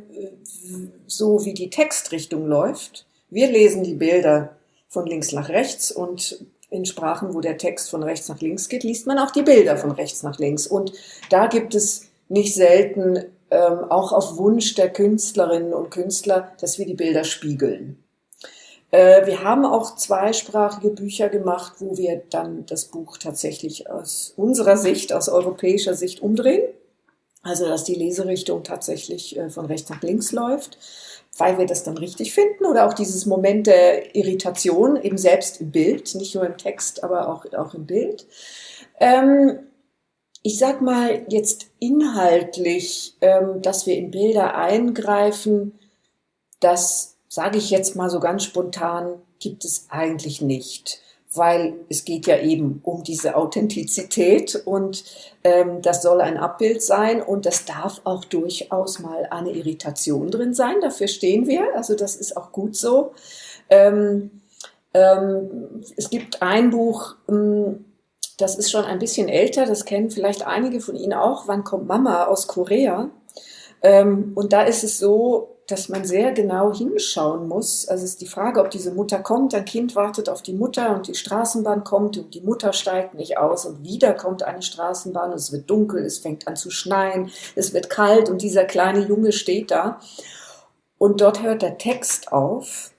so 1.08 1.43
wie 1.43 1.54
die 1.54 1.69
Textrichtung 1.69 2.45
läuft. 2.45 3.06
Wir 3.30 3.52
lesen 3.52 3.84
die 3.84 3.95
Bilder 3.95 4.56
von 4.89 5.06
links 5.06 5.32
nach 5.32 5.49
rechts 5.49 5.91
und 5.91 6.43
in 6.71 6.86
Sprachen, 6.86 7.34
wo 7.34 7.41
der 7.41 7.58
Text 7.58 7.89
von 7.89 8.04
rechts 8.04 8.28
nach 8.28 8.41
links 8.41 8.69
geht, 8.69 8.84
liest 8.84 9.08
man 9.08 9.17
auch 9.17 9.32
die 9.32 9.41
Bilder 9.41 9.78
von 9.78 9.91
rechts 9.91 10.23
nach 10.23 10.38
links. 10.38 10.67
Und 10.67 10.93
da 11.30 11.47
gibt 11.47 11.73
es 11.73 12.08
nicht 12.28 12.54
selten, 12.54 13.25
ähm, 13.49 13.86
auch 13.89 14.12
auf 14.12 14.38
Wunsch 14.38 14.75
der 14.75 14.91
Künstlerinnen 14.91 15.73
und 15.73 15.89
Künstler, 15.89 16.52
dass 16.60 16.78
wir 16.78 16.86
die 16.86 16.93
Bilder 16.93 17.23
spiegeln. 17.23 18.04
Äh, 18.91 19.25
wir 19.25 19.43
haben 19.43 19.65
auch 19.65 19.95
zweisprachige 19.95 20.89
Bücher 20.89 21.30
gemacht, 21.30 21.73
wo 21.80 21.97
wir 21.97 22.21
dann 22.30 22.65
das 22.67 22.86
Buch 22.86 23.17
tatsächlich 23.17 23.89
aus 23.89 24.34
unserer 24.38 24.78
Sicht, 24.78 25.13
aus 25.13 25.30
europäischer 25.30 25.95
Sicht 25.95 26.21
umdrehen. 26.21 26.63
Also 27.41 27.67
dass 27.67 27.84
die 27.84 27.95
Leserichtung 27.95 28.64
tatsächlich 28.64 29.38
äh, 29.38 29.49
von 29.49 29.66
rechts 29.66 29.89
nach 29.89 30.01
links 30.01 30.32
läuft 30.32 30.78
weil 31.40 31.58
wir 31.58 31.66
das 31.66 31.84
dann 31.84 31.98
richtig 31.98 32.34
finden 32.34 32.66
oder 32.66 32.88
auch 32.88 32.94
dieses 32.94 33.26
Moment 33.26 33.68
der 33.68 34.16
Irritation 34.16 35.02
eben 35.02 35.18
selbst 35.18 35.62
im 35.62 35.72
Bild, 35.72 36.16
nicht 36.16 36.36
nur 36.36 36.46
im 36.46 36.58
Text, 36.58 37.04
aber 37.04 37.30
auch, 37.30 37.46
auch 37.54 37.74
im 37.74 37.86
Bild. 37.86 38.28
Ähm, 39.00 39.60
ich 40.42 40.58
sag 40.58 40.82
mal 40.82 41.26
jetzt 41.30 41.68
inhaltlich, 41.80 43.16
ähm, 43.22 43.62
dass 43.62 43.86
wir 43.86 43.96
in 43.96 44.12
Bilder 44.12 44.56
eingreifen, 44.56 45.78
das 46.60 47.18
sage 47.28 47.58
ich 47.58 47.70
jetzt 47.70 47.96
mal 47.96 48.10
so 48.10 48.20
ganz 48.20 48.44
spontan, 48.44 49.22
gibt 49.40 49.66
es 49.66 49.88
eigentlich 49.90 50.42
nicht 50.42 51.02
weil 51.34 51.75
es 51.89 52.05
geht 52.05 52.25
ja 52.25 52.39
eben 52.39 52.82
um 52.84 53.03
diese 53.03 53.36
Authentizität 53.36 54.61
und 54.65 55.03
ähm, 55.43 55.82
das 55.82 56.01
soll 56.01 56.21
ein 56.21 56.38
Abbild 56.38 56.82
sein 56.82 57.21
und 57.21 57.45
das 57.45 57.65
darf 57.65 58.01
auch 58.03 58.25
durchaus 58.25 58.99
mal 58.99 59.27
eine 59.30 59.51
Irritation 59.51 60.32
drin 60.32 60.55
sein. 60.55 60.82
Dafür 60.82 61.07
stehen 61.07 61.47
wir, 61.47 61.75
also 61.75 61.95
das 61.95 62.15
ist 62.15 62.36
auch 62.36 62.51
gut 62.51 62.75
so. 62.75 63.11
Ähm, 63.69 64.41
ähm, 64.95 65.84
es 65.95 66.09
gibt 66.09 66.41
ein 66.41 66.71
Buch, 66.71 67.15
ähm, 67.27 67.86
das 68.38 68.57
ist 68.57 68.71
schon 68.71 68.86
ein 68.86 68.99
bisschen 68.99 69.30
älter, 69.30 69.65
das 69.67 69.86
kennen 69.86 70.09
vielleicht 70.09 70.47
einige 70.47 70.82
von 70.82 70.95
Ihnen 70.95 71.13
auch. 71.13 71.47
Wann 71.47 71.63
kommt 71.63 71.88
Mama 71.88 72.25
aus 72.25 72.47
Korea? 72.47 73.11
Ähm, 73.84 74.32
und 74.34 74.51
da 74.51 74.63
ist 74.63 74.84
es 74.84 74.97
so, 74.97 75.59
dass 75.72 75.89
man 75.89 76.05
sehr 76.05 76.32
genau 76.32 76.74
hinschauen 76.74 77.47
muss. 77.47 77.88
Also 77.88 78.03
es 78.03 78.11
ist 78.11 78.22
die 78.22 78.28
Frage, 78.28 78.59
ob 78.61 78.72
diese 78.72 78.91
Mutter 78.91 79.20
kommt, 79.20 79.53
ein 79.53 79.65
Kind 79.65 79.95
wartet 79.95 80.30
auf 80.30 80.41
die 80.41 80.53
Mutter 80.53 80.95
und 80.95 81.07
die 81.07 81.15
Straßenbahn 81.15 81.84
kommt 81.84 82.17
und 82.17 82.34
die 82.34 82.41
Mutter 82.41 82.74
steigt 82.74 83.13
nicht 83.13 83.38
aus 83.38 83.65
und 83.65 83.84
wieder 83.84 84.13
kommt 84.13 84.43
eine 84.43 84.61
Straßenbahn 84.61 85.32
und 85.32 85.38
es 85.38 85.51
wird 85.51 85.70
dunkel, 85.70 86.05
es 86.05 86.20
fängt 86.20 86.47
an 86.47 86.55
zu 86.55 86.72
schneien, 86.72 87.32
es 87.55 87.74
wird 87.74 87.89
kalt 87.89 88.30
und 88.30 88.41
dieser 88.41 88.65
kleine 88.65 89.05
Junge 89.05 89.32
steht 89.32 89.72
da. 89.72 89.99
Und 90.97 91.22
dort 91.22 91.43
hört 91.43 91.61
der 91.61 91.78
Text 91.78 92.34
auf 92.34 92.91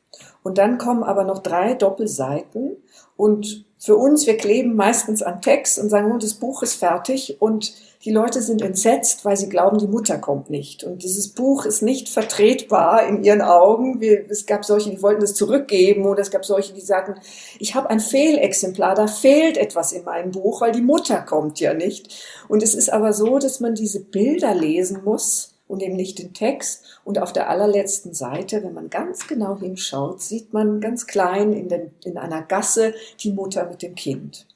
und 0.42 0.58
dann 0.58 0.78
kommen 0.78 1.02
aber 1.02 1.24
noch 1.24 1.40
drei 1.40 1.74
Doppelseiten 1.74 2.76
und 3.16 3.64
für 3.82 3.96
uns, 3.96 4.26
wir 4.26 4.36
kleben 4.36 4.76
meistens 4.76 5.22
an 5.22 5.40
Text 5.40 5.78
und 5.78 5.88
sagen, 5.88 6.12
oh, 6.12 6.18
das 6.18 6.34
Buch 6.34 6.62
ist 6.62 6.74
fertig 6.74 7.40
und 7.40 7.72
die 8.04 8.10
Leute 8.10 8.42
sind 8.42 8.60
entsetzt, 8.60 9.24
weil 9.24 9.38
sie 9.38 9.48
glauben, 9.48 9.78
die 9.78 9.86
Mutter 9.86 10.18
kommt 10.18 10.50
nicht. 10.50 10.84
Und 10.84 11.02
dieses 11.02 11.28
Buch 11.28 11.64
ist 11.64 11.80
nicht 11.80 12.10
vertretbar 12.10 13.06
in 13.06 13.24
ihren 13.24 13.40
Augen. 13.40 14.00
Wir, 14.02 14.26
es 14.28 14.44
gab 14.44 14.66
solche, 14.66 14.90
die 14.90 15.02
wollten 15.02 15.22
es 15.22 15.34
zurückgeben 15.34 16.04
oder 16.04 16.20
es 16.20 16.30
gab 16.30 16.44
solche, 16.44 16.74
die 16.74 16.80
sagten, 16.82 17.14
ich 17.58 17.74
habe 17.74 17.88
ein 17.88 18.00
Fehlexemplar, 18.00 18.94
da 18.94 19.06
fehlt 19.06 19.56
etwas 19.56 19.92
in 19.92 20.04
meinem 20.04 20.30
Buch, 20.30 20.60
weil 20.60 20.72
die 20.72 20.82
Mutter 20.82 21.22
kommt 21.22 21.58
ja 21.58 21.72
nicht. 21.72 22.22
Und 22.48 22.62
es 22.62 22.74
ist 22.74 22.92
aber 22.92 23.14
so, 23.14 23.38
dass 23.38 23.60
man 23.60 23.74
diese 23.74 24.00
Bilder 24.00 24.54
lesen 24.54 25.04
muss 25.04 25.49
und 25.70 25.82
eben 25.82 25.96
nicht 25.96 26.18
den 26.18 26.34
Text. 26.34 27.00
Und 27.04 27.18
auf 27.18 27.32
der 27.32 27.48
allerletzten 27.48 28.12
Seite, 28.12 28.62
wenn 28.62 28.74
man 28.74 28.90
ganz 28.90 29.26
genau 29.26 29.58
hinschaut, 29.58 30.20
sieht 30.20 30.52
man 30.52 30.80
ganz 30.80 31.06
klein 31.06 31.52
in, 31.52 31.68
den, 31.68 31.92
in 32.04 32.18
einer 32.18 32.42
Gasse 32.42 32.94
die 33.20 33.32
Mutter 33.32 33.66
mit 33.66 33.82
dem 33.82 33.94
Kind. 33.94 34.46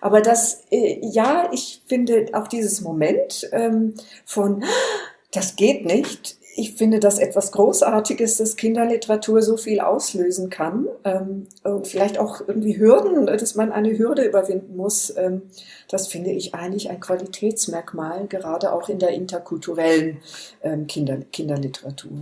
Aber 0.00 0.20
das, 0.20 0.62
äh, 0.70 0.98
ja, 1.02 1.48
ich 1.52 1.82
finde 1.86 2.26
auch 2.32 2.48
dieses 2.48 2.80
Moment 2.80 3.48
ähm, 3.52 3.94
von, 4.24 4.64
das 5.32 5.56
geht 5.56 5.86
nicht. 5.86 6.38
Ich 6.56 6.74
finde 6.74 7.00
das 7.00 7.18
etwas 7.18 7.50
Großartiges, 7.50 8.36
dass 8.36 8.54
Kinderliteratur 8.54 9.42
so 9.42 9.56
viel 9.56 9.80
auslösen 9.80 10.50
kann 10.50 10.86
ähm, 11.02 11.48
und 11.64 11.88
vielleicht 11.88 12.18
auch 12.18 12.46
irgendwie 12.46 12.78
Hürden, 12.78 13.26
dass 13.26 13.56
man 13.56 13.72
eine 13.72 13.98
Hürde 13.98 14.24
überwinden 14.24 14.76
muss. 14.76 15.12
Ähm, 15.16 15.42
das 15.88 16.06
finde 16.06 16.30
ich 16.30 16.54
eigentlich 16.54 16.90
ein 16.90 17.00
Qualitätsmerkmal, 17.00 18.28
gerade 18.28 18.72
auch 18.72 18.88
in 18.88 19.00
der 19.00 19.10
interkulturellen 19.10 20.18
ähm, 20.62 20.86
Kinder, 20.86 21.18
Kinderliteratur. 21.32 22.12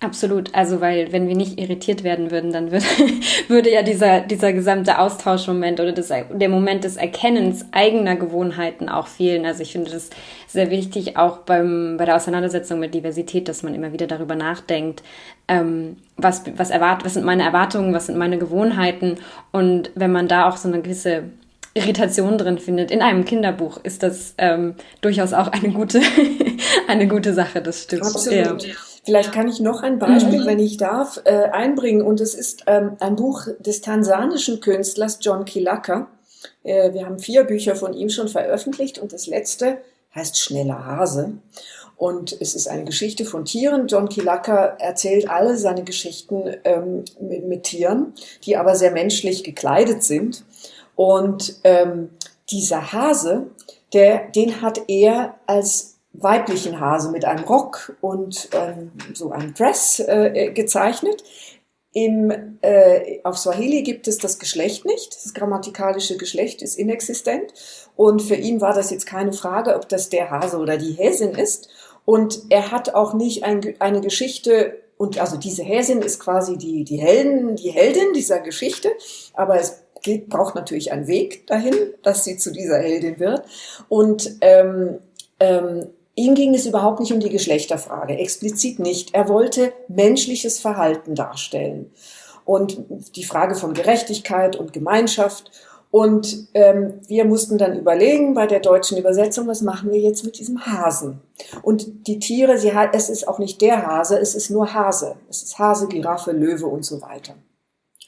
Absolut, 0.00 0.54
also 0.54 0.82
weil 0.82 1.10
wenn 1.12 1.26
wir 1.26 1.34
nicht 1.34 1.58
irritiert 1.58 2.04
werden 2.04 2.30
würden, 2.30 2.52
dann 2.52 2.70
würde, 2.70 2.84
würde 3.48 3.72
ja 3.72 3.82
dieser, 3.82 4.20
dieser 4.20 4.52
gesamte 4.52 4.98
Austauschmoment 4.98 5.80
oder 5.80 5.92
das, 5.92 6.08
der 6.08 6.48
Moment 6.50 6.84
des 6.84 6.96
Erkennens 6.96 7.64
eigener 7.72 8.14
Gewohnheiten 8.14 8.90
auch 8.90 9.06
fehlen. 9.06 9.46
Also 9.46 9.62
ich 9.62 9.72
finde 9.72 9.90
das 9.90 10.10
sehr 10.48 10.70
wichtig, 10.70 11.16
auch 11.16 11.38
beim, 11.38 11.96
bei 11.96 12.04
der 12.04 12.16
Auseinandersetzung 12.16 12.78
mit 12.78 12.92
Diversität, 12.92 13.48
dass 13.48 13.62
man 13.62 13.74
immer 13.74 13.94
wieder 13.94 14.06
darüber 14.06 14.34
nachdenkt, 14.34 15.02
ähm, 15.48 15.96
was, 16.18 16.42
was, 16.56 16.68
erwart, 16.68 17.06
was 17.06 17.14
sind 17.14 17.24
meine 17.24 17.44
Erwartungen, 17.44 17.94
was 17.94 18.06
sind 18.06 18.18
meine 18.18 18.36
Gewohnheiten 18.36 19.16
und 19.50 19.90
wenn 19.94 20.12
man 20.12 20.28
da 20.28 20.46
auch 20.46 20.58
so 20.58 20.68
eine 20.68 20.82
gewisse 20.82 21.24
Irritation 21.72 22.36
drin 22.36 22.58
findet. 22.58 22.90
In 22.90 23.00
einem 23.00 23.24
Kinderbuch 23.24 23.78
ist 23.82 24.02
das 24.02 24.34
ähm, 24.36 24.74
durchaus 25.00 25.32
auch 25.32 25.48
eine 25.48 25.70
gute, 25.70 26.02
eine 26.88 27.08
gute 27.08 27.32
Sache, 27.32 27.62
das 27.62 27.84
stimmt. 27.84 28.02
Absolut. 28.02 28.66
Ja. 28.66 28.74
Vielleicht 29.06 29.30
kann 29.30 29.46
ich 29.46 29.60
noch 29.60 29.84
ein 29.84 30.00
Beispiel, 30.00 30.40
mhm. 30.40 30.46
wenn 30.46 30.58
ich 30.58 30.78
darf, 30.78 31.20
äh, 31.24 31.44
einbringen. 31.52 32.02
Und 32.02 32.20
es 32.20 32.34
ist 32.34 32.64
ähm, 32.66 32.96
ein 32.98 33.14
Buch 33.14 33.46
des 33.60 33.80
tansanischen 33.80 34.60
Künstlers 34.60 35.20
John 35.20 35.44
Kilaka. 35.44 36.08
Äh, 36.64 36.92
wir 36.92 37.06
haben 37.06 37.20
vier 37.20 37.44
Bücher 37.44 37.76
von 37.76 37.94
ihm 37.94 38.10
schon 38.10 38.26
veröffentlicht 38.26 38.98
und 38.98 39.12
das 39.12 39.28
letzte 39.28 39.78
heißt 40.12 40.40
Schneller 40.40 40.84
Hase. 40.84 41.34
Und 41.96 42.36
es 42.40 42.56
ist 42.56 42.66
eine 42.66 42.82
Geschichte 42.82 43.24
von 43.24 43.44
Tieren. 43.44 43.86
John 43.86 44.08
Kilaka 44.08 44.76
erzählt 44.80 45.30
alle 45.30 45.56
seine 45.56 45.84
Geschichten 45.84 46.56
ähm, 46.64 47.04
mit, 47.20 47.46
mit, 47.46 47.62
Tieren, 47.62 48.12
die 48.42 48.56
aber 48.56 48.74
sehr 48.74 48.90
menschlich 48.90 49.44
gekleidet 49.44 50.02
sind. 50.02 50.42
Und 50.96 51.60
ähm, 51.62 52.10
dieser 52.50 52.92
Hase, 52.92 53.46
der, 53.92 54.30
den 54.32 54.60
hat 54.62 54.80
er 54.88 55.36
als 55.46 55.95
weiblichen 56.22 56.80
Hase 56.80 57.10
mit 57.10 57.24
einem 57.24 57.44
Rock 57.44 57.96
und 58.00 58.48
ähm, 58.52 58.92
so 59.14 59.30
einem 59.30 59.54
Dress 59.54 60.00
äh, 60.00 60.52
gezeichnet. 60.52 61.22
Im, 61.92 62.58
äh, 62.60 63.20
auf 63.24 63.38
Swahili 63.38 63.82
gibt 63.82 64.06
es 64.06 64.18
das 64.18 64.38
Geschlecht 64.38 64.84
nicht. 64.84 65.14
Das 65.14 65.32
grammatikalische 65.32 66.18
Geschlecht 66.18 66.60
ist 66.60 66.78
inexistent. 66.78 67.54
Und 67.96 68.20
für 68.20 68.34
ihn 68.34 68.60
war 68.60 68.74
das 68.74 68.90
jetzt 68.90 69.06
keine 69.06 69.32
Frage, 69.32 69.74
ob 69.74 69.88
das 69.88 70.10
der 70.10 70.30
Hase 70.30 70.58
oder 70.58 70.76
die 70.76 70.92
Häsin 70.92 71.30
ist. 71.30 71.68
Und 72.04 72.42
er 72.50 72.70
hat 72.70 72.94
auch 72.94 73.14
nicht 73.14 73.44
ein, 73.44 73.74
eine 73.78 74.02
Geschichte, 74.02 74.76
und 74.98 75.18
also 75.18 75.36
diese 75.38 75.62
Häsin 75.62 76.02
ist 76.02 76.20
quasi 76.20 76.58
die, 76.58 76.84
die 76.84 76.98
Helden, 76.98 77.56
die 77.56 77.70
Heldin 77.70 78.12
dieser 78.14 78.40
Geschichte. 78.40 78.90
Aber 79.32 79.58
es 79.58 79.82
geht, 80.02 80.28
braucht 80.28 80.54
natürlich 80.54 80.92
einen 80.92 81.06
Weg 81.06 81.46
dahin, 81.46 81.74
dass 82.02 82.24
sie 82.24 82.36
zu 82.36 82.52
dieser 82.52 82.78
Heldin 82.78 83.18
wird. 83.18 83.42
Und 83.88 84.36
ähm, 84.42 84.98
ähm, 85.40 85.86
Ihm 86.18 86.34
ging 86.34 86.54
es 86.54 86.64
überhaupt 86.64 86.98
nicht 86.98 87.12
um 87.12 87.20
die 87.20 87.28
Geschlechterfrage, 87.28 88.16
explizit 88.16 88.78
nicht. 88.78 89.14
Er 89.14 89.28
wollte 89.28 89.74
menschliches 89.86 90.58
Verhalten 90.58 91.14
darstellen 91.14 91.92
und 92.46 92.78
die 93.16 93.24
Frage 93.24 93.54
von 93.54 93.74
Gerechtigkeit 93.74 94.56
und 94.56 94.72
Gemeinschaft. 94.72 95.50
Und 95.90 96.48
ähm, 96.54 97.00
wir 97.06 97.26
mussten 97.26 97.58
dann 97.58 97.78
überlegen 97.78 98.32
bei 98.32 98.46
der 98.46 98.60
deutschen 98.60 98.96
Übersetzung, 98.96 99.46
was 99.46 99.60
machen 99.60 99.92
wir 99.92 100.00
jetzt 100.00 100.24
mit 100.24 100.38
diesem 100.38 100.64
Hasen? 100.64 101.20
Und 101.62 102.06
die 102.06 102.18
Tiere, 102.18 102.58
sie, 102.58 102.72
es 102.92 103.10
ist 103.10 103.28
auch 103.28 103.38
nicht 103.38 103.60
der 103.60 103.86
Hase, 103.86 104.18
es 104.18 104.34
ist 104.34 104.50
nur 104.50 104.72
Hase. 104.72 105.16
Es 105.28 105.42
ist 105.42 105.58
Hase, 105.58 105.86
Giraffe, 105.86 106.32
Löwe 106.32 106.66
und 106.66 106.84
so 106.84 107.02
weiter. 107.02 107.34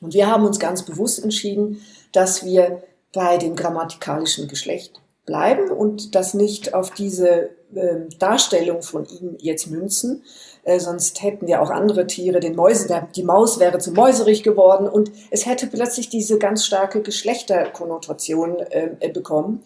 Und 0.00 0.14
wir 0.14 0.28
haben 0.28 0.44
uns 0.46 0.58
ganz 0.58 0.82
bewusst 0.82 1.22
entschieden, 1.22 1.82
dass 2.12 2.44
wir 2.44 2.82
bei 3.12 3.36
dem 3.36 3.54
grammatikalischen 3.54 4.48
Geschlecht 4.48 5.00
bleiben 5.28 5.70
und 5.70 6.14
das 6.14 6.32
nicht 6.32 6.74
auf 6.74 6.90
diese 6.90 7.50
äh, 7.74 8.08
Darstellung 8.18 8.80
von 8.82 9.04
ihm 9.04 9.36
jetzt 9.38 9.70
münzen. 9.70 10.24
Äh, 10.64 10.80
sonst 10.80 11.22
hätten 11.22 11.46
wir 11.46 11.60
auch 11.60 11.70
andere 11.70 12.06
Tiere, 12.06 12.40
den 12.40 12.56
Mäuse, 12.56 12.88
der, 12.88 13.08
die 13.14 13.22
Maus 13.22 13.60
wäre 13.60 13.78
zu 13.78 13.92
mäuserig 13.92 14.42
geworden 14.42 14.88
und 14.88 15.12
es 15.30 15.44
hätte 15.44 15.66
plötzlich 15.66 16.08
diese 16.08 16.38
ganz 16.38 16.64
starke 16.64 17.02
Geschlechterkonnotation 17.02 18.56
äh, 18.70 19.10
bekommen. 19.12 19.62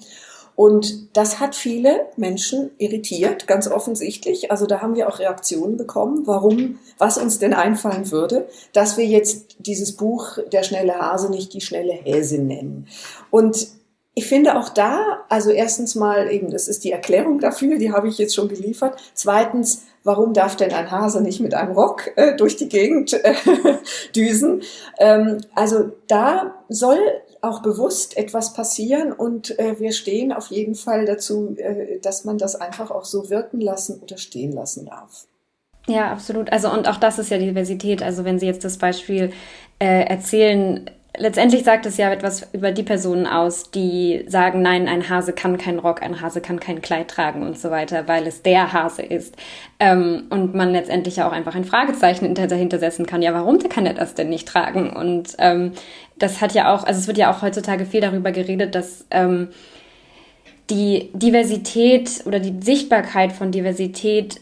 Und 0.55 1.17
das 1.17 1.41
hat 1.41 1.55
viele 1.55 2.07
Menschen 2.17 2.73
irritiert, 2.77 3.47
ganz 3.47 3.69
offensichtlich. 3.69 4.51
Also 4.51 4.67
da 4.67 4.83
haben 4.83 4.97
wir 4.97 5.09
auch 5.09 5.19
Reaktionen 5.19 5.77
bekommen, 5.77 6.27
warum, 6.27 6.79
was 6.99 7.17
uns 7.17 7.39
denn 7.39 7.55
einfallen 7.55 8.11
würde, 8.11 8.49
dass 8.73 8.99
wir 8.99 9.07
jetzt 9.07 9.57
dieses 9.61 9.97
Buch 9.97 10.39
Der 10.53 10.63
schnelle 10.63 10.95
Hase 10.99 11.31
nicht 11.31 11.55
die 11.55 11.63
schnelle 11.63 11.93
Häsin 11.93 12.49
nennen. 12.49 12.87
Und 13.31 13.69
ich 14.15 14.27
finde 14.27 14.59
auch 14.59 14.69
da, 14.69 15.25
also 15.29 15.51
erstens 15.51 15.95
mal 15.95 16.31
eben, 16.31 16.51
das 16.51 16.69
ist 16.69 16.85
die 16.85 16.93
Erklärung 16.93 17.39
dafür, 17.39 17.79
die 17.79 17.93
habe 17.93 18.09
ich 18.09 18.19
jetzt 18.19 18.35
schon 18.35 18.49
geliefert. 18.49 19.01
Zweitens, 19.15 19.85
warum 20.05 20.35
darf 20.35 20.55
denn 20.57 20.73
ein 20.73 20.91
Hase 20.91 21.23
nicht 21.23 21.41
mit 21.41 21.55
einem 21.55 21.73
Rock 21.73 22.11
äh, 22.17 22.37
durch 22.37 22.57
die 22.57 22.69
Gegend 22.69 23.15
äh, 23.15 23.35
düsen? 24.15 24.63
Ähm, 24.99 25.39
also 25.55 25.93
da 26.09 26.55
soll 26.69 26.99
auch 27.41 27.63
bewusst 27.63 28.17
etwas 28.19 28.53
passieren 28.53 29.13
und 29.13 29.59
äh, 29.59 29.81
wir 29.81 29.93
stehen 29.93 30.33
auf 30.33 30.49
jeden 30.49 30.75
Fall 30.75 31.07
dazu, 31.07 31.57
äh, 31.57 31.99
dass 32.01 32.25
man 32.25 32.37
das 32.37 32.55
einfach 32.55 32.91
auch 32.91 33.07
so 33.07 33.31
wirken 33.31 33.61
lassen 33.61 34.01
oder 34.03 34.19
stehen 34.19 34.53
lassen 34.53 34.87
darf. 34.87 35.27
Ja, 35.89 36.13
absolut. 36.13 36.53
Also 36.53 36.71
und 36.71 36.87
auch 36.87 36.99
das 36.99 37.19
ist 37.19 37.31
ja 37.31 37.39
Diversität. 37.39 38.03
Also 38.03 38.25
wenn 38.25 38.39
Sie 38.39 38.47
jetzt 38.47 38.65
das 38.65 38.77
Beispiel 38.77 39.33
äh, 39.81 40.05
erzählen, 40.05 40.89
letztendlich 41.17 41.63
sagt 41.65 41.85
es 41.85 41.99
ja 41.99 42.11
etwas 42.11 42.49
über 42.53 42.73
die 42.73 42.83
Personen 42.83 43.27
aus, 43.27 43.71
die 43.71 44.25
sagen, 44.29 44.63
nein, 44.63 44.89
ein 44.89 45.09
Hase 45.09 45.33
kann 45.33 45.59
keinen 45.59 45.79
Rock, 45.79 46.03
ein 46.03 46.21
Hase 46.21 46.41
kann 46.41 46.59
kein 46.59 46.81
Kleid 46.81 47.09
tragen 47.09 47.43
und 47.43 47.59
so 47.59 47.71
weiter, 47.71 48.09
weil 48.09 48.27
es 48.27 48.43
der 48.43 48.73
Hase 48.73 49.03
ist. 49.03 49.37
Ähm, 49.79 50.25
und 50.31 50.55
man 50.55 50.73
letztendlich 50.73 51.17
ja 51.17 51.29
auch 51.29 51.33
einfach 51.33 51.55
ein 51.55 51.65
Fragezeichen 51.65 52.35
dahinter 52.35 52.79
setzen 52.79 53.07
kann, 53.07 53.23
ja, 53.23 53.35
warum 53.35 53.59
kann 53.59 53.87
er 53.87 53.95
das 53.95 54.15
denn 54.15 54.31
nicht 54.31 54.49
tragen? 54.49 54.91
Und 54.91 55.35
ähm, 55.39 55.73
das 56.19 56.41
hat 56.41 56.55
ja 56.55 56.73
auch, 56.73 56.85
also 56.85 56.99
es 56.99 57.07
wird 57.07 57.19
ja 57.19 57.31
auch 57.31 57.43
heutzutage 57.43 57.85
viel 57.85 58.01
darüber 58.01 58.33
geredet, 58.33 58.75
dass 58.75 59.05
ähm, 59.11 59.49
die 60.71 61.11
Diversität 61.13 62.23
oder 62.25 62.41
die 62.41 62.65
Sichtbarkeit 62.65 63.33
von 63.33 63.51
Diversität 63.51 64.41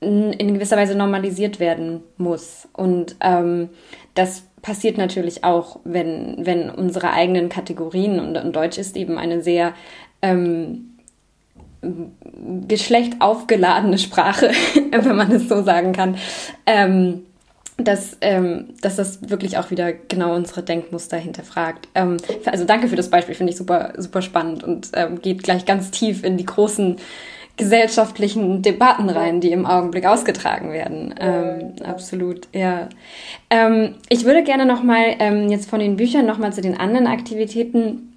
in 0.00 0.54
gewisser 0.54 0.76
Weise 0.76 0.96
normalisiert 0.96 1.60
werden 1.60 2.02
muss. 2.16 2.68
Und 2.72 3.14
ähm, 3.20 3.68
das 4.14 4.44
passiert 4.62 4.96
natürlich 4.96 5.44
auch, 5.44 5.80
wenn, 5.84 6.36
wenn 6.38 6.70
unsere 6.70 7.10
eigenen 7.10 7.48
Kategorien, 7.48 8.20
und, 8.20 8.36
und 8.36 8.54
Deutsch 8.54 8.78
ist 8.78 8.96
eben 8.96 9.18
eine 9.18 9.42
sehr 9.42 9.74
ähm, 10.22 10.92
Geschlecht 12.68 13.14
aufgeladene 13.20 13.98
Sprache, 13.98 14.52
wenn 14.90 15.16
man 15.16 15.32
es 15.32 15.48
so 15.48 15.62
sagen 15.62 15.92
kann, 15.92 16.16
ähm, 16.64 17.26
dass, 17.76 18.16
ähm, 18.20 18.74
dass 18.80 18.96
das 18.96 19.28
wirklich 19.30 19.58
auch 19.58 19.70
wieder 19.72 19.92
genau 19.92 20.36
unsere 20.36 20.62
Denkmuster 20.62 21.16
hinterfragt. 21.16 21.88
Ähm, 21.96 22.18
also 22.46 22.64
danke 22.64 22.86
für 22.86 22.96
das 22.96 23.10
Beispiel, 23.10 23.34
finde 23.34 23.52
ich 23.52 23.58
super, 23.58 23.94
super 23.98 24.22
spannend 24.22 24.62
und 24.62 24.90
ähm, 24.94 25.20
geht 25.20 25.42
gleich 25.42 25.64
ganz 25.64 25.90
tief 25.90 26.22
in 26.22 26.36
die 26.36 26.46
großen 26.46 26.96
gesellschaftlichen 27.56 28.62
Debatten 28.62 29.10
rein, 29.10 29.40
die 29.40 29.52
im 29.52 29.66
Augenblick 29.66 30.06
ausgetragen 30.06 30.72
werden. 30.72 31.14
Ähm, 31.20 31.74
absolut, 31.84 32.48
ja. 32.52 32.88
Ähm, 33.50 33.96
ich 34.08 34.24
würde 34.24 34.42
gerne 34.42 34.66
nochmal 34.66 35.16
ähm, 35.18 35.48
jetzt 35.50 35.68
von 35.68 35.80
den 35.80 35.96
Büchern 35.96 36.26
nochmal 36.26 36.52
zu 36.52 36.62
den 36.62 36.78
anderen 36.78 37.06
Aktivitäten 37.06 38.12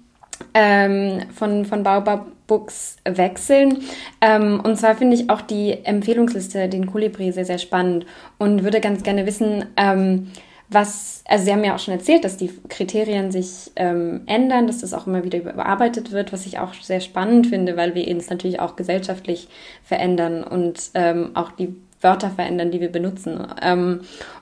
ähm, 0.54 1.20
von, 1.34 1.64
von 1.64 1.82
Baobab 1.82 2.26
Books 2.46 2.96
wechseln. 3.04 3.82
Ähm, 4.20 4.60
und 4.62 4.76
zwar 4.76 4.94
finde 4.94 5.16
ich 5.16 5.30
auch 5.30 5.40
die 5.40 5.84
Empfehlungsliste, 5.84 6.68
den 6.68 6.86
Kolibri, 6.86 7.32
sehr, 7.32 7.44
sehr 7.44 7.58
spannend 7.58 8.06
und 8.38 8.62
würde 8.62 8.80
ganz 8.80 9.02
gerne 9.02 9.26
wissen, 9.26 9.66
ähm, 9.76 10.28
was, 10.68 11.22
also 11.28 11.44
Sie 11.44 11.52
haben 11.52 11.62
ja 11.64 11.74
auch 11.74 11.78
schon 11.78 11.94
erzählt, 11.94 12.24
dass 12.24 12.36
die 12.36 12.50
Kriterien 12.68 13.30
sich 13.30 13.70
ähm, 13.76 14.22
ändern, 14.26 14.66
dass 14.66 14.80
das 14.80 14.94
auch 14.94 15.06
immer 15.06 15.22
wieder 15.22 15.38
überarbeitet 15.38 16.10
wird, 16.10 16.32
was 16.32 16.46
ich 16.46 16.58
auch 16.58 16.74
sehr 16.74 17.00
spannend 17.00 17.46
finde, 17.46 17.76
weil 17.76 17.94
wir 17.94 18.06
uns 18.08 18.30
natürlich 18.30 18.58
auch 18.58 18.74
gesellschaftlich 18.74 19.48
verändern 19.84 20.42
und 20.42 20.90
ähm, 20.94 21.30
auch 21.34 21.52
die 21.52 21.76
Wörter 22.00 22.30
verändern, 22.30 22.70
die 22.70 22.80
wir 22.80 22.90
benutzen. 22.90 23.46
Ähm, 23.62 24.00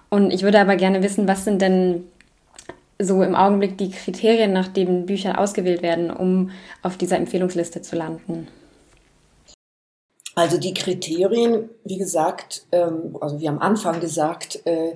und 0.08 0.32
ich 0.32 0.42
würde 0.42 0.60
aber 0.60 0.76
gerne 0.76 1.02
wissen, 1.02 1.28
was 1.28 1.44
sind 1.44 1.60
denn 1.60 2.04
so 2.98 3.22
im 3.22 3.34
Augenblick 3.34 3.76
die 3.76 3.90
Kriterien, 3.90 4.52
nach 4.52 4.68
denen 4.68 5.06
Bücher 5.06 5.38
ausgewählt 5.38 5.82
werden, 5.82 6.10
um 6.10 6.50
auf 6.82 6.96
dieser 6.96 7.16
Empfehlungsliste 7.16 7.82
zu 7.82 7.96
landen? 7.96 8.48
Also 10.36 10.58
die 10.58 10.74
Kriterien, 10.74 11.70
wie 11.84 11.98
gesagt, 11.98 12.66
ähm, 12.72 13.16
also 13.20 13.40
wie 13.40 13.48
am 13.48 13.58
Anfang 13.58 14.00
gesagt, 14.00 14.60
äh, 14.64 14.92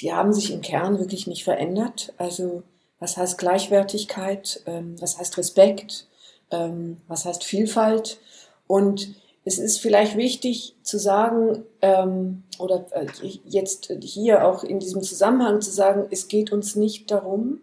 die 0.00 0.12
haben 0.12 0.32
sich 0.32 0.52
im 0.52 0.60
Kern 0.60 0.98
wirklich 0.98 1.26
nicht 1.26 1.44
verändert. 1.44 2.12
Also 2.18 2.62
was 2.98 3.16
heißt 3.16 3.38
Gleichwertigkeit, 3.38 4.62
ähm, 4.66 4.96
was 5.00 5.18
heißt 5.18 5.36
Respekt, 5.38 6.06
ähm, 6.50 6.98
was 7.06 7.24
heißt 7.24 7.44
Vielfalt 7.44 8.18
und 8.66 9.14
es 9.44 9.58
ist 9.58 9.80
vielleicht 9.80 10.16
wichtig 10.16 10.76
zu 10.82 10.98
sagen, 10.98 11.64
ähm, 11.80 12.42
oder 12.58 12.84
äh, 12.90 13.06
jetzt 13.44 13.90
hier 14.02 14.46
auch 14.46 14.62
in 14.62 14.78
diesem 14.78 15.02
Zusammenhang 15.02 15.62
zu 15.62 15.70
sagen, 15.70 16.06
es 16.10 16.28
geht 16.28 16.52
uns 16.52 16.76
nicht 16.76 17.10
darum, 17.10 17.60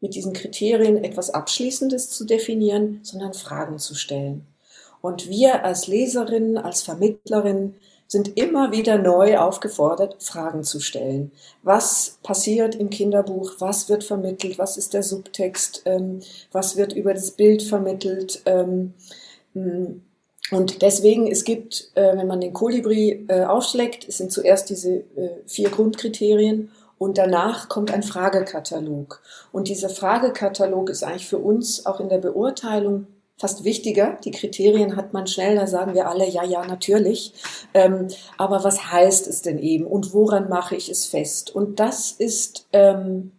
mit 0.00 0.14
diesen 0.14 0.34
Kriterien 0.34 1.02
etwas 1.02 1.30
Abschließendes 1.30 2.10
zu 2.10 2.26
definieren, 2.26 3.00
sondern 3.02 3.32
Fragen 3.32 3.78
zu 3.78 3.94
stellen. 3.94 4.46
Und 5.00 5.28
wir 5.28 5.64
als 5.64 5.86
Leserinnen, 5.86 6.58
als 6.58 6.82
Vermittlerinnen 6.82 7.76
sind 8.12 8.36
immer 8.36 8.72
wieder 8.72 8.98
neu 8.98 9.38
aufgefordert, 9.38 10.22
Fragen 10.22 10.64
zu 10.64 10.80
stellen. 10.80 11.32
Was 11.62 12.18
passiert 12.22 12.74
im 12.74 12.90
Kinderbuch? 12.90 13.54
Was 13.58 13.88
wird 13.88 14.04
vermittelt? 14.04 14.58
Was 14.58 14.76
ist 14.76 14.92
der 14.92 15.02
Subtext? 15.02 15.82
Ähm, 15.86 16.20
was 16.52 16.76
wird 16.76 16.92
über 16.92 17.14
das 17.14 17.30
Bild 17.32 17.62
vermittelt? 17.62 18.42
Ähm, 18.44 18.92
und 19.54 20.82
deswegen, 20.82 21.26
es 21.26 21.44
gibt, 21.44 21.90
äh, 21.94 22.16
wenn 22.16 22.26
man 22.26 22.42
den 22.42 22.52
Kolibri 22.52 23.24
äh, 23.28 23.44
aufschlägt, 23.44 24.06
es 24.06 24.18
sind 24.18 24.30
zuerst 24.30 24.68
diese 24.68 24.96
äh, 25.16 25.30
vier 25.46 25.70
Grundkriterien 25.70 26.70
und 26.98 27.16
danach 27.16 27.70
kommt 27.70 27.92
ein 27.92 28.02
Fragekatalog. 28.02 29.22
Und 29.52 29.68
dieser 29.68 29.88
Fragekatalog 29.88 30.90
ist 30.90 31.02
eigentlich 31.02 31.26
für 31.26 31.38
uns 31.38 31.86
auch 31.86 31.98
in 31.98 32.10
der 32.10 32.18
Beurteilung 32.18 33.06
fast 33.38 33.64
wichtiger. 33.64 34.18
Die 34.24 34.30
Kriterien 34.30 34.96
hat 34.96 35.12
man 35.12 35.26
schnell, 35.26 35.56
da 35.56 35.66
sagen 35.66 35.94
wir 35.94 36.08
alle, 36.08 36.28
ja, 36.28 36.44
ja, 36.44 36.64
natürlich. 36.64 37.32
Ähm, 37.74 38.08
aber 38.38 38.64
was 38.64 38.92
heißt 38.92 39.26
es 39.26 39.42
denn 39.42 39.58
eben 39.58 39.86
und 39.86 40.12
woran 40.12 40.48
mache 40.48 40.76
ich 40.76 40.88
es 40.88 41.06
fest? 41.06 41.54
Und 41.54 41.80
das 41.80 42.12
ist 42.12 42.68
ähm, 42.72 43.32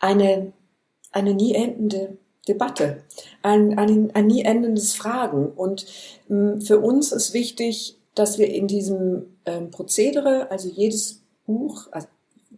eine, 0.00 0.52
eine 1.12 1.34
nie 1.34 1.54
endende 1.54 2.18
Debatte, 2.48 3.02
ein, 3.42 3.78
ein, 3.78 4.10
ein 4.14 4.26
nie 4.26 4.42
endendes 4.42 4.94
Fragen. 4.94 5.52
Und 5.52 5.86
ähm, 6.28 6.60
für 6.60 6.80
uns 6.80 7.12
ist 7.12 7.32
wichtig, 7.32 7.96
dass 8.14 8.38
wir 8.38 8.52
in 8.52 8.66
diesem 8.66 9.36
ähm, 9.46 9.70
Prozedere, 9.70 10.50
also 10.50 10.68
jedes 10.68 11.22
Buch, 11.46 11.88
also 11.92 12.08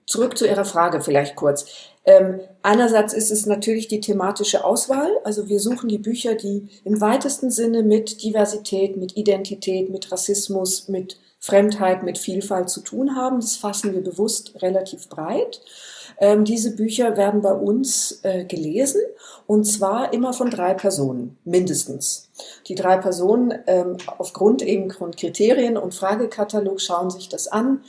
zurück 0.07 0.37
zu 0.37 0.47
Ihrer 0.47 0.65
Frage 0.65 1.01
vielleicht 1.01 1.37
kurz. 1.37 1.67
Ähm, 2.05 2.41
einerseits 2.63 3.15
ist 3.15 3.31
es 3.31 3.47
natürlich 3.47 3.89
die 3.89 4.01
thematische 4.01 4.65
Auswahl. 4.65 5.11
Also 5.25 5.49
wir 5.49 5.61
suchen 5.61 5.89
die 5.89 5.99
Bücher, 5.99 6.35
die 6.35 6.69
im 6.85 7.01
weitesten 7.01 7.51
Sinne 7.51 7.83
mit 7.83 8.23
Diversität, 8.23 8.97
mit 8.97 9.17
Identität, 9.17 9.91
mit 9.91 10.11
Rassismus, 10.11 10.89
mit 10.89 11.19
Fremdheit, 11.39 12.03
mit 12.03 12.19
Vielfalt 12.19 12.71
zu 12.71 12.81
tun 12.83 13.17
haben. 13.17 13.41
Das 13.41 13.57
fassen 13.57 13.93
wir 13.93 14.03
bewusst 14.03 14.63
relativ 14.63 15.09
breit. 15.09 15.61
Ähm, 16.19 16.45
diese 16.45 16.77
Bücher 16.77 17.17
werden 17.17 17.43
bei 17.43 17.53
uns 17.53 18.21
äh, 18.23 18.45
gelesen 18.45 19.01
und 19.47 19.65
zwar 19.65 20.13
immer 20.13 20.33
von 20.33 20.51
drei 20.51 20.75
Personen, 20.75 21.37
mindestens. 21.45 22.31
Die 22.69 22.75
drei 22.75 22.97
Personen 22.97 23.55
ähm, 23.67 23.97
aufgrund 24.19 24.63
eben 24.63 24.91
von 24.91 25.11
Kriterien 25.11 25.77
und 25.77 25.95
Fragekatalog 25.95 26.81
schauen 26.81 27.11
sich 27.11 27.29
das 27.29 27.49
an. 27.49 27.83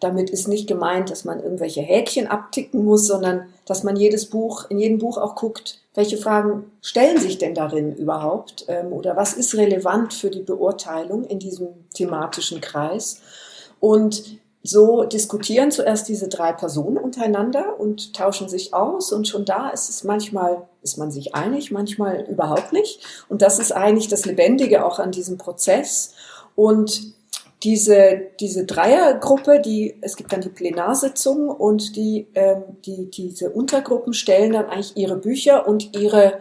Damit 0.00 0.30
ist 0.30 0.46
nicht 0.46 0.68
gemeint, 0.68 1.10
dass 1.10 1.24
man 1.24 1.42
irgendwelche 1.42 1.80
Häkchen 1.80 2.28
abticken 2.28 2.84
muss, 2.84 3.06
sondern 3.06 3.48
dass 3.64 3.82
man 3.82 3.96
jedes 3.96 4.26
Buch, 4.26 4.70
in 4.70 4.78
jedem 4.78 4.98
Buch 4.98 5.18
auch 5.18 5.34
guckt, 5.34 5.80
welche 5.94 6.16
Fragen 6.16 6.70
stellen 6.80 7.18
sich 7.18 7.38
denn 7.38 7.54
darin 7.54 7.96
überhaupt 7.96 8.66
ähm, 8.68 8.92
oder 8.92 9.16
was 9.16 9.34
ist 9.34 9.56
relevant 9.56 10.14
für 10.14 10.30
die 10.30 10.42
Beurteilung 10.42 11.24
in 11.24 11.40
diesem 11.40 11.68
thematischen 11.92 12.60
Kreis. 12.60 13.20
Und 13.80 14.38
so 14.62 15.04
diskutieren 15.04 15.70
zuerst 15.70 16.08
diese 16.08 16.28
drei 16.28 16.52
Personen 16.52 16.98
untereinander 16.98 17.80
und 17.80 18.14
tauschen 18.14 18.48
sich 18.48 18.74
aus 18.74 19.12
und 19.12 19.26
schon 19.26 19.44
da 19.44 19.70
ist 19.70 19.88
es 19.88 20.04
manchmal, 20.04 20.68
ist 20.82 20.98
man 20.98 21.10
sich 21.10 21.34
einig, 21.34 21.70
manchmal 21.70 22.26
überhaupt 22.28 22.72
nicht. 22.72 23.00
Und 23.28 23.42
das 23.42 23.58
ist 23.58 23.72
eigentlich 23.72 24.08
das 24.08 24.26
Lebendige 24.26 24.84
auch 24.84 24.98
an 24.98 25.10
diesem 25.10 25.38
Prozess. 25.38 26.12
Und 26.54 27.14
diese, 27.62 28.30
diese 28.38 28.64
Dreiergruppe, 28.66 29.60
die, 29.60 29.98
es 30.00 30.16
gibt 30.16 30.32
dann 30.32 30.40
die 30.40 30.48
Plenarsitzung 30.48 31.48
und 31.48 31.96
die, 31.96 32.28
ähm, 32.34 32.62
die, 32.84 33.10
diese 33.10 33.50
Untergruppen 33.50 34.12
stellen 34.12 34.52
dann 34.52 34.66
eigentlich 34.66 34.96
ihre 34.96 35.16
Bücher 35.16 35.66
und 35.66 35.96
ihre 35.96 36.40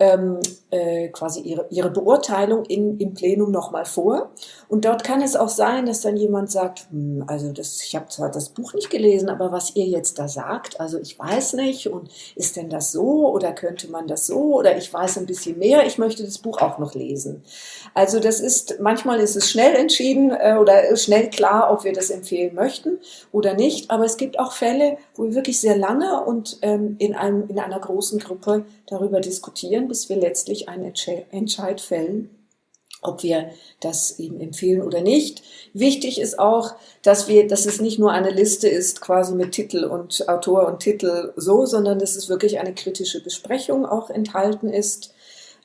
ähm, 0.00 0.40
äh, 0.70 1.08
quasi 1.08 1.40
ihre, 1.40 1.66
ihre 1.70 1.90
Beurteilung 1.90 2.64
in, 2.64 2.98
im 2.98 3.14
Plenum 3.14 3.50
nochmal 3.50 3.84
vor. 3.84 4.32
Und 4.68 4.84
dort 4.84 5.04
kann 5.04 5.22
es 5.22 5.36
auch 5.36 5.48
sein, 5.48 5.86
dass 5.86 6.00
dann 6.00 6.16
jemand 6.16 6.50
sagt, 6.50 6.86
hm, 6.90 7.24
also 7.26 7.52
das, 7.52 7.82
ich 7.82 7.94
habe 7.94 8.08
zwar 8.08 8.30
das 8.30 8.48
Buch 8.48 8.74
nicht 8.74 8.90
gelesen, 8.90 9.28
aber 9.28 9.52
was 9.52 9.76
ihr 9.76 9.86
jetzt 9.86 10.18
da 10.18 10.28
sagt, 10.28 10.80
also 10.80 10.98
ich 10.98 11.18
weiß 11.18 11.54
nicht 11.54 11.88
und 11.88 12.10
ist 12.36 12.56
denn 12.56 12.70
das 12.70 12.92
so 12.92 13.28
oder 13.30 13.52
könnte 13.52 13.90
man 13.90 14.06
das 14.06 14.26
so 14.26 14.56
oder 14.56 14.76
ich 14.76 14.92
weiß 14.92 15.18
ein 15.18 15.26
bisschen 15.26 15.58
mehr, 15.58 15.86
ich 15.86 15.98
möchte 15.98 16.24
das 16.24 16.38
Buch 16.38 16.60
auch 16.60 16.78
noch 16.78 16.94
lesen. 16.94 17.42
Also 17.92 18.20
das 18.20 18.40
ist, 18.40 18.80
manchmal 18.80 19.20
ist 19.20 19.36
es 19.36 19.50
schnell 19.50 19.74
entschieden 19.74 20.30
äh, 20.30 20.56
oder 20.60 20.96
schnell 20.96 21.30
klar, 21.30 21.72
ob 21.72 21.84
wir 21.84 21.92
das 21.92 22.10
empfehlen 22.10 22.54
möchten 22.54 22.98
oder 23.32 23.54
nicht, 23.54 23.90
aber 23.90 24.04
es 24.04 24.16
gibt 24.16 24.38
auch 24.38 24.52
Fälle, 24.52 24.98
wo 25.14 25.24
wir 25.24 25.34
wirklich 25.34 25.60
sehr 25.60 25.76
lange 25.76 26.24
und 26.24 26.58
ähm, 26.62 26.96
in, 26.98 27.14
einem, 27.14 27.48
in 27.48 27.58
einer 27.58 27.78
großen 27.78 28.18
Gruppe 28.18 28.64
darüber 28.86 29.20
diskutieren, 29.20 29.88
bis 29.88 30.08
wir 30.08 30.16
letztlich 30.16 30.68
einen 30.68 30.92
Entscheid 31.30 31.80
fällen, 31.80 32.30
ob 33.04 33.22
wir 33.22 33.50
das 33.80 34.18
eben 34.18 34.40
empfehlen 34.40 34.82
oder 34.82 35.00
nicht. 35.00 35.42
Wichtig 35.72 36.20
ist 36.20 36.38
auch, 36.38 36.74
dass 37.02 37.28
wir, 37.28 37.46
dass 37.46 37.66
es 37.66 37.80
nicht 37.80 37.98
nur 37.98 38.12
eine 38.12 38.30
Liste 38.30 38.68
ist, 38.68 39.00
quasi 39.00 39.34
mit 39.34 39.52
Titel 39.52 39.84
und 39.84 40.28
Autor 40.28 40.66
und 40.66 40.80
Titel 40.80 41.32
so, 41.36 41.66
sondern 41.66 41.98
dass 41.98 42.16
es 42.16 42.28
wirklich 42.28 42.58
eine 42.58 42.74
kritische 42.74 43.22
Besprechung 43.22 43.86
auch 43.86 44.10
enthalten 44.10 44.68
ist, 44.68 45.14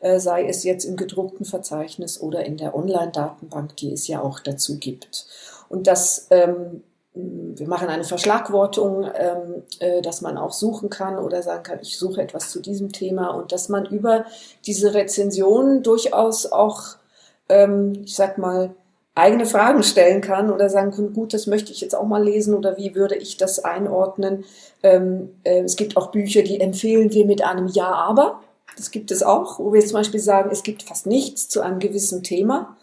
äh, 0.02 0.20
sei 0.20 0.48
es 0.48 0.64
jetzt 0.64 0.86
im 0.86 0.98
gedruckten 0.98 1.46
Verzeichnis 1.46 2.22
oder 2.22 2.46
in 2.46 2.58
der 2.58 2.76
Online-Datenbank, 2.76 3.76
die 3.78 3.94
es 3.94 4.08
ja 4.08 4.22
auch 4.22 4.40
dazu 4.40 4.78
gibt. 4.78 5.26
Und 5.70 5.88
das 5.88 6.28
ähm, 6.30 6.84
wir 7.14 7.68
machen 7.68 7.90
eine 7.90 8.04
Verschlagwortung, 8.04 9.10
ähm, 9.16 9.64
äh, 9.80 10.02
dass 10.02 10.22
man 10.22 10.38
auch 10.38 10.54
suchen 10.54 10.90
kann 10.90 11.18
oder 11.18 11.42
sagen 11.42 11.64
kann, 11.64 11.80
ich 11.82 11.98
suche 11.98 12.22
etwas 12.22 12.52
zu 12.52 12.62
diesem 12.62 12.92
Thema 12.92 13.30
und 13.30 13.52
dass 13.52 13.70
man 13.70 13.86
über 13.86 14.26
diese 14.66 14.94
Rezension 14.94 15.82
durchaus 15.84 16.52
auch, 16.52 16.96
ähm, 17.50 18.02
ich 18.06 18.16
sag 18.16 18.38
mal, 18.38 18.76
eigene 19.16 19.46
Fragen 19.46 19.84
stellen 19.84 20.22
kann 20.22 20.52
oder 20.52 20.70
sagen 20.70 20.92
kann, 20.92 21.14
gut, 21.14 21.34
das 21.34 21.48
möchte 21.48 21.72
ich 21.72 21.82
jetzt 21.82 21.96
auch 21.96 22.06
mal 22.06 22.24
lesen 22.24 22.54
oder 22.54 22.78
wie 22.78 22.96
würde 22.96 23.16
ich 23.16 23.38
das 23.38 23.60
einordnen. 23.60 24.46
Ähm, 24.82 25.30
äh, 25.44 25.62
es 25.62 25.76
gibt 25.76 25.98
auch 25.98 26.12
Bücher, 26.12 26.42
die 26.42 26.62
empfehlen 26.62 27.12
wir 27.14 27.26
mit 27.26 27.44
einem 27.44 27.68
Ja, 27.68 27.92
aber. 27.92 28.42
Das 28.78 28.92
gibt 28.92 29.12
es 29.12 29.24
auch, 29.24 29.60
wo 29.60 29.74
wir 29.74 29.82
zum 29.82 29.94
Beispiel 29.94 30.22
sagen, 30.22 30.50
es 30.52 30.64
gibt 30.64 30.84
fast 30.84 31.06
nichts 31.06 31.50
zu 31.50 31.60
einem 31.60 31.80
gewissen 31.80 32.24
Thema. 32.24 32.78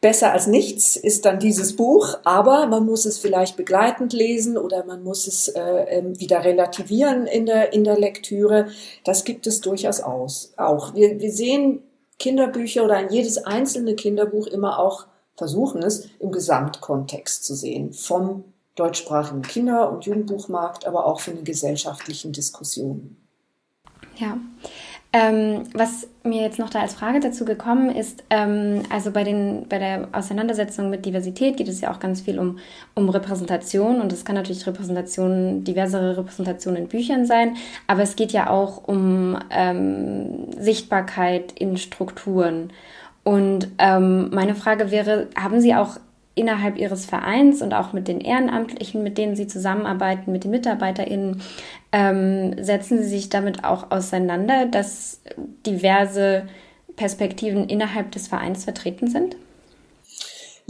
Besser 0.00 0.32
als 0.32 0.46
nichts 0.46 0.96
ist 0.96 1.24
dann 1.24 1.40
dieses 1.40 1.74
Buch, 1.74 2.18
aber 2.24 2.66
man 2.66 2.86
muss 2.86 3.04
es 3.04 3.18
vielleicht 3.18 3.56
begleitend 3.56 4.12
lesen 4.12 4.56
oder 4.56 4.84
man 4.84 5.02
muss 5.02 5.26
es 5.26 5.48
äh, 5.48 5.60
ähm, 5.60 6.18
wieder 6.20 6.44
relativieren 6.44 7.26
in 7.26 7.46
der, 7.46 7.72
in 7.72 7.82
der 7.82 7.98
Lektüre. 7.98 8.68
Das 9.04 9.24
gibt 9.24 9.48
es 9.48 9.60
durchaus 9.60 10.00
aus, 10.00 10.52
auch. 10.56 10.94
Wir, 10.94 11.20
wir 11.20 11.32
sehen 11.32 11.82
Kinderbücher 12.18 12.84
oder 12.84 13.10
jedes 13.10 13.38
einzelne 13.38 13.94
Kinderbuch 13.94 14.46
immer 14.46 14.78
auch 14.78 15.06
versuchen 15.36 15.82
es 15.82 16.08
im 16.18 16.32
Gesamtkontext 16.32 17.44
zu 17.44 17.54
sehen, 17.54 17.92
vom 17.92 18.44
deutschsprachigen 18.74 19.42
Kinder- 19.42 19.90
und 19.90 20.04
Jugendbuchmarkt, 20.04 20.86
aber 20.86 21.06
auch 21.06 21.20
von 21.20 21.36
den 21.36 21.44
gesellschaftlichen 21.44 22.32
Diskussionen. 22.32 23.16
Ja, 24.16 24.38
ähm, 25.12 25.64
was 25.72 26.06
mir 26.22 26.42
jetzt 26.42 26.58
noch 26.58 26.68
da 26.68 26.80
als 26.80 26.92
Frage 26.92 27.20
dazu 27.20 27.46
gekommen 27.46 27.88
ist, 27.90 28.24
ähm, 28.28 28.82
also 28.90 29.10
bei, 29.10 29.24
den, 29.24 29.66
bei 29.66 29.78
der 29.78 30.08
Auseinandersetzung 30.12 30.90
mit 30.90 31.06
Diversität 31.06 31.56
geht 31.56 31.68
es 31.68 31.80
ja 31.80 31.90
auch 31.90 31.98
ganz 31.98 32.20
viel 32.20 32.38
um, 32.38 32.58
um 32.94 33.08
Repräsentation 33.08 34.02
und 34.02 34.12
es 34.12 34.26
kann 34.26 34.34
natürlich 34.34 34.66
Repräsentation, 34.66 35.64
diversere 35.64 36.18
Repräsentation 36.18 36.76
in 36.76 36.88
Büchern 36.88 37.24
sein, 37.24 37.56
aber 37.86 38.02
es 38.02 38.16
geht 38.16 38.32
ja 38.32 38.50
auch 38.50 38.86
um 38.86 39.38
ähm, 39.50 40.50
Sichtbarkeit 40.58 41.52
in 41.52 41.78
Strukturen. 41.78 42.70
Und 43.24 43.68
ähm, 43.78 44.30
meine 44.30 44.54
Frage 44.54 44.90
wäre, 44.90 45.28
haben 45.36 45.60
Sie 45.60 45.74
auch 45.74 45.98
innerhalb 46.38 46.78
ihres 46.78 47.04
Vereins 47.04 47.60
und 47.62 47.74
auch 47.74 47.92
mit 47.92 48.08
den 48.08 48.20
Ehrenamtlichen, 48.20 49.02
mit 49.02 49.18
denen 49.18 49.36
sie 49.36 49.46
zusammenarbeiten, 49.46 50.32
mit 50.32 50.44
den 50.44 50.52
MitarbeiterInnen, 50.52 51.42
ähm, 51.92 52.62
setzen 52.62 53.02
sie 53.02 53.08
sich 53.08 53.28
damit 53.28 53.64
auch 53.64 53.90
auseinander, 53.90 54.66
dass 54.66 55.20
diverse 55.66 56.44
Perspektiven 56.96 57.68
innerhalb 57.68 58.12
des 58.12 58.28
Vereins 58.28 58.64
vertreten 58.64 59.08
sind? 59.08 59.36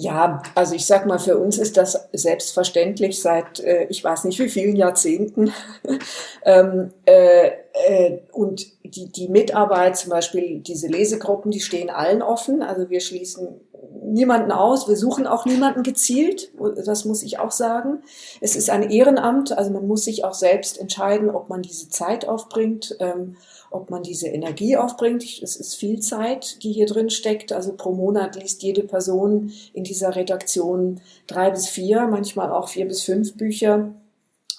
Ja, 0.01 0.45
also 0.55 0.77
ich 0.77 0.87
sag 0.87 1.07
mal, 1.07 1.19
für 1.19 1.37
uns 1.39 1.59
ist 1.59 1.77
das 1.77 2.09
selbstverständlich 2.13 3.21
seit 3.21 3.59
äh, 3.59 3.87
ich 3.89 4.05
weiß 4.05 4.25
nicht 4.25 4.39
wie 4.39 4.49
vielen 4.49 4.77
Jahrzehnten. 4.77 5.53
ähm, 6.45 6.93
äh, 7.05 7.49
äh, 7.73 8.19
und 8.31 8.65
die, 8.85 9.11
die 9.11 9.27
Mitarbeit, 9.27 9.97
zum 9.97 10.11
Beispiel 10.11 10.61
diese 10.61 10.87
Lesegruppen, 10.87 11.51
die 11.51 11.59
stehen 11.59 11.91
allen 11.91 12.23
offen. 12.23 12.63
Also 12.63 12.91
wir 12.91 13.01
schließen 13.01 13.61
niemanden 14.03 14.53
aus. 14.53 14.89
Wir 14.89 14.97
suchen 14.97 15.27
auch 15.27 15.45
niemanden 15.45 15.83
gezielt. 15.83 16.51
Das 16.85 17.05
muss 17.05 17.23
ich 17.23 17.39
auch 17.39 17.51
sagen. 17.51 18.03
Es 18.41 18.57
ist 18.57 18.71
ein 18.71 18.91
Ehrenamt. 18.91 19.57
Also 19.57 19.71
man 19.71 19.87
muss 19.87 20.05
sich 20.05 20.25
auch 20.25 20.35
selbst 20.35 20.79
entscheiden, 20.79 21.31
ob 21.31 21.49
man 21.49 21.63
diese 21.63 21.89
Zeit 21.89 22.29
aufbringt, 22.29 22.97
ähm, 23.01 23.37
ob 23.71 23.91
man 23.91 24.03
diese 24.03 24.29
Energie 24.29 24.77
aufbringt. 24.77 25.25
Es 25.43 25.57
ist 25.57 25.75
viel 25.75 26.01
Zeit, 26.01 26.63
die 26.63 26.73
hier 26.73 26.87
drin 26.87 27.11
steckt. 27.11 27.53
Also 27.53 27.75
pro 27.75 27.93
Monat 27.93 28.37
liest 28.37 28.63
jede 28.63 28.83
Person 28.83 29.53
in 29.73 29.85
dieser 29.85 30.17
Redaktion 30.17 31.01
drei 31.27 31.51
bis 31.51 31.69
vier, 31.69 32.07
manchmal 32.07 32.51
auch 32.53 32.69
vier 32.69 32.87
bis 32.87 33.03
fünf 33.03 33.37
Bücher. 33.37 33.93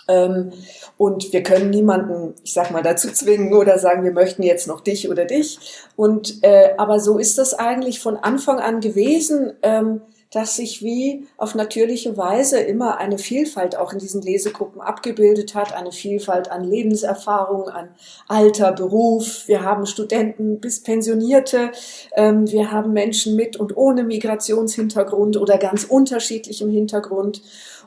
Ähm, 0.09 0.51
und 0.97 1.31
wir 1.31 1.43
können 1.43 1.69
niemanden, 1.69 2.33
ich 2.43 2.53
sag 2.53 2.71
mal, 2.71 2.83
dazu 2.83 3.09
zwingen 3.11 3.53
oder 3.53 3.79
sagen, 3.79 4.03
wir 4.03 4.11
möchten 4.11 4.43
jetzt 4.43 4.67
noch 4.67 4.81
dich 4.81 5.09
oder 5.09 5.23
dich. 5.23 5.59
Und 5.95 6.43
äh, 6.43 6.71
aber 6.77 6.99
so 6.99 7.17
ist 7.17 7.37
das 7.37 7.53
eigentlich 7.53 8.01
von 8.01 8.17
Anfang 8.17 8.59
an 8.59 8.81
gewesen, 8.81 9.53
ähm, 9.61 10.01
dass 10.31 10.57
sich 10.57 10.83
wie 10.83 11.27
auf 11.37 11.55
natürliche 11.55 12.15
Weise 12.15 12.59
immer 12.59 12.97
eine 12.97 13.17
Vielfalt 13.17 13.75
auch 13.75 13.93
in 13.93 13.99
diesen 13.99 14.21
Lesegruppen 14.21 14.79
abgebildet 14.79 15.55
hat, 15.55 15.73
eine 15.73 15.91
Vielfalt 15.91 16.51
an 16.51 16.63
Lebenserfahrung, 16.63 17.67
an 17.67 17.89
Alter, 18.27 18.71
Beruf. 18.73 19.47
Wir 19.47 19.63
haben 19.63 19.87
Studenten 19.87 20.59
bis 20.59 20.83
Pensionierte, 20.83 21.71
ähm, 22.15 22.49
wir 22.51 22.71
haben 22.71 22.93
Menschen 22.93 23.35
mit 23.35 23.57
und 23.57 23.75
ohne 23.75 24.03
Migrationshintergrund 24.03 25.37
oder 25.37 25.57
ganz 25.57 25.83
unterschiedlichem 25.83 26.69
Hintergrund. 26.69 27.41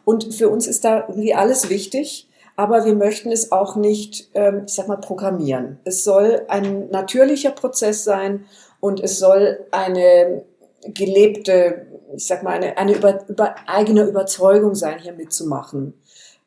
Und 0.05 0.35
für 0.35 0.49
uns 0.49 0.67
ist 0.67 0.85
da 0.85 1.07
wie 1.15 1.35
alles 1.35 1.69
wichtig, 1.71 2.29
aber 2.57 2.85
wir 2.85 2.95
möchten 2.95 3.33
es 3.33 3.53
auch 3.53 3.77
nicht, 3.77 4.29
ähm, 4.35 4.63
ich 4.67 4.75
sag 4.75 4.89
mal, 4.89 4.97
programmieren. 4.97 5.79
Es 5.85 6.05
soll 6.05 6.43
ein 6.49 6.91
natürlicher 6.91 7.51
Prozess 7.51 8.05
sein 8.05 8.45
und 8.81 9.01
es 9.01 9.19
soll 9.19 9.61
eine 9.71 10.45
gelebte, 10.87 11.87
ich 12.15 12.27
sag 12.27 12.43
mal, 12.43 12.53
eine, 12.53 12.77
eine 12.77 12.95
über, 12.95 13.27
über 13.29 13.55
eigene 13.67 14.03
Überzeugung 14.03 14.75
sein, 14.75 14.99
hier 14.99 15.13
mitzumachen 15.13 15.95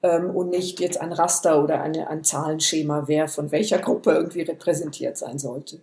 ähm, 0.03 0.30
und 0.30 0.49
nicht 0.49 0.80
jetzt 0.80 0.99
ein 0.99 1.14
Raster 1.14 1.64
oder 1.64 1.82
eine, 1.82 2.10
ein 2.10 2.24
Zahlenschema, 2.24 3.03
wer 3.08 3.28
von 3.28 3.51
welcher 3.51 3.80
Gruppe 3.80 4.12
irgendwie 4.12 4.41
repräsentiert 4.41 5.18
sein 5.18 5.39
sollte. 5.39 5.80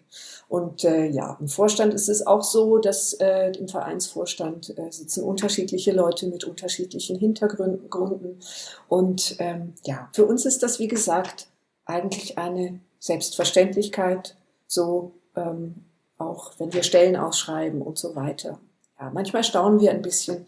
Und 0.52 0.84
äh, 0.84 1.06
ja, 1.06 1.38
im 1.40 1.48
Vorstand 1.48 1.94
ist 1.94 2.10
es 2.10 2.26
auch 2.26 2.42
so, 2.42 2.76
dass 2.76 3.14
äh, 3.14 3.52
im 3.52 3.68
Vereinsvorstand 3.68 4.76
äh, 4.76 4.92
sitzen 4.92 5.24
unterschiedliche 5.24 5.92
Leute 5.92 6.26
mit 6.26 6.44
unterschiedlichen 6.44 7.16
Hintergründen. 7.16 8.38
Und 8.86 9.36
ähm, 9.38 9.72
ja, 9.86 10.10
für 10.12 10.26
uns 10.26 10.44
ist 10.44 10.62
das, 10.62 10.78
wie 10.78 10.88
gesagt, 10.88 11.46
eigentlich 11.86 12.36
eine 12.36 12.80
Selbstverständlichkeit, 12.98 14.36
so 14.66 15.12
ähm, 15.36 15.86
auch 16.18 16.52
wenn 16.58 16.74
wir 16.74 16.82
Stellen 16.82 17.16
ausschreiben 17.16 17.80
und 17.80 17.98
so 17.98 18.14
weiter. 18.14 18.60
Ja, 19.00 19.10
manchmal 19.10 19.44
staunen 19.44 19.80
wir 19.80 19.90
ein 19.90 20.02
bisschen, 20.02 20.44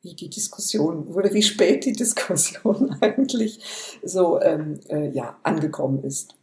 wie 0.00 0.14
die 0.14 0.30
Diskussion 0.30 1.08
oder 1.08 1.30
wie 1.34 1.42
spät 1.42 1.84
die 1.84 1.92
Diskussion 1.92 2.96
eigentlich 3.02 3.60
so 4.02 4.40
ähm, 4.40 4.80
äh, 4.88 5.10
ja, 5.10 5.36
angekommen 5.42 6.02
ist. 6.04 6.36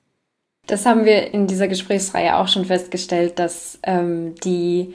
Das 0.70 0.86
haben 0.86 1.04
wir 1.04 1.34
in 1.34 1.48
dieser 1.48 1.68
Gesprächsreihe 1.68 2.38
auch 2.38 2.48
schon 2.48 2.64
festgestellt, 2.64 3.40
dass 3.40 3.80
ähm, 3.82 4.36
die 4.44 4.94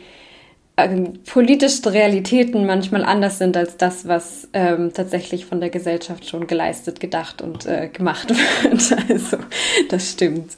ähm, 0.77 1.15
politischen 1.25 1.89
Realitäten 1.89 2.65
manchmal 2.65 3.05
anders 3.05 3.39
sind 3.39 3.57
als 3.57 3.77
das, 3.77 4.07
was 4.07 4.49
ähm, 4.53 4.93
tatsächlich 4.95 5.47
von 5.47 5.61
der 5.61 5.71
Gesellschaft 5.71 6.29
schon 6.29 6.47
geleistet, 6.47 7.01
gedacht 7.01 7.43
und 7.43 7.67
äh, 7.67 7.89
gemacht 7.89 8.29
wird. 8.63 9.11
Also 9.11 9.39
das 9.89 10.13
stimmt. 10.13 10.53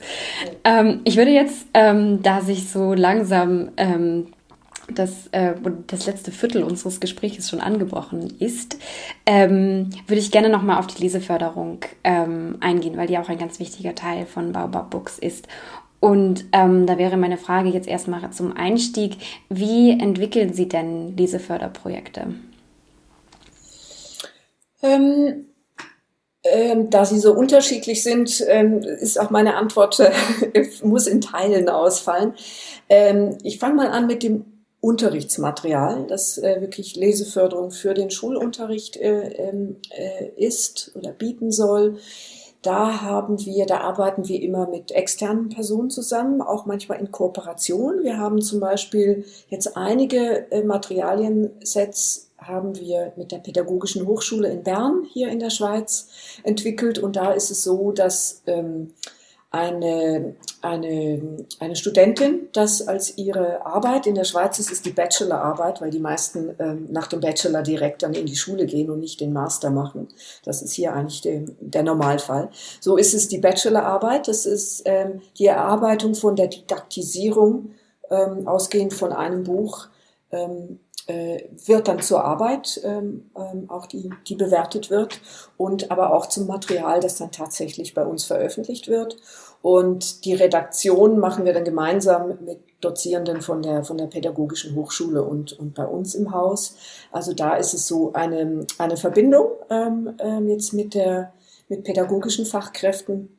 Ähm, 0.64 1.00
ich 1.04 1.16
würde 1.16 1.30
jetzt, 1.30 1.66
ähm, 1.72 2.22
da 2.22 2.42
sich 2.42 2.68
so 2.68 2.92
langsam 2.92 3.70
ähm, 3.78 4.26
das, 4.92 5.28
äh, 5.32 5.54
das 5.86 6.06
letzte 6.06 6.30
Viertel 6.32 6.62
unseres 6.62 7.00
Gesprächs 7.00 7.48
schon 7.48 7.60
angebrochen 7.60 8.34
ist, 8.38 8.78
ähm, 9.24 9.90
würde 10.06 10.20
ich 10.20 10.30
gerne 10.30 10.48
nochmal 10.48 10.78
auf 10.78 10.86
die 10.86 11.02
Leseförderung 11.02 11.80
ähm, 12.04 12.56
eingehen, 12.60 12.96
weil 12.96 13.06
die 13.06 13.18
auch 13.18 13.28
ein 13.28 13.38
ganz 13.38 13.58
wichtiger 13.58 13.94
Teil 13.94 14.26
von 14.26 14.52
Baobab 14.52 14.90
Books 14.90 15.18
ist. 15.18 15.48
Und 15.98 16.44
ähm, 16.52 16.86
da 16.86 16.98
wäre 16.98 17.16
meine 17.16 17.38
Frage 17.38 17.70
jetzt 17.70 17.88
erstmal 17.88 18.30
zum 18.30 18.56
Einstieg, 18.56 19.16
wie 19.48 19.90
entwickeln 19.90 20.52
Sie 20.52 20.68
denn 20.68 21.16
Leseförderprojekte? 21.16 22.34
Ähm, 24.82 25.46
ähm, 26.44 26.90
da 26.90 27.04
sie 27.04 27.18
so 27.18 27.32
unterschiedlich 27.32 28.02
sind, 28.02 28.44
ähm, 28.46 28.78
ist 28.78 29.18
auch 29.18 29.30
meine 29.30 29.56
Antwort, 29.56 30.00
muss 30.82 31.06
in 31.06 31.20
Teilen 31.20 31.68
ausfallen. 31.68 32.34
Ähm, 32.88 33.38
ich 33.42 33.58
fange 33.58 33.74
mal 33.74 33.88
an 33.88 34.06
mit 34.06 34.22
dem 34.22 34.44
Unterrichtsmaterial, 34.80 36.06
das 36.06 36.38
äh, 36.38 36.60
wirklich 36.60 36.96
Leseförderung 36.96 37.70
für 37.70 37.94
den 37.94 38.10
Schulunterricht 38.10 38.96
äh, 38.96 39.28
ähm, 39.30 39.76
äh, 39.90 40.28
ist 40.36 40.92
oder 40.94 41.12
bieten 41.12 41.50
soll. 41.50 41.98
Da 42.62 43.00
haben 43.00 43.44
wir, 43.44 43.66
da 43.66 43.78
arbeiten 43.78 44.26
wir 44.28 44.42
immer 44.42 44.68
mit 44.68 44.90
externen 44.90 45.48
Personen 45.48 45.90
zusammen, 45.90 46.40
auch 46.40 46.66
manchmal 46.66 46.98
in 46.98 47.12
Kooperation. 47.12 48.02
Wir 48.02 48.18
haben 48.18 48.42
zum 48.42 48.60
Beispiel 48.60 49.24
jetzt 49.48 49.76
einige 49.76 50.50
äh, 50.50 50.62
Materialiensets 50.62 52.26
haben 52.38 52.78
wir 52.78 53.12
mit 53.16 53.32
der 53.32 53.38
Pädagogischen 53.38 54.06
Hochschule 54.06 54.48
in 54.48 54.62
Bern 54.62 55.06
hier 55.12 55.28
in 55.28 55.38
der 55.38 55.50
Schweiz 55.50 56.08
entwickelt. 56.42 56.98
Und 56.98 57.16
da 57.16 57.32
ist 57.32 57.50
es 57.50 57.62
so, 57.62 57.92
dass 57.92 58.42
ähm, 58.46 58.92
eine, 59.56 60.36
eine, 60.60 61.46
eine 61.58 61.76
Studentin 61.76 62.48
das 62.52 62.86
als 62.86 63.16
ihre 63.16 63.64
Arbeit 63.64 64.06
in 64.06 64.14
der 64.14 64.24
Schweiz 64.24 64.58
ist, 64.58 64.70
ist 64.70 64.84
die 64.84 64.92
Bachelorarbeit, 64.92 65.80
weil 65.80 65.90
die 65.90 65.98
meisten 65.98 66.54
ähm, 66.58 66.88
nach 66.90 67.06
dem 67.06 67.20
Bachelor 67.20 67.62
direkt 67.62 68.02
dann 68.02 68.12
in 68.12 68.26
die 68.26 68.36
Schule 68.36 68.66
gehen 68.66 68.90
und 68.90 69.00
nicht 69.00 69.20
den 69.20 69.32
Master 69.32 69.70
machen. 69.70 70.08
Das 70.44 70.60
ist 70.60 70.74
hier 70.74 70.92
eigentlich 70.92 71.22
der, 71.22 71.42
der 71.60 71.82
Normalfall. 71.82 72.50
So 72.80 72.96
ist 72.96 73.14
es 73.14 73.28
die 73.28 73.38
Bachelorarbeit. 73.38 74.28
Das 74.28 74.44
ist 74.44 74.82
ähm, 74.84 75.22
die 75.38 75.46
Erarbeitung 75.46 76.14
von 76.14 76.36
der 76.36 76.48
Didaktisierung, 76.48 77.70
ähm, 78.10 78.46
ausgehend 78.46 78.92
von 78.92 79.12
einem 79.12 79.44
Buch, 79.44 79.88
ähm, 80.30 80.80
äh, 81.06 81.44
wird 81.64 81.88
dann 81.88 82.00
zur 82.02 82.24
Arbeit, 82.24 82.80
ähm, 82.84 83.30
ähm, 83.36 83.70
auch 83.70 83.86
die, 83.86 84.10
die 84.26 84.34
bewertet 84.34 84.90
wird 84.90 85.20
und 85.56 85.90
aber 85.90 86.12
auch 86.12 86.26
zum 86.26 86.46
Material, 86.46 87.00
das 87.00 87.16
dann 87.16 87.30
tatsächlich 87.30 87.94
bei 87.94 88.04
uns 88.04 88.24
veröffentlicht 88.24 88.88
wird. 88.88 89.16
Und 89.66 90.24
die 90.24 90.34
Redaktion 90.34 91.18
machen 91.18 91.44
wir 91.44 91.52
dann 91.52 91.64
gemeinsam 91.64 92.38
mit 92.44 92.60
Dozierenden 92.80 93.40
von 93.40 93.62
der, 93.62 93.82
von 93.82 93.98
der 93.98 94.06
Pädagogischen 94.06 94.76
Hochschule 94.76 95.24
und, 95.24 95.58
und 95.58 95.74
bei 95.74 95.84
uns 95.84 96.14
im 96.14 96.32
Haus. 96.32 96.76
Also 97.10 97.32
da 97.32 97.56
ist 97.56 97.74
es 97.74 97.88
so 97.88 98.12
eine, 98.12 98.64
eine 98.78 98.96
Verbindung 98.96 99.48
ähm, 99.68 100.14
ähm, 100.20 100.48
jetzt 100.48 100.72
mit, 100.72 100.94
der, 100.94 101.32
mit 101.68 101.82
pädagogischen 101.82 102.46
Fachkräften. 102.46 103.36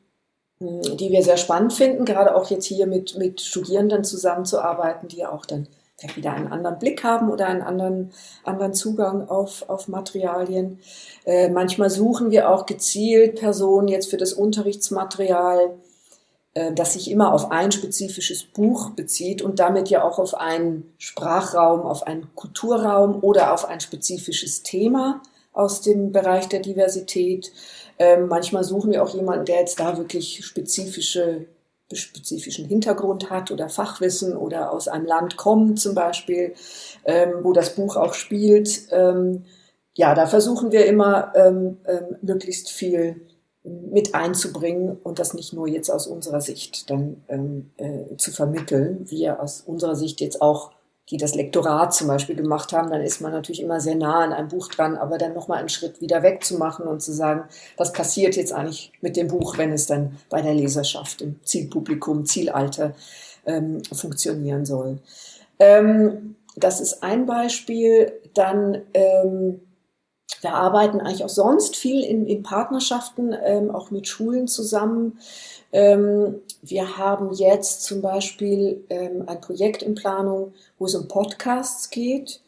die 0.60 1.10
wir 1.10 1.22
sehr 1.22 1.38
spannend 1.38 1.72
finden, 1.72 2.04
gerade 2.04 2.34
auch 2.34 2.50
jetzt 2.50 2.66
hier 2.66 2.86
mit, 2.86 3.16
mit 3.16 3.40
Studierenden 3.40 4.04
zusammenzuarbeiten, 4.04 5.08
die 5.08 5.24
auch 5.24 5.46
dann 5.46 5.66
vielleicht 5.96 6.18
wieder 6.18 6.32
einen 6.32 6.48
anderen 6.48 6.78
Blick 6.78 7.04
haben 7.04 7.30
oder 7.30 7.46
einen 7.46 7.62
anderen, 7.62 8.12
anderen 8.44 8.74
Zugang 8.74 9.28
auf, 9.30 9.66
auf 9.70 9.88
Materialien. 9.88 10.78
Äh, 11.24 11.48
manchmal 11.48 11.88
suchen 11.88 12.30
wir 12.30 12.50
auch 12.50 12.66
gezielt 12.66 13.36
Personen 13.36 13.88
jetzt 13.88 14.10
für 14.10 14.18
das 14.18 14.34
Unterrichtsmaterial, 14.34 15.78
das 16.74 16.94
sich 16.94 17.10
immer 17.10 17.32
auf 17.32 17.50
ein 17.50 17.72
spezifisches 17.72 18.44
Buch 18.44 18.90
bezieht 18.90 19.42
und 19.42 19.58
damit 19.58 19.88
ja 19.90 20.02
auch 20.02 20.18
auf 20.18 20.34
einen 20.34 20.92
Sprachraum, 20.98 21.82
auf 21.82 22.06
einen 22.06 22.34
Kulturraum 22.34 23.22
oder 23.22 23.52
auf 23.52 23.68
ein 23.68 23.80
spezifisches 23.80 24.62
Thema 24.62 25.22
aus 25.52 25.80
dem 25.80 26.12
Bereich 26.12 26.48
der 26.48 26.60
Diversität. 26.60 27.52
Ähm, 27.98 28.28
manchmal 28.28 28.64
suchen 28.64 28.92
wir 28.92 29.02
auch 29.02 29.14
jemanden, 29.14 29.44
der 29.44 29.60
jetzt 29.60 29.80
da 29.80 29.98
wirklich 29.98 30.44
spezifische 30.44 31.46
spezifischen 31.90 32.66
Hintergrund 32.66 33.30
hat 33.30 33.50
oder 33.50 33.70
Fachwissen 33.70 34.36
oder 34.36 34.72
aus 34.72 34.88
einem 34.88 35.06
Land 35.06 35.38
kommt 35.38 35.80
zum 35.80 35.94
Beispiel, 35.94 36.54
ähm, 37.04 37.38
wo 37.42 37.52
das 37.52 37.74
Buch 37.74 37.96
auch 37.96 38.12
spielt. 38.12 38.82
Ähm, 38.90 39.44
ja, 39.96 40.14
da 40.14 40.26
versuchen 40.26 40.70
wir 40.70 40.86
immer 40.86 41.32
ähm, 41.34 41.78
ähm 41.86 42.16
möglichst 42.20 42.70
viel 42.70 43.27
mit 43.64 44.14
einzubringen 44.14 44.96
und 45.02 45.18
das 45.18 45.34
nicht 45.34 45.52
nur 45.52 45.68
jetzt 45.68 45.90
aus 45.90 46.06
unserer 46.06 46.40
Sicht 46.40 46.90
dann 46.90 47.22
ähm, 47.28 47.70
äh, 47.76 48.16
zu 48.16 48.30
vermitteln. 48.30 49.04
Wir 49.08 49.42
aus 49.42 49.62
unserer 49.62 49.96
Sicht 49.96 50.20
jetzt 50.20 50.40
auch 50.40 50.72
die 51.10 51.16
das 51.16 51.34
Lektorat 51.34 51.94
zum 51.94 52.08
Beispiel 52.08 52.36
gemacht 52.36 52.72
haben, 52.72 52.90
dann 52.90 53.00
ist 53.00 53.20
man 53.20 53.32
natürlich 53.32 53.62
immer 53.62 53.80
sehr 53.80 53.94
nah 53.94 54.20
an 54.20 54.32
einem 54.32 54.48
Buch 54.48 54.68
dran, 54.68 54.96
aber 54.96 55.16
dann 55.16 55.32
nochmal 55.32 55.58
einen 55.58 55.70
Schritt 55.70 56.00
wieder 56.00 56.22
wegzumachen 56.22 56.86
und 56.86 57.00
zu 57.00 57.12
sagen, 57.12 57.44
was 57.78 57.92
passiert 57.92 58.36
jetzt 58.36 58.52
eigentlich 58.52 58.92
mit 59.00 59.16
dem 59.16 59.28
Buch, 59.28 59.56
wenn 59.56 59.72
es 59.72 59.86
dann 59.86 60.18
bei 60.28 60.42
der 60.42 60.54
Leserschaft 60.54 61.22
im 61.22 61.42
Zielpublikum, 61.42 62.26
Zielalter 62.26 62.94
ähm, 63.46 63.82
funktionieren 63.84 64.66
soll. 64.66 64.98
Ähm, 65.58 66.36
das 66.56 66.80
ist 66.80 67.02
ein 67.02 67.24
Beispiel. 67.24 68.12
Dann 68.34 68.82
ähm, 68.92 69.60
wir 70.40 70.54
arbeiten 70.54 71.00
eigentlich 71.00 71.24
auch 71.24 71.28
sonst 71.28 71.76
viel 71.76 72.02
in, 72.04 72.26
in 72.26 72.42
Partnerschaften, 72.42 73.34
ähm, 73.44 73.70
auch 73.70 73.90
mit 73.90 74.06
Schulen 74.06 74.46
zusammen. 74.46 75.18
Ähm, 75.72 76.36
wir 76.62 76.96
haben 76.96 77.32
jetzt 77.32 77.82
zum 77.84 78.02
Beispiel 78.02 78.84
ähm, 78.90 79.24
ein 79.26 79.40
Projekt 79.40 79.82
in 79.82 79.94
Planung, 79.94 80.52
wo 80.78 80.86
es 80.86 80.94
um 80.94 81.08
Podcasts 81.08 81.90
geht. 81.90 82.40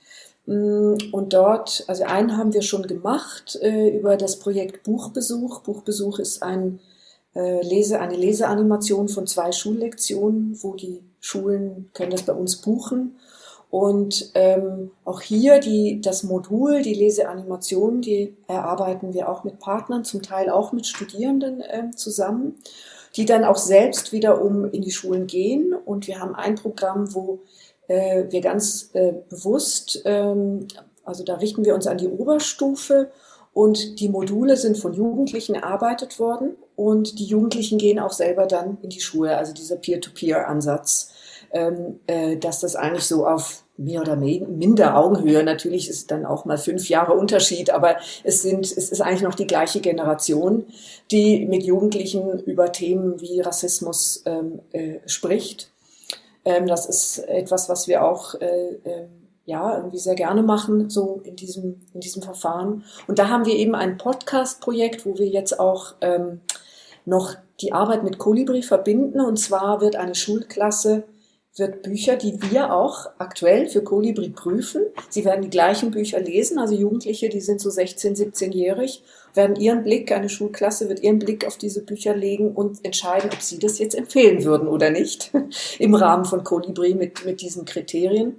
Mm, 0.46 0.94
und 1.12 1.32
dort, 1.32 1.84
also 1.86 2.04
einen 2.04 2.36
haben 2.36 2.52
wir 2.52 2.62
schon 2.62 2.86
gemacht 2.86 3.58
äh, 3.60 3.88
über 3.88 4.16
das 4.16 4.38
Projekt 4.38 4.84
Buchbesuch. 4.84 5.60
Buchbesuch 5.60 6.18
ist 6.18 6.42
ein 6.42 6.80
äh, 7.34 7.62
Lese, 7.62 8.00
eine 8.00 8.16
Leseanimation 8.16 9.08
von 9.08 9.26
zwei 9.26 9.52
Schullektionen, 9.52 10.58
wo 10.62 10.74
die 10.74 11.00
Schulen 11.20 11.90
können 11.94 12.10
das 12.10 12.22
bei 12.22 12.32
uns 12.32 12.56
buchen. 12.56 13.16
Und 13.70 14.32
ähm, 14.34 14.90
auch 15.04 15.20
hier 15.20 15.60
die, 15.60 16.00
das 16.00 16.24
Modul, 16.24 16.82
die 16.82 16.94
Leseanimation, 16.94 18.02
die 18.02 18.36
erarbeiten 18.48 19.14
wir 19.14 19.28
auch 19.28 19.44
mit 19.44 19.60
Partnern, 19.60 20.04
zum 20.04 20.22
Teil 20.22 20.50
auch 20.50 20.72
mit 20.72 20.86
Studierenden 20.86 21.60
äh, 21.60 21.90
zusammen 21.94 22.56
die 23.16 23.24
dann 23.24 23.44
auch 23.44 23.56
selbst 23.56 24.12
wiederum 24.12 24.70
in 24.70 24.82
die 24.82 24.92
Schulen 24.92 25.26
gehen. 25.26 25.74
Und 25.74 26.06
wir 26.06 26.20
haben 26.20 26.34
ein 26.34 26.54
Programm, 26.54 27.14
wo 27.14 27.40
äh, 27.88 28.24
wir 28.30 28.40
ganz 28.40 28.90
äh, 28.92 29.14
bewusst, 29.28 30.02
ähm, 30.04 30.68
also 31.04 31.24
da 31.24 31.36
richten 31.36 31.64
wir 31.64 31.74
uns 31.74 31.86
an 31.86 31.98
die 31.98 32.08
Oberstufe. 32.08 33.10
Und 33.52 33.98
die 33.98 34.08
Module 34.08 34.56
sind 34.56 34.78
von 34.78 34.92
Jugendlichen 34.92 35.56
erarbeitet 35.56 36.20
worden. 36.20 36.56
Und 36.76 37.18
die 37.18 37.24
Jugendlichen 37.24 37.78
gehen 37.78 37.98
auch 37.98 38.12
selber 38.12 38.46
dann 38.46 38.78
in 38.82 38.90
die 38.90 39.00
Schule, 39.00 39.36
also 39.36 39.52
dieser 39.52 39.76
Peer-to-Peer-Ansatz, 39.76 41.12
dass 41.52 42.60
das 42.60 42.76
eigentlich 42.76 43.04
so 43.04 43.26
auf 43.26 43.64
mehr 43.80 44.02
oder 44.02 44.14
minder 44.14 44.96
Augenhöhe. 44.96 45.42
Natürlich 45.42 45.88
ist 45.88 46.10
dann 46.10 46.26
auch 46.26 46.44
mal 46.44 46.58
fünf 46.58 46.88
Jahre 46.88 47.14
Unterschied, 47.14 47.70
aber 47.70 47.96
es 48.24 48.42
sind, 48.42 48.66
es 48.66 48.90
ist 48.90 49.00
eigentlich 49.00 49.22
noch 49.22 49.34
die 49.34 49.46
gleiche 49.46 49.80
Generation, 49.80 50.66
die 51.10 51.46
mit 51.46 51.62
Jugendlichen 51.62 52.40
über 52.40 52.72
Themen 52.72 53.20
wie 53.20 53.40
Rassismus 53.40 54.22
ähm, 54.26 54.60
äh, 54.72 54.98
spricht. 55.06 55.70
Ähm, 56.44 56.66
das 56.66 56.86
ist 56.86 57.20
etwas, 57.20 57.70
was 57.70 57.88
wir 57.88 58.04
auch 58.04 58.34
äh, 58.34 58.74
äh, 58.84 59.06
ja 59.46 59.78
irgendwie 59.78 59.98
sehr 59.98 60.14
gerne 60.14 60.42
machen, 60.42 60.90
so 60.90 61.22
in 61.24 61.36
diesem 61.36 61.80
in 61.94 62.00
diesem 62.00 62.22
Verfahren. 62.22 62.84
Und 63.06 63.18
da 63.18 63.28
haben 63.28 63.46
wir 63.46 63.54
eben 63.54 63.74
ein 63.74 63.96
Podcast-Projekt, 63.96 65.06
wo 65.06 65.16
wir 65.16 65.26
jetzt 65.26 65.58
auch 65.58 65.94
ähm, 66.02 66.42
noch 67.06 67.34
die 67.62 67.72
Arbeit 67.72 68.04
mit 68.04 68.18
Kolibri 68.18 68.62
verbinden. 68.62 69.22
Und 69.22 69.38
zwar 69.38 69.80
wird 69.80 69.96
eine 69.96 70.14
Schulklasse 70.14 71.04
wird 71.56 71.82
Bücher, 71.82 72.16
die 72.16 72.40
wir 72.50 72.72
auch 72.72 73.06
aktuell 73.18 73.68
für 73.68 73.82
Kolibri 73.82 74.28
prüfen. 74.28 74.82
Sie 75.08 75.24
werden 75.24 75.42
die 75.42 75.50
gleichen 75.50 75.90
Bücher 75.90 76.20
lesen, 76.20 76.58
also 76.58 76.74
Jugendliche, 76.74 77.28
die 77.28 77.40
sind 77.40 77.60
so 77.60 77.70
16, 77.70 78.14
17-jährig, 78.14 79.02
werden 79.34 79.56
ihren 79.56 79.82
Blick, 79.82 80.12
eine 80.12 80.28
Schulklasse 80.28 80.88
wird 80.88 81.02
ihren 81.02 81.18
Blick 81.18 81.44
auf 81.46 81.58
diese 81.58 81.82
Bücher 81.82 82.14
legen 82.14 82.52
und 82.52 82.84
entscheiden, 82.84 83.30
ob 83.32 83.42
sie 83.42 83.58
das 83.58 83.78
jetzt 83.78 83.94
empfehlen 83.94 84.44
würden 84.44 84.68
oder 84.68 84.90
nicht, 84.90 85.32
im 85.78 85.94
Rahmen 85.94 86.24
von 86.24 86.44
Kolibri 86.44 86.94
mit, 86.94 87.24
mit 87.24 87.40
diesen 87.40 87.64
Kriterien. 87.64 88.36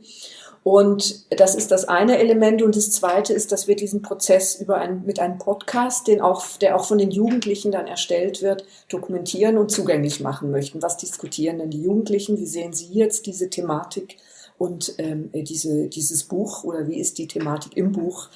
Und 0.63 1.25
das 1.31 1.55
ist 1.55 1.71
das 1.71 1.85
eine 1.85 2.19
Element. 2.19 2.61
Und 2.61 2.75
das 2.75 2.91
zweite 2.91 3.33
ist, 3.33 3.51
dass 3.51 3.67
wir 3.67 3.75
diesen 3.75 4.03
Prozess 4.03 4.55
über 4.55 4.77
ein, 4.77 5.03
mit 5.05 5.19
einem 5.19 5.39
Podcast, 5.39 6.07
den 6.07 6.21
auch, 6.21 6.45
der 6.57 6.75
auch 6.75 6.85
von 6.85 6.99
den 6.99 7.09
Jugendlichen 7.09 7.71
dann 7.71 7.87
erstellt 7.87 8.43
wird, 8.43 8.65
dokumentieren 8.87 9.57
und 9.57 9.71
zugänglich 9.71 10.19
machen 10.19 10.51
möchten. 10.51 10.81
Was 10.81 10.97
diskutieren 10.97 11.57
denn 11.57 11.71
die 11.71 11.81
Jugendlichen? 11.81 12.37
Wie 12.37 12.45
sehen 12.45 12.73
sie 12.73 12.93
jetzt 12.93 13.25
diese 13.25 13.49
Thematik 13.49 14.17
und 14.59 14.93
ähm, 14.99 15.31
diese, 15.33 15.87
dieses 15.87 16.25
Buch 16.25 16.63
oder 16.63 16.87
wie 16.87 16.99
ist 16.99 17.17
die 17.17 17.27
Thematik 17.27 17.75
im 17.75 17.91
Buch 17.91 18.29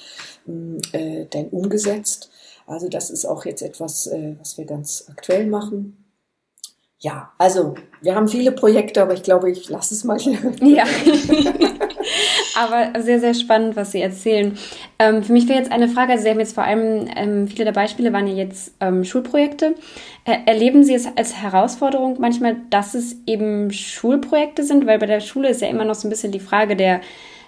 hm, 0.45 0.79
äh, 0.93 1.25
denn 1.25 1.49
umgesetzt? 1.49 2.31
Also 2.65 2.89
das 2.89 3.11
ist 3.11 3.25
auch 3.25 3.45
jetzt 3.45 3.61
etwas, 3.61 4.07
äh, 4.07 4.35
was 4.39 4.57
wir 4.57 4.65
ganz 4.65 5.05
aktuell 5.07 5.45
machen. 5.45 6.05
Ja, 6.97 7.33
also 7.37 7.75
wir 8.01 8.15
haben 8.15 8.27
viele 8.27 8.51
Projekte, 8.51 9.03
aber 9.03 9.13
ich 9.13 9.21
glaube, 9.21 9.51
ich 9.51 9.69
lasse 9.69 9.93
es 9.93 10.03
mal 10.03 10.17
hier. 10.17 10.39
Ja. 10.61 10.85
aber 12.55 13.01
sehr, 13.01 13.19
sehr 13.19 13.33
spannend, 13.33 13.75
was 13.75 13.91
Sie 13.91 14.01
erzählen. 14.01 14.57
Ähm, 14.99 15.23
für 15.23 15.33
mich 15.33 15.47
wäre 15.47 15.59
jetzt 15.59 15.71
eine 15.71 15.87
Frage, 15.87 16.13
also 16.13 16.23
Sie 16.23 16.29
haben 16.29 16.39
jetzt 16.39 16.55
vor 16.55 16.63
allem, 16.63 17.07
ähm, 17.15 17.47
viele 17.47 17.65
der 17.65 17.71
Beispiele 17.71 18.13
waren 18.13 18.27
ja 18.27 18.33
jetzt 18.33 18.73
ähm, 18.79 19.03
Schulprojekte. 19.03 19.75
Er 20.25 20.47
erleben 20.47 20.83
Sie 20.83 20.93
es 20.93 21.07
als 21.15 21.35
Herausforderung 21.35 22.17
manchmal, 22.19 22.57
dass 22.69 22.93
es 22.93 23.17
eben 23.25 23.71
Schulprojekte 23.71 24.63
sind? 24.63 24.85
Weil 24.85 24.99
bei 24.99 25.05
der 25.05 25.19
Schule 25.19 25.49
ist 25.49 25.61
ja 25.61 25.67
immer 25.67 25.85
noch 25.85 25.95
so 25.95 26.07
ein 26.07 26.11
bisschen 26.11 26.31
die 26.31 26.39
Frage 26.39 26.75
der, 26.75 27.01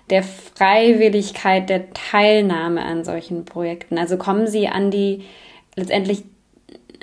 der 0.10 0.24
Freiwilligkeit, 0.24 1.70
der 1.70 1.94
Teilnahme 1.94 2.82
an 2.84 3.04
solchen 3.04 3.46
Projekten. 3.46 3.98
Also 3.98 4.18
kommen 4.18 4.48
Sie 4.48 4.68
an 4.68 4.92
die, 4.92 5.24
letztendlich 5.76 6.24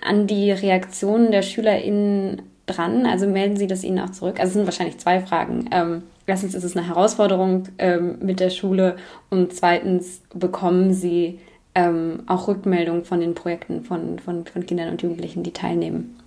an 0.02 0.26
die 0.26 0.52
Reaktionen 0.52 1.30
der 1.30 1.42
SchülerInnen 1.42 2.42
dran? 2.66 3.06
Also 3.06 3.26
melden 3.26 3.56
Sie 3.56 3.66
das 3.66 3.84
Ihnen 3.84 3.98
auch 3.98 4.10
zurück? 4.10 4.38
Also 4.38 4.50
es 4.50 4.54
sind 4.54 4.66
wahrscheinlich 4.66 4.98
zwei 4.98 5.20
Fragen. 5.20 5.68
Ähm, 5.72 6.02
erstens 6.26 6.54
ist 6.54 6.64
es 6.64 6.76
eine 6.76 6.86
Herausforderung 6.86 7.64
ähm, 7.78 8.18
mit 8.20 8.40
der 8.40 8.50
Schule 8.50 8.96
und 9.30 9.54
zweitens 9.54 10.22
bekommen 10.34 10.92
Sie 10.92 11.40
ähm, 11.74 12.22
auch 12.26 12.48
Rückmeldungen 12.48 13.04
von 13.04 13.20
den 13.20 13.34
Projekten 13.34 13.84
von, 13.84 14.18
von, 14.18 14.46
von 14.46 14.66
Kindern 14.66 14.90
und 14.90 15.02
Jugendlichen, 15.02 15.42
die 15.42 15.52
teilnehmen. 15.52 16.20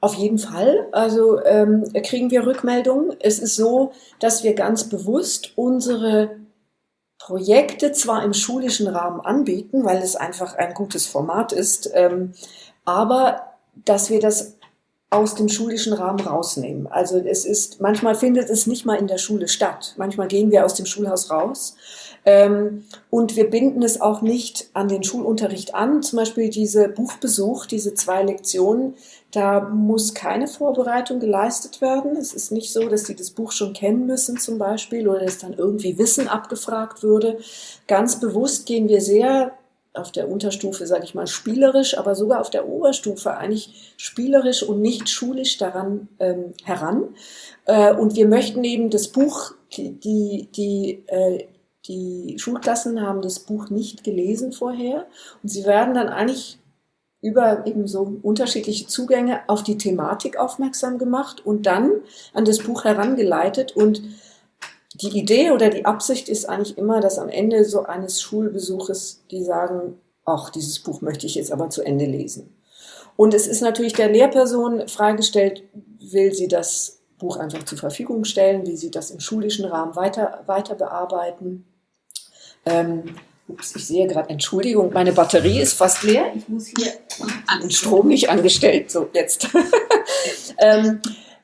Auf 0.00 0.14
jeden 0.14 0.38
Fall. 0.38 0.88
Also 0.92 1.44
ähm, 1.44 1.84
kriegen 2.02 2.30
wir 2.30 2.46
Rückmeldungen. 2.46 3.16
Es 3.20 3.38
ist 3.38 3.56
so, 3.56 3.92
dass 4.18 4.42
wir 4.42 4.54
ganz 4.54 4.88
bewusst 4.88 5.52
unsere 5.56 6.36
Projekte 7.18 7.92
zwar 7.92 8.24
im 8.24 8.32
schulischen 8.32 8.88
Rahmen 8.88 9.20
anbieten, 9.20 9.84
weil 9.84 9.98
es 9.98 10.16
einfach 10.16 10.56
ein 10.56 10.72
gutes 10.72 11.06
Format 11.06 11.52
ist, 11.52 11.90
ähm, 11.92 12.32
aber 12.86 13.42
dass 13.84 14.08
wir 14.08 14.20
das 14.20 14.56
aus 15.12 15.34
dem 15.34 15.48
schulischen 15.48 15.92
Rahmen 15.92 16.20
rausnehmen. 16.20 16.86
Also 16.86 17.18
es 17.18 17.44
ist, 17.44 17.80
manchmal 17.80 18.14
findet 18.14 18.48
es 18.48 18.68
nicht 18.68 18.86
mal 18.86 18.94
in 18.94 19.08
der 19.08 19.18
Schule 19.18 19.48
statt. 19.48 19.94
Manchmal 19.96 20.28
gehen 20.28 20.52
wir 20.52 20.64
aus 20.64 20.74
dem 20.74 20.86
Schulhaus 20.86 21.32
raus. 21.32 21.74
Ähm, 22.24 22.84
und 23.10 23.34
wir 23.34 23.50
binden 23.50 23.82
es 23.82 24.00
auch 24.00 24.22
nicht 24.22 24.70
an 24.72 24.86
den 24.86 25.02
Schulunterricht 25.02 25.74
an. 25.74 26.02
Zum 26.02 26.18
Beispiel 26.18 26.48
diese 26.48 26.88
Buchbesuch, 26.88 27.66
diese 27.66 27.94
zwei 27.94 28.22
Lektionen, 28.22 28.94
da 29.32 29.60
muss 29.60 30.14
keine 30.14 30.46
Vorbereitung 30.46 31.18
geleistet 31.18 31.80
werden. 31.80 32.16
Es 32.16 32.32
ist 32.32 32.52
nicht 32.52 32.72
so, 32.72 32.88
dass 32.88 33.04
sie 33.04 33.16
das 33.16 33.30
Buch 33.30 33.50
schon 33.50 33.72
kennen 33.72 34.06
müssen 34.06 34.38
zum 34.38 34.58
Beispiel 34.58 35.08
oder 35.08 35.24
dass 35.24 35.38
dann 35.38 35.54
irgendwie 35.54 35.98
Wissen 35.98 36.28
abgefragt 36.28 37.02
würde. 37.02 37.38
Ganz 37.88 38.20
bewusst 38.20 38.66
gehen 38.66 38.88
wir 38.88 39.00
sehr 39.00 39.52
auf 39.92 40.12
der 40.12 40.28
Unterstufe, 40.28 40.86
sage 40.86 41.04
ich 41.04 41.14
mal, 41.14 41.26
spielerisch, 41.26 41.98
aber 41.98 42.14
sogar 42.14 42.40
auf 42.40 42.50
der 42.50 42.68
Oberstufe 42.68 43.36
eigentlich 43.36 43.94
spielerisch 43.96 44.62
und 44.62 44.80
nicht 44.80 45.08
schulisch 45.08 45.58
daran 45.58 46.08
ähm, 46.18 46.54
heran. 46.64 47.14
Äh, 47.66 47.94
und 47.94 48.14
wir 48.14 48.28
möchten 48.28 48.62
eben 48.64 48.90
das 48.90 49.08
Buch, 49.08 49.52
die, 49.76 50.48
die, 50.50 51.04
äh, 51.08 51.46
die 51.86 52.36
Schulklassen 52.38 53.00
haben 53.00 53.22
das 53.22 53.40
Buch 53.40 53.70
nicht 53.70 54.04
gelesen 54.04 54.52
vorher 54.52 55.06
und 55.42 55.48
sie 55.48 55.64
werden 55.64 55.94
dann 55.94 56.08
eigentlich 56.08 56.60
über 57.22 57.66
eben 57.66 57.86
so 57.86 58.18
unterschiedliche 58.22 58.86
Zugänge 58.86 59.40
auf 59.46 59.62
die 59.62 59.76
Thematik 59.76 60.38
aufmerksam 60.38 60.98
gemacht 60.98 61.44
und 61.44 61.66
dann 61.66 61.90
an 62.32 62.44
das 62.44 62.60
Buch 62.60 62.84
herangeleitet. 62.84 63.76
Und 63.76 64.02
die 65.02 65.18
Idee 65.18 65.50
oder 65.50 65.70
die 65.70 65.84
Absicht 65.84 66.28
ist 66.28 66.48
eigentlich 66.48 66.76
immer, 66.78 67.00
dass 67.00 67.18
am 67.18 67.28
Ende 67.28 67.64
so 67.64 67.84
eines 67.84 68.20
Schulbesuches 68.20 69.22
die 69.30 69.42
sagen, 69.42 69.98
ach, 70.24 70.50
dieses 70.50 70.78
Buch 70.78 71.00
möchte 71.00 71.26
ich 71.26 71.34
jetzt 71.34 71.52
aber 71.52 71.70
zu 71.70 71.82
Ende 71.82 72.04
lesen. 72.04 72.56
Und 73.16 73.34
es 73.34 73.46
ist 73.46 73.60
natürlich 73.60 73.92
der 73.92 74.08
Lehrperson 74.08 74.88
freigestellt, 74.88 75.64
will 76.00 76.32
sie 76.32 76.48
das 76.48 77.00
Buch 77.18 77.36
einfach 77.36 77.64
zur 77.64 77.78
Verfügung 77.78 78.24
stellen, 78.24 78.66
wie 78.66 78.76
sie 78.76 78.90
das 78.90 79.10
im 79.10 79.20
schulischen 79.20 79.66
Rahmen 79.66 79.94
weiter, 79.94 80.42
weiter 80.46 80.74
bearbeiten. 80.74 81.66
Ähm, 82.64 83.16
ups, 83.46 83.76
ich 83.76 83.86
sehe 83.86 84.06
gerade, 84.06 84.30
Entschuldigung, 84.30 84.92
meine 84.92 85.12
Batterie 85.12 85.60
ist 85.60 85.74
fast 85.74 86.02
leer. 86.02 86.32
Ich 86.34 86.48
muss 86.48 86.68
hier 86.68 86.92
den 87.60 87.70
Strom 87.70 88.08
nicht 88.08 88.30
angestellt. 88.30 88.90
So, 88.90 89.08
jetzt. 89.12 89.48
ähm, 90.58 91.00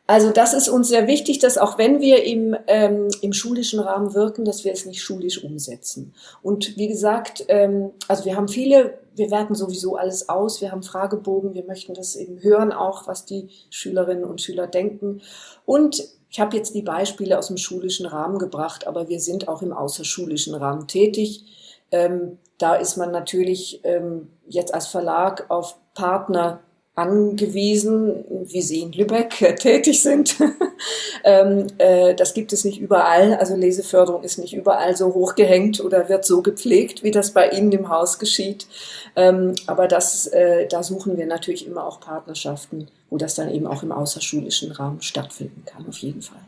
also 0.07 0.31
das 0.31 0.55
ist 0.55 0.69
uns 0.69 0.89
sehr 0.89 1.09
wichtig, 1.09 1.41
dass 1.41 1.59
auch 1.59 1.79
wenn 1.79 2.01
wir 2.01 2.25
im, 2.25 2.57
ähm, 2.69 3.09
im 3.23 3.33
schulischen 3.33 3.81
Rahmen 3.81 4.15
wirken, 4.15 4.45
dass 4.45 4.65
wir 4.65 4.73
es 4.73 4.87
nicht 4.87 5.03
schulisch 5.03 5.43
umsetzen. 5.43 6.15
Und 6.43 6.77
wie 6.77 6.87
gesagt, 6.87 7.45
ähm, 7.49 7.91
also 8.07 8.25
wir 8.25 8.37
haben 8.37 8.47
viele, 8.47 8.99
wir 9.17 9.33
werten 9.33 9.57
sowieso 9.57 9.97
alles 9.97 10.29
aus, 10.29 10.61
wir 10.61 10.71
haben 10.71 10.85
Fragebogen, 10.85 11.55
wir 11.55 11.65
möchten 11.65 11.93
das 11.93 12.15
eben 12.15 12.41
hören 12.43 12.73
auch, 12.73 13.09
was 13.09 13.25
die 13.25 13.49
Schülerinnen 13.71 14.25
und 14.25 14.41
Schüler 14.41 14.69
denken. 14.69 15.23
Und 15.65 16.05
ich 16.31 16.39
habe 16.39 16.57
jetzt 16.57 16.75
die 16.75 16.83
Beispiele 16.83 17.37
aus 17.37 17.49
dem 17.49 17.57
schulischen 17.57 18.07
Rahmen 18.07 18.39
gebracht, 18.39 18.87
aber 18.87 19.09
wir 19.09 19.21
sind 19.21 19.49
auch 19.49 19.63
im 19.63 19.73
außerschulischen 19.73 20.55
Rahmen 20.55 20.87
tätig. 20.87 21.45
Ähm, 21.91 22.39
da 22.59 22.75
ist 22.75 22.97
man 22.97 23.11
natürlich 23.11 23.81
ähm, 23.85 24.29
jetzt 24.47 24.73
als 24.73 24.87
Verlag 24.87 25.47
auf 25.51 25.77
Partner 25.95 26.61
angewiesen, 26.97 28.25
wie 28.47 28.63
sie 28.63 28.81
in 28.81 28.93
Lübeck 28.93 29.43
äh, 29.43 29.55
tätig 29.55 30.03
sind. 30.03 30.37
ähm, 31.25 31.67
äh, 31.77 32.15
das 32.15 32.33
gibt 32.33 32.55
es 32.55 32.65
nicht 32.65 32.81
überall. 32.81 33.35
Also 33.35 33.55
Leseförderung 33.55 34.23
ist 34.23 34.39
nicht 34.39 34.55
überall 34.55 34.97
so 34.97 35.13
hochgehängt 35.13 35.81
oder 35.81 36.09
wird 36.09 36.25
so 36.25 36.41
gepflegt, 36.41 37.03
wie 37.03 37.11
das 37.11 37.33
bei 37.33 37.51
Ihnen 37.51 37.71
im 37.73 37.91
Haus 37.91 38.19
geschieht. 38.19 38.67
Ähm, 39.15 39.55
aber 39.67 39.89
das, 39.89 40.27
äh, 40.29 40.67
da 40.69 40.83
suchen 40.83 41.19
wir 41.19 41.27
natürlich 41.27 41.67
immer 41.67 41.87
auch 41.87 42.01
Partnerschaften, 42.01 42.89
wo 43.11 43.19
das 43.19 43.35
dann 43.35 43.51
eben 43.51 43.67
auch 43.67 43.83
im 43.83 43.93
außerschulischen 43.93 44.73
Rahmen 44.73 45.03
stattfinden 45.03 45.65
kann, 45.67 45.87
auf 45.87 45.99
jeden 45.99 46.23
Fall. 46.23 46.41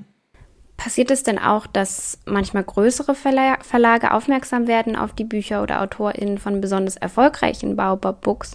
Passiert 0.79 1.11
es 1.11 1.25
denn 1.25 1.41
auch, 1.41 1.67
dass 1.67 2.19
manchmal 2.25 2.63
größere 2.63 3.17
Verlage 3.17 4.13
aufmerksam 4.13 4.69
werden 4.69 4.95
auf 4.95 5.13
die 5.13 5.25
Bücher 5.25 5.61
oder 5.61 5.83
AutorInnen 5.83 6.39
von 6.39 6.61
besonders 6.61 6.97
erfolgreichen 6.97 7.75
Baobab 7.75 8.21
Books 8.23 8.53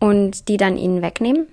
und 0.00 0.48
die 0.48 0.56
dann 0.56 0.76
ihnen 0.76 1.00
wegnehmen? 1.00 1.46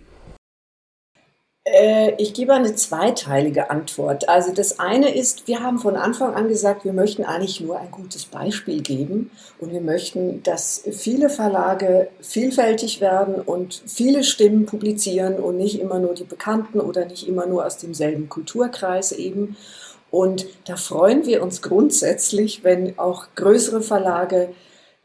Äh, 1.66 2.14
ich 2.18 2.34
gebe 2.34 2.54
eine 2.54 2.74
zweiteilige 2.74 3.70
Antwort. 3.70 4.28
Also 4.28 4.54
das 4.54 4.80
eine 4.80 5.14
ist, 5.14 5.48
wir 5.48 5.60
haben 5.62 5.78
von 5.78 5.96
Anfang 5.96 6.34
an 6.34 6.48
gesagt, 6.48 6.84
wir 6.84 6.94
möchten 6.94 7.24
eigentlich 7.24 7.62
nur 7.62 7.78
ein 7.80 7.92
gutes 7.92 8.26
Beispiel 8.26 8.82
geben 8.82 9.30
und 9.60 9.72
wir 9.72 9.82
möchten, 9.82 10.42
dass 10.42 10.82
viele 10.92 11.30
Verlage 11.30 12.08
vielfältig 12.22 13.02
werden 13.02 13.36
und 13.36 13.84
viele 13.86 14.24
Stimmen 14.24 14.66
publizieren 14.66 15.36
und 15.36 15.58
nicht 15.58 15.80
immer 15.80 16.00
nur 16.00 16.16
die 16.16 16.24
Bekannten 16.24 16.80
oder 16.80 17.06
nicht 17.06 17.28
immer 17.28 17.46
nur 17.46 17.66
aus 17.66 17.78
demselben 17.78 18.30
Kulturkreis 18.30 19.12
eben. 19.12 19.58
Und 20.10 20.48
da 20.66 20.76
freuen 20.76 21.26
wir 21.26 21.44
uns 21.44 21.62
grundsätzlich, 21.62 22.64
wenn 22.64 22.98
auch 22.98 23.28
größere 23.36 23.82
Verlage, 23.82 24.50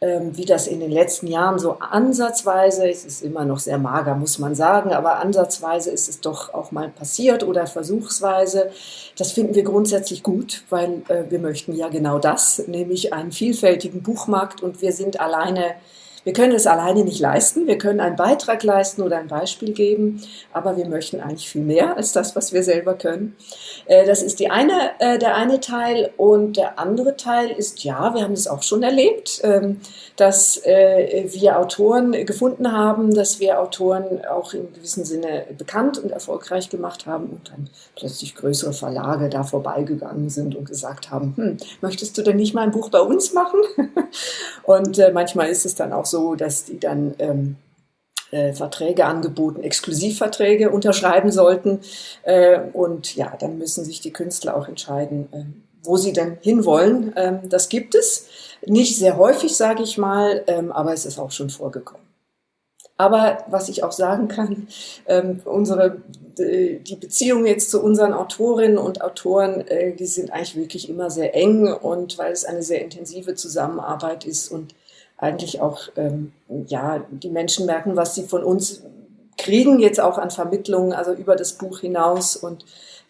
ähm, 0.03 0.36
wie 0.36 0.44
das 0.44 0.66
in 0.66 0.80
den 0.80 0.90
letzten 0.90 1.28
Jahren 1.28 1.61
so 1.61 1.78
ansatzweise, 1.78 2.88
es 2.88 3.05
ist 3.05 3.22
immer 3.22 3.44
noch 3.44 3.61
sehr 3.61 3.78
mager, 3.78 4.16
muss 4.16 4.38
man 4.40 4.57
sagen, 4.57 4.92
aber 4.92 5.20
ansatzweise 5.20 5.90
ist 5.90 6.09
es 6.09 6.20
doch 6.20 6.55
auch 6.55 6.72
mal 6.72 6.88
passiert 6.88 7.44
oder 7.44 7.68
versuchsweise. 7.68 8.72
Das 9.16 9.30
finden 9.30 9.55
wir 9.55 9.62
grundsätzlich 9.62 10.24
gut, 10.24 10.64
weil 10.70 11.03
äh, 11.09 11.30
wir 11.30 11.38
möchten 11.38 11.72
ja 11.72 11.88
genau 11.88 12.18
das, 12.18 12.66
nämlich 12.66 13.12
einen 13.12 13.30
vielfältigen 13.30 14.03
Buchmarkt 14.03 14.61
und 14.61 14.82
wir 14.82 14.92
sind 14.92 15.20
alleine 15.20 15.74
wir 16.25 16.33
können 16.33 16.53
es 16.53 16.66
alleine 16.66 17.05
nicht 17.05 17.20
leisten. 17.20 17.66
Wir 17.66 17.79
können 17.79 18.01
einen 18.01 18.16
Beitrag 18.16 18.62
leisten 18.62 19.03
oder 19.03 19.18
ein 19.18 19.29
Beispiel 19.29 19.73
geben, 19.73 20.23
aber 20.53 20.77
wir 20.77 20.87
möchten 20.87 21.20
eigentlich 21.20 21.49
viel 21.49 21.62
mehr 21.62 21.97
als 21.97 22.12
das, 22.12 22.37
was 22.37 22.53
wir 22.53 22.62
selber 22.62 22.95
können. 22.95 23.37
Äh, 23.87 24.07
das 24.07 24.23
ist 24.23 24.39
die 24.39 24.51
eine, 24.51 24.93
äh, 25.01 25.18
der 25.18 25.37
eine 25.37 25.61
Teil. 25.61 26.12
Und 26.16 26.57
der 26.57 26.79
andere 26.79 27.16
Teil 27.16 27.51
ist, 27.51 27.83
ja, 27.85 28.14
wir 28.14 28.23
haben 28.23 28.33
es 28.33 28.47
auch 28.47 28.62
schon 28.62 28.83
erlebt, 28.83 29.41
ähm, 29.43 29.81
dass 30.16 30.59
äh, 30.64 31.27
wir 31.33 31.59
Autoren 31.59 32.12
gefunden 32.27 32.70
haben, 32.70 33.14
dass 33.14 33.41
wir 33.41 33.61
Autoren 33.61 34.25
auch 34.25 34.55
in 34.55 34.73
gewissem 34.73 35.05
Sinne 35.05 35.47
bekannt 35.57 35.99
und 35.99 36.12
erfolgreich 36.12 36.70
gemacht 36.70 37.07
haben 37.07 37.31
und 37.31 37.51
dann 37.51 37.68
plötzlich 37.97 38.35
größere 38.35 38.73
Verlage 38.73 39.29
da 39.29 39.43
vorbeigegangen 39.43 40.31
sind 40.31 40.55
und 40.55 40.68
gesagt 40.68 41.11
haben, 41.11 41.35
hm, 41.37 41.57
möchtest 41.81 42.16
du 42.16 42.23
denn 42.23 42.37
nicht 42.37 42.55
mal 42.55 42.62
ein 42.62 42.70
Buch 42.70 42.91
bei 42.91 43.01
uns 43.01 43.33
machen? 43.33 43.61
und 44.73 45.01
manchmal 45.12 45.49
ist 45.49 45.66
es 45.66 45.75
dann 45.75 45.93
auch 45.93 46.07
so, 46.07 46.35
dass 46.35 46.64
die 46.64 46.79
dann 46.79 47.14
ähm, 47.18 47.57
äh, 48.33 48.55
Verträge 48.55 49.05
angeboten, 49.05 49.62
Exklusivverträge 49.62 50.70
unterschreiben 50.70 51.31
sollten. 51.31 51.81
Äh, 52.23 52.61
und 52.73 53.14
ja, 53.14 53.37
dann 53.39 53.59
müssen 53.59 53.85
sich 53.85 54.01
die 54.01 54.12
Künstler 54.12 54.57
auch 54.57 54.68
entscheiden, 54.68 55.29
äh, 55.33 55.45
wo 55.83 55.97
sie 55.97 56.12
denn 56.12 56.39
hinwollen. 56.41 57.12
Ähm, 57.16 57.41
das 57.49 57.68
gibt 57.68 57.95
es. 57.95 58.27
Nicht 58.64 58.97
sehr 58.97 59.16
häufig, 59.16 59.57
sage 59.57 59.83
ich 59.83 59.99
mal, 59.99 60.45
ähm, 60.47 60.73
aber 60.73 60.93
es 60.93 61.05
ist 61.05 61.18
auch 61.18 61.31
schon 61.31 61.51
vorgekommen. 61.51 62.01
Aber 63.03 63.38
was 63.48 63.68
ich 63.68 63.82
auch 63.82 63.90
sagen 63.90 64.28
kann, 64.28 64.68
ähm, 65.09 65.40
unsere, 65.44 65.96
die 66.38 66.96
Beziehungen 67.00 67.46
jetzt 67.46 67.68
zu 67.68 67.82
unseren 67.82 68.12
Autorinnen 68.12 68.78
und 68.78 69.03
Autoren, 69.03 69.66
äh, 69.66 69.92
die 69.92 70.07
sind 70.07 70.30
eigentlich 70.32 70.55
wirklich 70.55 70.88
immer 70.88 71.11
sehr 71.11 71.34
eng 71.34 71.66
und 71.66 72.16
weil 72.16 72.30
es 72.30 72.44
eine 72.44 72.62
sehr 72.62 72.80
intensive 72.80 73.34
Zusammenarbeit 73.34 74.24
ist 74.24 74.53
und 74.53 74.76
eigentlich 75.18 75.61
auch, 75.61 75.80
ähm, 75.96 76.30
ja, 76.68 77.05
die 77.11 77.28
Menschen 77.28 77.66
merken, 77.66 77.96
was 77.96 78.14
sie 78.14 78.22
von 78.22 78.44
uns 78.44 78.82
kriegen, 79.36 79.80
jetzt 79.80 79.98
auch 79.98 80.18
an 80.18 80.30
Vermittlungen, 80.30 80.92
also 80.92 81.12
über 81.12 81.34
das 81.34 81.55
Buch 81.55 81.80
hinaus 81.80 82.36
und 82.36 82.64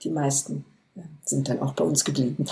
die 0.04 0.10
meisten 0.10 0.64
sind 1.24 1.48
dann 1.48 1.60
auch 1.60 1.72
bei 1.72 1.84
uns 1.84 2.04
geblieben. 2.04 2.46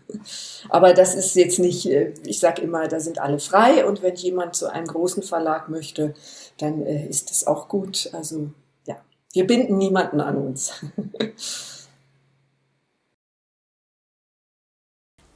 Aber 0.68 0.94
das 0.94 1.14
ist 1.14 1.34
jetzt 1.34 1.58
nicht, 1.58 1.86
äh, 1.86 2.12
ich 2.24 2.40
sage 2.40 2.62
immer, 2.62 2.86
da 2.88 3.00
sind 3.00 3.18
alle 3.18 3.38
frei 3.38 3.86
und 3.86 4.02
wenn 4.02 4.14
jemand 4.16 4.54
zu 4.54 4.70
einem 4.70 4.86
großen 4.86 5.22
Verlag 5.22 5.68
möchte, 5.68 6.14
dann 6.58 6.82
äh, 6.86 7.06
ist 7.06 7.30
das 7.30 7.46
auch 7.46 7.68
gut. 7.68 8.10
Also 8.12 8.50
ja, 8.86 8.96
wir 9.32 9.46
binden 9.46 9.78
niemanden 9.78 10.20
an 10.20 10.36
uns. 10.36 10.74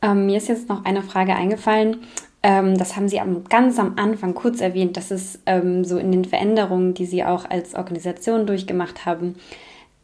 Ähm, 0.03 0.27
mir 0.27 0.37
ist 0.37 0.49
jetzt 0.49 0.69
noch 0.69 0.85
eine 0.85 1.03
Frage 1.03 1.35
eingefallen. 1.35 2.03
Ähm, 2.43 2.77
das 2.77 2.97
haben 2.97 3.09
Sie 3.09 3.19
am, 3.19 3.45
ganz 3.45 3.79
am 3.79 3.95
Anfang 3.97 4.35
kurz 4.35 4.61
erwähnt, 4.61 4.97
dass 4.97 5.11
es 5.11 5.41
ähm, 5.47 5.85
so 5.85 5.99
in 5.99 6.13
den 6.13 6.25
Veränderungen, 6.25 6.95
die 6.95 7.07
Sie 7.07 7.25
auch 7.25 7.49
als 7.49 7.75
Organisation 7.75 8.47
durchgemacht 8.47 9.05
haben, 9.07 9.35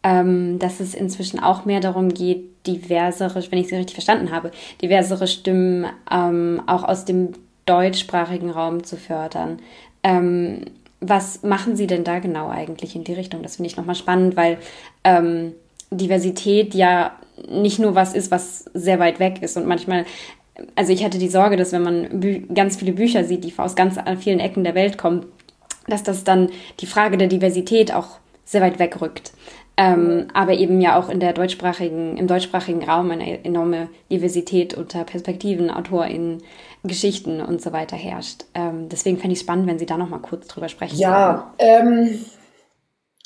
ähm, 0.02 0.58
dass 0.58 0.80
es 0.80 0.94
inzwischen 0.94 1.40
auch 1.40 1.64
mehr 1.64 1.80
darum 1.80 2.08
geht, 2.08 2.66
diversere, 2.66 3.44
wenn 3.50 3.58
ich 3.58 3.68
Sie 3.68 3.76
richtig 3.76 3.94
verstanden 3.94 4.32
habe, 4.32 4.50
diversere 4.80 5.26
Stimmen 5.26 5.86
ähm, 6.10 6.62
auch 6.66 6.84
aus 6.84 7.04
dem 7.04 7.32
deutschsprachigen 7.66 8.50
Raum 8.50 8.82
zu 8.82 8.96
fördern. 8.96 9.60
Ähm, 10.02 10.62
was 11.02 11.42
machen 11.42 11.76
Sie 11.76 11.86
denn 11.86 12.04
da 12.04 12.20
genau 12.20 12.48
eigentlich 12.48 12.96
in 12.96 13.04
die 13.04 13.12
Richtung? 13.12 13.42
Das 13.42 13.56
finde 13.56 13.68
ich 13.68 13.76
nochmal 13.76 13.94
spannend, 13.94 14.36
weil 14.36 14.58
ähm, 15.04 15.52
Diversität 15.90 16.74
ja 16.74 17.12
nicht 17.50 17.78
nur 17.78 17.94
was 17.94 18.14
ist, 18.14 18.30
was 18.30 18.64
sehr 18.72 18.98
weit 18.98 19.18
weg 19.18 19.42
ist 19.42 19.56
und 19.56 19.66
manchmal 19.66 20.04
also 20.74 20.92
ich 20.92 21.02
hatte 21.04 21.18
die 21.18 21.28
Sorge, 21.28 21.56
dass 21.56 21.72
wenn 21.72 21.82
man 21.82 22.46
ganz 22.54 22.76
viele 22.76 22.92
Bücher 22.92 23.24
sieht, 23.24 23.44
die 23.44 23.54
aus 23.56 23.74
ganz 23.74 23.96
vielen 24.20 24.38
Ecken 24.38 24.64
der 24.64 24.74
Welt 24.74 24.98
kommen, 24.98 25.24
dass 25.86 26.02
das 26.02 26.24
dann 26.24 26.50
die 26.80 26.86
Frage 26.86 27.16
der 27.16 27.28
Diversität 27.28 27.92
auch 27.92 28.18
sehr 28.44 28.60
weit 28.60 28.78
wegrückt. 28.78 29.32
Ähm, 29.78 30.28
aber 30.34 30.52
eben 30.52 30.80
ja 30.82 30.98
auch 30.98 31.08
in 31.08 31.18
der 31.18 31.32
deutschsprachigen, 31.32 32.18
im 32.18 32.26
deutschsprachigen 32.26 32.84
Raum 32.84 33.10
eine 33.10 33.42
enorme 33.44 33.88
Diversität 34.10 34.74
unter 34.74 35.04
Perspektiven, 35.04 35.70
AutorInnen, 35.70 36.42
Geschichten 36.84 37.40
und 37.40 37.62
so 37.62 37.72
weiter 37.72 37.96
herrscht. 37.96 38.44
Ähm, 38.54 38.88
deswegen 38.88 39.18
fände 39.18 39.32
ich 39.32 39.38
es 39.38 39.44
spannend, 39.44 39.66
wenn 39.68 39.78
Sie 39.78 39.86
da 39.86 39.96
noch 39.96 40.08
mal 40.08 40.18
kurz 40.18 40.48
drüber 40.48 40.68
sprechen. 40.68 40.98
Ja, 40.98 41.54
ähm, 41.58 42.24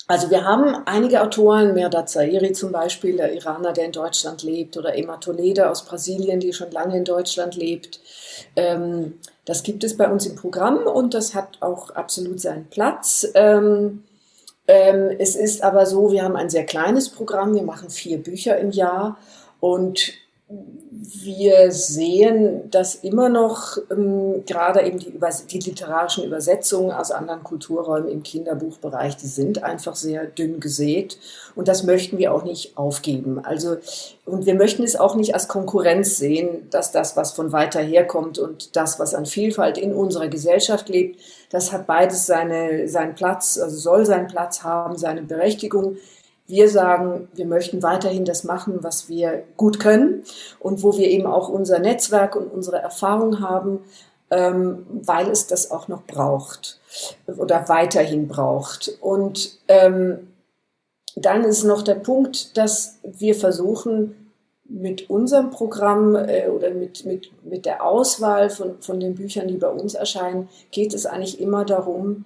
also 0.08 0.30
wir 0.30 0.44
haben 0.44 0.76
einige 0.86 1.22
Autoren, 1.22 1.74
Merda 1.74 2.06
Zairi 2.06 2.52
zum 2.52 2.70
Beispiel, 2.70 3.16
der 3.16 3.32
Iraner, 3.32 3.72
der 3.72 3.86
in 3.86 3.92
Deutschland 3.92 4.42
lebt, 4.42 4.76
oder 4.76 4.96
Emma 4.96 5.16
Tolede 5.16 5.68
aus 5.68 5.84
Brasilien, 5.84 6.38
die 6.38 6.52
schon 6.52 6.70
lange 6.70 6.96
in 6.96 7.04
Deutschland 7.04 7.56
lebt. 7.56 8.00
Ähm, 8.54 9.14
das 9.46 9.62
gibt 9.62 9.82
es 9.84 9.96
bei 9.96 10.08
uns 10.08 10.26
im 10.26 10.36
Programm 10.36 10.86
und 10.86 11.14
das 11.14 11.34
hat 11.34 11.58
auch 11.60 11.90
absolut 11.90 12.40
seinen 12.40 12.66
Platz. 12.66 13.26
Ähm, 13.34 14.04
ähm, 14.68 15.10
es 15.18 15.34
ist 15.34 15.62
aber 15.62 15.86
so, 15.86 16.12
wir 16.12 16.22
haben 16.22 16.36
ein 16.36 16.50
sehr 16.50 16.66
kleines 16.66 17.08
Programm, 17.08 17.54
wir 17.54 17.62
machen 17.62 17.90
vier 17.90 18.18
Bücher 18.22 18.58
im 18.58 18.70
Jahr 18.70 19.18
und 19.60 20.12
wir 20.48 21.72
sehen, 21.72 22.70
dass 22.70 22.94
immer 22.94 23.28
noch 23.28 23.78
ähm, 23.90 24.44
gerade 24.46 24.82
eben 24.82 25.00
die, 25.00 25.12
die, 25.50 25.58
literarischen 25.58 26.22
Übersetzungen 26.22 26.92
aus 26.92 27.10
anderen 27.10 27.42
Kulturräumen 27.42 28.08
im 28.08 28.22
Kinderbuchbereich, 28.22 29.16
die 29.16 29.26
sind 29.26 29.64
einfach 29.64 29.96
sehr 29.96 30.26
dünn 30.26 30.60
gesät 30.60 31.18
und 31.56 31.66
das 31.66 31.82
möchten 31.82 32.18
wir 32.18 32.32
auch 32.32 32.44
nicht 32.44 32.78
aufgeben. 32.78 33.44
Also 33.44 33.78
und 34.24 34.46
wir 34.46 34.54
möchten 34.54 34.84
es 34.84 34.94
auch 34.94 35.16
nicht 35.16 35.34
als 35.34 35.48
Konkurrenz 35.48 36.16
sehen, 36.16 36.68
dass 36.70 36.92
das, 36.92 37.16
was 37.16 37.32
von 37.32 37.50
weiter 37.50 37.80
herkommt 37.80 38.38
und 38.38 38.76
das, 38.76 39.00
was 39.00 39.14
an 39.14 39.26
Vielfalt 39.26 39.78
in 39.78 39.92
unserer 39.94 40.28
Gesellschaft 40.28 40.88
lebt, 40.88 41.20
das 41.50 41.72
hat 41.72 41.86
beides 41.86 42.26
seine, 42.26 42.88
seinen 42.88 43.14
Platz, 43.14 43.58
also 43.58 43.76
soll 43.76 44.04
seinen 44.06 44.26
Platz 44.26 44.62
haben, 44.62 44.96
seine 44.96 45.22
Berechtigung. 45.22 45.96
Wir 46.46 46.68
sagen, 46.68 47.28
wir 47.34 47.46
möchten 47.46 47.82
weiterhin 47.82 48.24
das 48.24 48.44
machen, 48.44 48.78
was 48.82 49.08
wir 49.08 49.42
gut 49.56 49.80
können 49.80 50.22
und 50.60 50.82
wo 50.82 50.96
wir 50.96 51.08
eben 51.08 51.26
auch 51.26 51.48
unser 51.48 51.78
Netzwerk 51.78 52.36
und 52.36 52.46
unsere 52.46 52.78
Erfahrung 52.78 53.40
haben, 53.40 53.80
ähm, 54.30 54.86
weil 54.90 55.28
es 55.28 55.46
das 55.46 55.70
auch 55.70 55.88
noch 55.88 56.04
braucht 56.04 56.80
oder 57.26 57.68
weiterhin 57.68 58.28
braucht. 58.28 58.96
Und 59.00 59.58
ähm, 59.68 60.28
dann 61.16 61.44
ist 61.44 61.64
noch 61.64 61.82
der 61.82 61.94
Punkt, 61.94 62.56
dass 62.56 62.98
wir 63.02 63.34
versuchen, 63.34 64.26
mit 64.68 65.08
unserem 65.10 65.50
Programm 65.50 66.16
äh, 66.16 66.48
oder 66.48 66.70
mit, 66.70 67.04
mit, 67.04 67.30
mit 67.44 67.66
der 67.66 67.84
Auswahl 67.84 68.50
von, 68.50 68.80
von 68.80 69.00
den 69.00 69.14
Büchern, 69.14 69.48
die 69.48 69.56
bei 69.56 69.68
uns 69.68 69.94
erscheinen, 69.94 70.48
geht 70.70 70.92
es 70.92 71.06
eigentlich 71.06 71.40
immer 71.40 71.64
darum, 71.64 72.24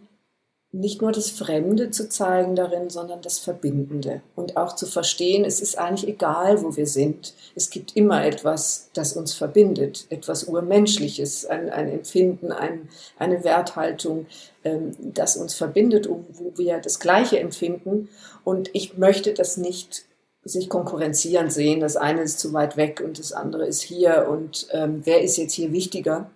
nicht 0.73 1.03
nur 1.03 1.11
das 1.11 1.31
Fremde 1.31 1.91
zu 1.91 2.09
zeigen 2.09 2.55
darin, 2.55 2.91
sondern 2.91 3.23
das 3.23 3.41
Verbindende 3.41 4.23
und 4.37 4.57
auch 4.57 4.77
zu 4.77 4.87
verstehen, 4.87 5.45
es 5.45 5.61
ist 5.61 5.77
eigentlich 5.77 6.09
egal, 6.09 6.63
wo 6.63 6.77
wir 6.77 6.87
sind. 6.87 7.35
Es 7.57 7.71
gibt 7.71 7.97
immer 7.97 8.25
etwas, 8.25 8.89
das 8.95 9.15
uns 9.15 9.35
verbindet, 9.35 10.07
etwas 10.11 10.45
Urmenschliches, 10.45 11.45
ein, 11.47 11.71
ein 11.71 11.89
Empfinden, 11.89 12.53
ein, 12.53 12.89
eine 13.19 13.43
Werthaltung, 13.43 14.27
ähm, 14.63 14.95
das 15.01 15.37
uns 15.37 15.55
verbindet, 15.55 16.09
wo 16.09 16.25
wir 16.55 16.79
das 16.79 17.01
Gleiche 17.01 17.41
empfinden. 17.41 18.09
Und 18.45 18.71
ich 18.73 18.97
möchte 18.97 19.35
das 19.35 19.57
nicht 19.57 20.05
sich 20.45 20.69
konkurrenzierend 20.69 21.53
sehen. 21.53 21.81
Das 21.81 21.97
eine 21.97 22.23
ist 22.23 22.39
zu 22.39 22.53
weit 22.53 22.77
weg 22.77 23.03
und 23.05 23.19
das 23.19 23.33
andere 23.33 23.67
ist 23.67 23.83
hier 23.83 24.29
und 24.31 24.69
ähm, 24.71 25.03
wer 25.05 25.21
ist 25.23 25.37
jetzt 25.37 25.53
hier 25.53 25.73
wichtiger? 25.73 26.31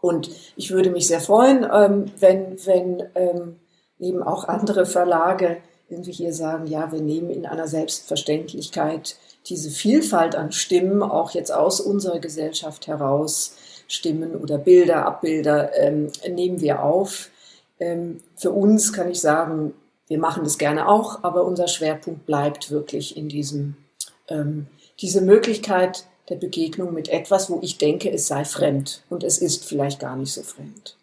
Und 0.00 0.30
ich 0.56 0.70
würde 0.70 0.90
mich 0.90 1.06
sehr 1.06 1.20
freuen, 1.20 1.66
ähm, 1.72 2.06
wenn, 2.18 2.64
wenn 2.66 3.02
ähm, 3.14 3.56
eben 3.98 4.22
auch 4.22 4.44
andere 4.44 4.86
Verlage 4.86 5.58
irgendwie 5.88 6.12
hier 6.12 6.32
sagen, 6.32 6.66
ja, 6.66 6.92
wir 6.92 7.00
nehmen 7.00 7.30
in 7.30 7.46
einer 7.46 7.66
Selbstverständlichkeit 7.66 9.16
diese 9.46 9.70
Vielfalt 9.70 10.36
an 10.36 10.52
Stimmen 10.52 11.02
auch 11.02 11.30
jetzt 11.30 11.50
aus 11.50 11.80
unserer 11.80 12.18
Gesellschaft 12.18 12.86
heraus, 12.86 13.56
Stimmen 13.88 14.36
oder 14.36 14.58
Bilder, 14.58 15.06
Abbilder, 15.06 15.74
ähm, 15.76 16.10
nehmen 16.28 16.60
wir 16.60 16.82
auf. 16.82 17.30
Ähm, 17.80 18.20
für 18.36 18.50
uns 18.50 18.92
kann 18.92 19.10
ich 19.10 19.20
sagen, 19.20 19.72
wir 20.08 20.18
machen 20.18 20.44
das 20.44 20.58
gerne 20.58 20.88
auch, 20.88 21.22
aber 21.24 21.44
unser 21.44 21.68
Schwerpunkt 21.68 22.26
bleibt 22.26 22.70
wirklich 22.70 23.16
in 23.16 23.28
diesem, 23.28 23.76
ähm, 24.28 24.66
diese 25.00 25.22
Möglichkeit, 25.22 26.04
der 26.28 26.36
Begegnung 26.36 26.94
mit 26.94 27.08
etwas, 27.08 27.50
wo 27.50 27.60
ich 27.62 27.78
denke, 27.78 28.10
es 28.10 28.26
sei 28.26 28.44
fremd 28.44 29.02
und 29.08 29.24
es 29.24 29.38
ist 29.38 29.64
vielleicht 29.64 30.00
gar 30.00 30.16
nicht 30.16 30.32
so 30.32 30.42
fremd. 30.42 30.96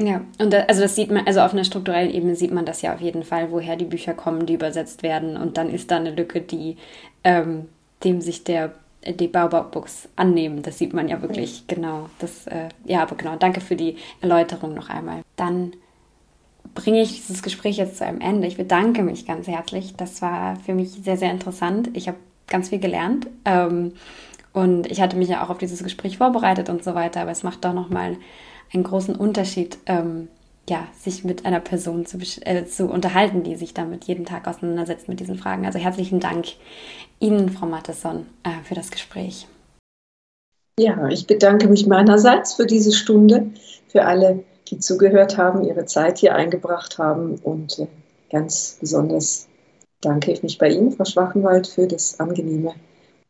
Ja, 0.00 0.22
und 0.38 0.52
da, 0.52 0.60
also 0.60 0.80
das 0.80 0.94
sieht 0.94 1.10
man, 1.10 1.26
also 1.26 1.40
auf 1.40 1.52
einer 1.52 1.64
strukturellen 1.64 2.10
Ebene 2.10 2.34
sieht 2.34 2.52
man 2.52 2.64
das 2.64 2.80
ja 2.80 2.94
auf 2.94 3.00
jeden 3.02 3.22
Fall, 3.22 3.50
woher 3.50 3.76
die 3.76 3.84
Bücher 3.84 4.14
kommen, 4.14 4.46
die 4.46 4.54
übersetzt 4.54 5.02
werden. 5.02 5.36
Und 5.36 5.58
dann 5.58 5.68
ist 5.68 5.90
da 5.90 5.96
eine 5.96 6.10
Lücke, 6.10 6.40
die 6.40 6.76
ähm, 7.22 7.68
dem 8.02 8.22
sich 8.22 8.44
der 8.44 8.72
die 9.06 9.28
Baobab-Books 9.28 10.08
annehmen. 10.16 10.62
Das 10.62 10.78
sieht 10.78 10.92
man 10.92 11.08
ja 11.08 11.22
wirklich 11.22 11.60
ja. 11.60 11.74
genau. 11.74 12.10
Das, 12.18 12.46
äh, 12.46 12.68
ja, 12.84 13.02
aber 13.02 13.16
genau, 13.16 13.36
danke 13.36 13.60
für 13.60 13.76
die 13.76 13.96
Erläuterung 14.20 14.74
noch 14.74 14.90
einmal. 14.90 15.22
Dann 15.36 15.72
bringe 16.74 17.00
ich 17.00 17.26
dieses 17.26 17.42
Gespräch 17.42 17.78
jetzt 17.78 17.96
zu 17.96 18.04
einem 18.04 18.20
Ende. 18.20 18.46
Ich 18.46 18.56
bedanke 18.56 19.02
mich 19.02 19.26
ganz 19.26 19.46
herzlich. 19.46 19.96
Das 19.96 20.20
war 20.20 20.56
für 20.56 20.74
mich 20.74 20.90
sehr, 20.90 21.16
sehr 21.16 21.30
interessant. 21.30 21.90
Ich 21.94 22.08
habe 22.08 22.18
ganz 22.50 22.68
viel 22.68 22.80
gelernt. 22.80 23.28
Ähm, 23.46 23.94
und 24.52 24.90
ich 24.90 25.00
hatte 25.00 25.16
mich 25.16 25.28
ja 25.28 25.44
auch 25.44 25.50
auf 25.50 25.58
dieses 25.58 25.82
Gespräch 25.82 26.18
vorbereitet 26.18 26.68
und 26.68 26.84
so 26.84 26.94
weiter, 26.94 27.22
aber 27.22 27.30
es 27.30 27.42
macht 27.42 27.64
doch 27.64 27.72
nochmal 27.72 28.16
einen 28.72 28.82
großen 28.82 29.14
Unterschied, 29.14 29.78
ähm, 29.86 30.28
ja, 30.68 30.86
sich 30.98 31.24
mit 31.24 31.46
einer 31.46 31.60
Person 31.60 32.06
zu, 32.06 32.18
äh, 32.42 32.64
zu 32.64 32.86
unterhalten, 32.86 33.42
die 33.42 33.56
sich 33.56 33.74
damit 33.74 34.04
jeden 34.04 34.26
Tag 34.26 34.46
auseinandersetzt 34.46 35.08
mit 35.08 35.20
diesen 35.20 35.38
Fragen. 35.38 35.66
Also 35.66 35.78
herzlichen 35.78 36.20
Dank 36.20 36.46
Ihnen, 37.18 37.48
Frau 37.50 37.66
Mattesson, 37.66 38.26
äh, 38.42 38.62
für 38.64 38.74
das 38.74 38.90
Gespräch. 38.90 39.46
Ja, 40.78 41.08
ich 41.08 41.26
bedanke 41.26 41.68
mich 41.68 41.86
meinerseits 41.86 42.54
für 42.54 42.66
diese 42.66 42.92
Stunde, 42.92 43.50
für 43.88 44.04
alle, 44.04 44.44
die 44.68 44.78
zugehört 44.78 45.36
haben, 45.36 45.64
ihre 45.64 45.84
Zeit 45.84 46.18
hier 46.18 46.34
eingebracht 46.34 46.98
haben 46.98 47.34
und 47.36 47.78
äh, 47.80 47.86
ganz 48.30 48.78
besonders 48.80 49.48
danke 50.00 50.32
ich 50.32 50.42
mich 50.42 50.58
bei 50.58 50.68
Ihnen, 50.68 50.92
Frau 50.92 51.04
Schwachenwald, 51.04 51.66
für 51.66 51.86
das 51.86 52.18
angenehme 52.20 52.74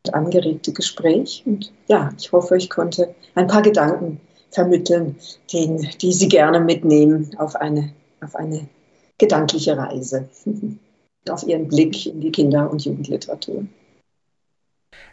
und 0.07 0.15
angeregte 0.15 0.73
Gespräch. 0.73 1.43
Und 1.47 1.73
ja, 1.89 2.11
ich 2.19 2.33
hoffe, 2.33 2.57
ich 2.57 2.71
konnte 2.71 3.15
ein 3.35 3.47
paar 3.47 3.63
Gedanken 3.63 4.21
vermitteln, 4.51 5.17
den, 5.53 5.89
die 6.01 6.13
Sie 6.13 6.29
gerne 6.29 6.61
mitnehmen 6.61 7.31
auf 7.39 7.57
eine, 7.57 7.93
auf 8.21 8.35
eine 8.37 8.69
gedankliche 9.19 9.77
Reise, 9.77 10.29
auf 11.29 11.43
Ihren 11.45 11.69
Blick 11.69 12.07
in 12.07 12.21
die 12.21 12.33
Kinder- 12.33 12.71
und 12.71 12.85
Jugendliteratur. 12.85 13.67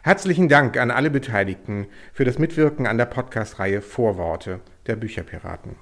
Herzlichen 0.02 0.48
Dank 0.48 0.76
an 0.76 0.90
alle 0.90 1.10
Beteiligten 1.10 1.86
für 2.12 2.24
das 2.24 2.38
Mitwirken 2.38 2.86
an 2.86 2.98
der 2.98 3.06
Podcast-Reihe 3.06 3.82
Vorworte 3.82 4.60
der 4.86 4.96
Bücherpiraten. 4.96 5.76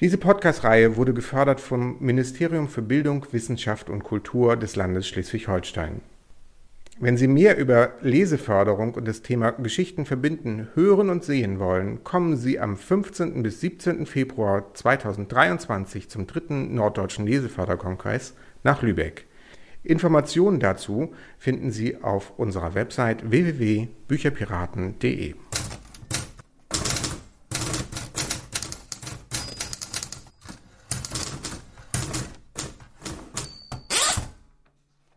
Diese 0.00 0.16
Podcast-Reihe 0.16 0.96
wurde 0.96 1.12
gefördert 1.12 1.60
vom 1.60 1.96
Ministerium 1.98 2.68
für 2.68 2.82
Bildung, 2.82 3.26
Wissenschaft 3.32 3.90
und 3.90 4.04
Kultur 4.04 4.56
des 4.56 4.76
Landes 4.76 5.08
Schleswig-Holstein. 5.08 6.02
Wenn 7.00 7.16
Sie 7.16 7.26
mehr 7.26 7.58
über 7.58 7.94
Leseförderung 8.00 8.94
und 8.94 9.08
das 9.08 9.22
Thema 9.22 9.50
Geschichten 9.50 10.06
verbinden 10.06 10.68
hören 10.74 11.10
und 11.10 11.24
sehen 11.24 11.58
wollen, 11.58 12.04
kommen 12.04 12.36
Sie 12.36 12.60
am 12.60 12.76
15. 12.76 13.42
bis 13.42 13.60
17. 13.60 14.06
Februar 14.06 14.72
2023 14.72 16.08
zum 16.08 16.28
dritten 16.28 16.76
Norddeutschen 16.76 17.26
Leseförderkongress 17.26 18.34
nach 18.62 18.82
Lübeck. 18.82 19.26
Informationen 19.82 20.60
dazu 20.60 21.12
finden 21.38 21.72
Sie 21.72 22.00
auf 22.02 22.34
unserer 22.36 22.74
Website 22.74 23.28
www.bücherpiraten.de. 23.28 25.34